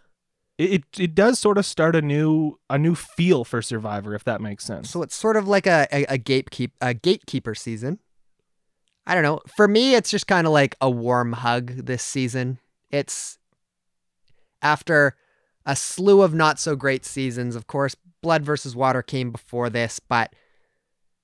It, 0.58 0.84
it 0.98 1.14
does 1.14 1.38
sort 1.38 1.58
of 1.58 1.66
start 1.66 1.94
a 1.94 2.00
new 2.00 2.58
a 2.70 2.78
new 2.78 2.94
feel 2.94 3.44
for 3.44 3.60
Survivor, 3.60 4.14
if 4.14 4.24
that 4.24 4.40
makes 4.40 4.64
sense. 4.64 4.90
So 4.90 5.02
it's 5.02 5.14
sort 5.14 5.36
of 5.36 5.46
like 5.46 5.66
a, 5.66 5.86
a, 5.92 6.04
a 6.14 6.18
gatekeep 6.18 6.70
a 6.80 6.94
gatekeeper 6.94 7.54
season. 7.54 7.98
I 9.06 9.14
don't 9.14 9.22
know. 9.22 9.40
For 9.54 9.68
me, 9.68 9.94
it's 9.94 10.10
just 10.10 10.26
kind 10.26 10.46
of 10.46 10.52
like 10.52 10.74
a 10.80 10.90
warm 10.90 11.34
hug 11.34 11.86
this 11.86 12.02
season. 12.02 12.58
It's 12.90 13.38
after 14.62 15.16
a 15.66 15.76
slew 15.76 16.22
of 16.22 16.32
not 16.32 16.58
so 16.58 16.74
great 16.74 17.04
seasons. 17.04 17.54
Of 17.54 17.66
course, 17.66 17.94
Blood 18.22 18.42
versus 18.42 18.74
Water 18.74 19.02
came 19.02 19.30
before 19.30 19.68
this, 19.68 20.00
but 20.00 20.32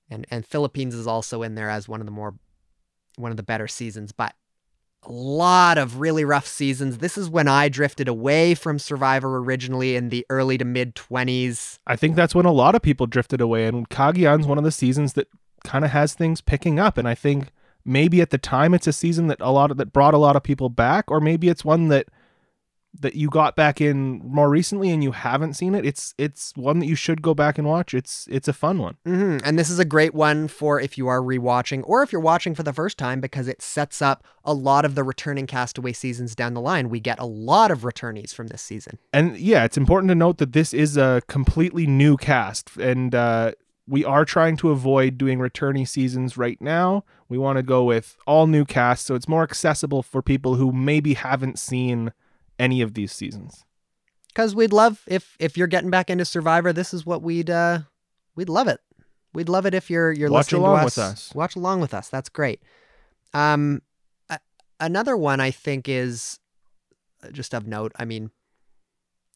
and 0.09 0.27
and 0.29 0.45
Philippines 0.45 0.93
is 0.93 1.07
also 1.07 1.41
in 1.41 1.55
there 1.55 1.69
as 1.69 1.87
one 1.87 2.01
of 2.01 2.05
the 2.05 2.11
more 2.11 2.35
one 3.17 3.31
of 3.31 3.37
the 3.37 3.43
better 3.43 3.67
seasons, 3.67 4.11
but 4.11 4.35
a 5.05 5.11
lot 5.11 5.77
of 5.77 5.99
really 5.99 6.23
rough 6.23 6.47
seasons. 6.47 6.99
This 6.99 7.17
is 7.17 7.29
when 7.29 7.47
I 7.47 7.69
drifted 7.69 8.07
away 8.07 8.55
from 8.55 8.79
Survivor 8.79 9.37
originally 9.37 9.95
in 9.95 10.09
the 10.09 10.25
early 10.29 10.57
to 10.57 10.65
mid 10.65 10.95
20s. 10.95 11.79
I 11.85 11.95
think 11.95 12.15
that's 12.15 12.35
when 12.35 12.45
a 12.45 12.51
lot 12.51 12.75
of 12.75 12.81
people 12.81 13.07
drifted 13.07 13.41
away, 13.41 13.65
and 13.65 13.89
Cagayan's 13.89 14.47
one 14.47 14.57
of 14.57 14.63
the 14.63 14.71
seasons 14.71 15.13
that 15.13 15.27
kind 15.63 15.85
of 15.85 15.91
has 15.91 16.13
things 16.13 16.41
picking 16.41 16.79
up. 16.79 16.97
And 16.97 17.07
I 17.07 17.15
think 17.15 17.49
maybe 17.85 18.21
at 18.21 18.29
the 18.29 18.37
time 18.37 18.73
it's 18.73 18.87
a 18.87 18.93
season 18.93 19.27
that 19.27 19.41
a 19.41 19.51
lot 19.51 19.71
of 19.71 19.77
that 19.77 19.93
brought 19.93 20.13
a 20.13 20.19
lot 20.19 20.35
of 20.35 20.43
people 20.43 20.69
back, 20.69 21.09
or 21.09 21.19
maybe 21.19 21.49
it's 21.49 21.65
one 21.65 21.89
that 21.89 22.07
that 22.99 23.15
you 23.15 23.29
got 23.29 23.55
back 23.55 23.81
in 23.81 24.19
more 24.23 24.49
recently 24.49 24.89
and 24.91 25.03
you 25.03 25.11
haven't 25.11 25.55
seen 25.55 25.73
it. 25.75 25.85
It's 25.85 26.13
it's 26.17 26.53
one 26.55 26.79
that 26.79 26.85
you 26.85 26.95
should 26.95 27.21
go 27.21 27.33
back 27.33 27.57
and 27.57 27.67
watch. 27.67 27.93
It's 27.93 28.27
it's 28.29 28.47
a 28.47 28.53
fun 28.53 28.77
one. 28.77 28.97
hmm 29.05 29.37
And 29.43 29.57
this 29.57 29.69
is 29.69 29.79
a 29.79 29.85
great 29.85 30.13
one 30.13 30.47
for 30.47 30.79
if 30.79 30.97
you 30.97 31.07
are 31.07 31.19
rewatching 31.19 31.81
or 31.85 32.03
if 32.03 32.11
you're 32.11 32.21
watching 32.21 32.53
for 32.53 32.63
the 32.63 32.73
first 32.73 32.97
time 32.97 33.19
because 33.19 33.47
it 33.47 33.61
sets 33.61 34.01
up 34.01 34.23
a 34.45 34.53
lot 34.53 34.85
of 34.85 34.95
the 34.95 35.03
returning 35.03 35.47
castaway 35.47 35.93
seasons 35.93 36.35
down 36.35 36.53
the 36.53 36.61
line. 36.61 36.89
We 36.89 36.99
get 36.99 37.19
a 37.19 37.25
lot 37.25 37.71
of 37.71 37.79
returnees 37.79 38.33
from 38.33 38.47
this 38.47 38.61
season. 38.61 38.99
And 39.11 39.37
yeah, 39.37 39.63
it's 39.63 39.77
important 39.77 40.09
to 40.09 40.15
note 40.15 40.37
that 40.37 40.53
this 40.53 40.73
is 40.73 40.95
a 40.97 41.21
completely 41.27 41.87
new 41.87 42.17
cast, 42.17 42.77
and 42.77 43.15
uh, 43.15 43.53
we 43.87 44.05
are 44.05 44.23
trying 44.23 44.55
to 44.57 44.69
avoid 44.69 45.17
doing 45.17 45.39
returnee 45.39 45.87
seasons 45.87 46.37
right 46.37 46.61
now. 46.61 47.03
We 47.27 47.37
want 47.37 47.57
to 47.57 47.63
go 47.63 47.83
with 47.83 48.17
all 48.27 48.47
new 48.47 48.65
cast, 48.65 49.05
so 49.05 49.15
it's 49.15 49.27
more 49.27 49.43
accessible 49.43 50.03
for 50.03 50.21
people 50.21 50.55
who 50.55 50.71
maybe 50.71 51.15
haven't 51.15 51.57
seen 51.57 52.13
any 52.59 52.81
of 52.81 52.93
these 52.93 53.11
seasons. 53.11 53.65
Because 54.27 54.55
we'd 54.55 54.73
love 54.73 55.03
if 55.07 55.35
if 55.39 55.57
you're 55.57 55.67
getting 55.67 55.89
back 55.89 56.09
into 56.09 56.25
Survivor, 56.25 56.73
this 56.73 56.93
is 56.93 57.05
what 57.05 57.21
we'd 57.21 57.49
uh 57.49 57.79
we'd 58.35 58.49
love 58.49 58.67
it. 58.67 58.79
We'd 59.33 59.49
love 59.49 59.65
it 59.65 59.73
if 59.73 59.89
you're 59.89 60.11
you're 60.11 60.29
Watch 60.29 60.47
listening 60.47 60.61
along 60.61 60.79
to 60.79 60.85
with 60.85 60.97
us. 60.97 61.33
Watch 61.35 61.55
along 61.55 61.81
with 61.81 61.93
us. 61.93 62.09
That's 62.09 62.29
great. 62.29 62.61
Um, 63.33 63.81
a- 64.29 64.39
another 64.79 65.17
one 65.17 65.39
I 65.39 65.51
think 65.51 65.87
is 65.89 66.39
uh, 67.23 67.29
just 67.31 67.53
of 67.53 67.67
note. 67.67 67.91
I 67.95 68.05
mean, 68.05 68.31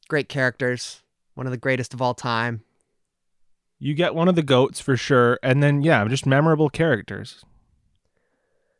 great 0.07 0.29
characters. 0.29 1.01
One 1.33 1.45
of 1.45 1.51
the 1.51 1.57
greatest 1.57 1.93
of 1.93 2.01
all 2.01 2.13
time. 2.13 2.63
You 3.79 3.93
get 3.93 4.15
one 4.15 4.27
of 4.27 4.35
the 4.35 4.41
goats 4.43 4.79
for 4.81 4.97
sure, 4.97 5.37
and 5.43 5.61
then 5.61 5.83
yeah, 5.83 6.03
just 6.07 6.25
memorable 6.25 6.69
characters. 6.69 7.43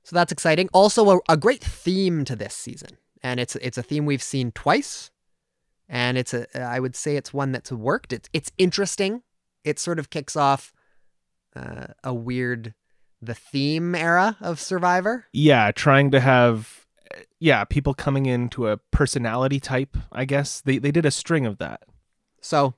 So 0.03 0.15
that's 0.15 0.31
exciting. 0.31 0.69
Also, 0.73 1.17
a, 1.17 1.19
a 1.29 1.37
great 1.37 1.63
theme 1.63 2.25
to 2.25 2.35
this 2.35 2.55
season, 2.55 2.97
and 3.23 3.39
it's 3.39 3.55
it's 3.57 3.77
a 3.77 3.83
theme 3.83 4.05
we've 4.05 4.23
seen 4.23 4.51
twice, 4.51 5.11
and 5.89 6.17
it's 6.17 6.33
a 6.33 6.47
I 6.59 6.79
would 6.79 6.95
say 6.95 7.15
it's 7.15 7.33
one 7.33 7.51
that's 7.51 7.71
worked. 7.71 8.13
It's 8.13 8.29
it's 8.33 8.51
interesting. 8.57 9.23
It 9.63 9.79
sort 9.79 9.99
of 9.99 10.09
kicks 10.09 10.35
off 10.35 10.73
uh, 11.55 11.87
a 12.03 12.13
weird 12.13 12.73
the 13.21 13.33
theme 13.33 13.95
era 13.95 14.37
of 14.41 14.59
Survivor. 14.59 15.25
Yeah, 15.33 15.71
trying 15.71 16.11
to 16.11 16.19
have 16.19 16.85
yeah 17.39 17.63
people 17.63 17.93
coming 17.93 18.25
into 18.25 18.67
a 18.67 18.77
personality 18.91 19.59
type. 19.59 19.97
I 20.11 20.25
guess 20.25 20.61
they 20.61 20.77
they 20.77 20.91
did 20.91 21.05
a 21.05 21.11
string 21.11 21.45
of 21.45 21.57
that. 21.57 21.83
So 22.41 22.75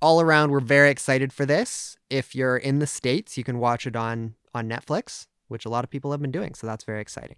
all 0.00 0.20
around, 0.20 0.50
we're 0.50 0.60
very 0.60 0.90
excited 0.90 1.32
for 1.32 1.44
this. 1.44 1.96
If 2.08 2.34
you're 2.34 2.56
in 2.56 2.78
the 2.78 2.86
states, 2.86 3.36
you 3.36 3.44
can 3.44 3.58
watch 3.58 3.86
it 3.86 3.96
on 3.96 4.34
on 4.54 4.68
Netflix, 4.68 5.26
which 5.48 5.64
a 5.64 5.68
lot 5.68 5.84
of 5.84 5.90
people 5.90 6.10
have 6.12 6.20
been 6.20 6.30
doing. 6.30 6.54
So 6.54 6.66
that's 6.66 6.84
very 6.84 7.00
exciting. 7.00 7.36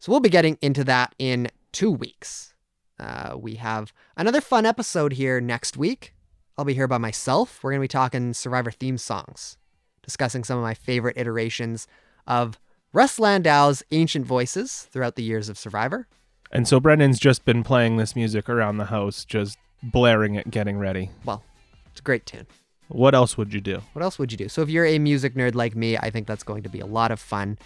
So 0.00 0.10
we'll 0.10 0.20
be 0.20 0.30
getting 0.30 0.56
into 0.62 0.82
that 0.84 1.14
in 1.18 1.48
two 1.72 1.90
weeks. 1.90 2.54
Uh, 2.98 3.34
we 3.36 3.56
have 3.56 3.92
another 4.16 4.40
fun 4.40 4.64
episode 4.64 5.12
here 5.12 5.42
next 5.42 5.76
week. 5.76 6.14
I'll 6.56 6.64
be 6.64 6.72
here 6.72 6.88
by 6.88 6.96
myself. 6.96 7.62
We're 7.62 7.72
going 7.72 7.80
to 7.80 7.84
be 7.84 7.88
talking 7.88 8.32
Survivor 8.32 8.70
theme 8.70 8.96
songs, 8.96 9.58
discussing 10.02 10.42
some 10.42 10.56
of 10.56 10.62
my 10.62 10.72
favorite 10.72 11.18
iterations 11.18 11.86
of 12.26 12.58
Russ 12.94 13.18
Landau's 13.18 13.82
Ancient 13.90 14.24
Voices 14.24 14.88
throughout 14.90 15.16
the 15.16 15.22
years 15.22 15.50
of 15.50 15.58
Survivor. 15.58 16.08
And 16.50 16.66
so 16.66 16.80
Brendan's 16.80 17.18
just 17.18 17.44
been 17.44 17.62
playing 17.62 17.98
this 17.98 18.16
music 18.16 18.48
around 18.48 18.78
the 18.78 18.86
house, 18.86 19.26
just 19.26 19.58
blaring 19.82 20.34
it, 20.34 20.50
getting 20.50 20.78
ready. 20.78 21.10
Well, 21.26 21.44
it's 21.90 22.00
a 22.00 22.02
great 22.02 22.24
tune. 22.24 22.46
What 22.88 23.14
else 23.14 23.36
would 23.36 23.52
you 23.52 23.60
do? 23.60 23.82
What 23.92 24.02
else 24.02 24.18
would 24.18 24.32
you 24.32 24.38
do? 24.38 24.48
So 24.48 24.62
if 24.62 24.70
you're 24.70 24.86
a 24.86 24.98
music 24.98 25.34
nerd 25.34 25.54
like 25.54 25.76
me, 25.76 25.98
I 25.98 26.08
think 26.08 26.26
that's 26.26 26.42
going 26.42 26.62
to 26.62 26.70
be 26.70 26.80
a 26.80 26.86
lot 26.86 27.10
of 27.10 27.20
fun. 27.20 27.58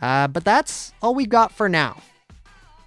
Uh, 0.00 0.28
but 0.28 0.44
that's 0.44 0.92
all 1.02 1.14
we 1.14 1.26
got 1.26 1.52
for 1.52 1.68
now. 1.68 1.96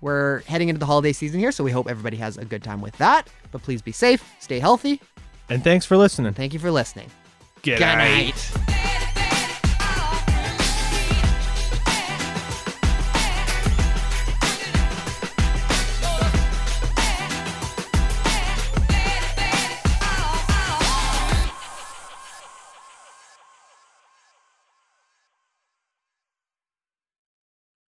We're 0.01 0.41
heading 0.41 0.70
into 0.70 0.80
the 0.80 0.86
holiday 0.86 1.14
season 1.14 1.39
here, 1.39 1.51
so 1.51 1.64
we 1.64 1.72
hope 1.72 1.89
everybody 1.89 2.18
has 2.18 2.38
a 2.38 2.45
good 2.45 2.64
time 2.64 2.82
with 2.82 2.97
that. 2.97 3.30
But 3.51 3.64
please 3.64 3.82
be 3.82 3.91
safe, 3.91 4.24
stay 4.39 4.60
healthy. 4.60 5.01
And 5.49 5.64
thanks 5.64 5.86
for 5.86 5.97
listening. 5.97 6.34
Thank 6.34 6.53
you 6.53 6.60
for 6.60 6.72
listening. 6.72 7.10
Good 7.62 7.80
Good 7.80 7.86
night. 7.86 8.74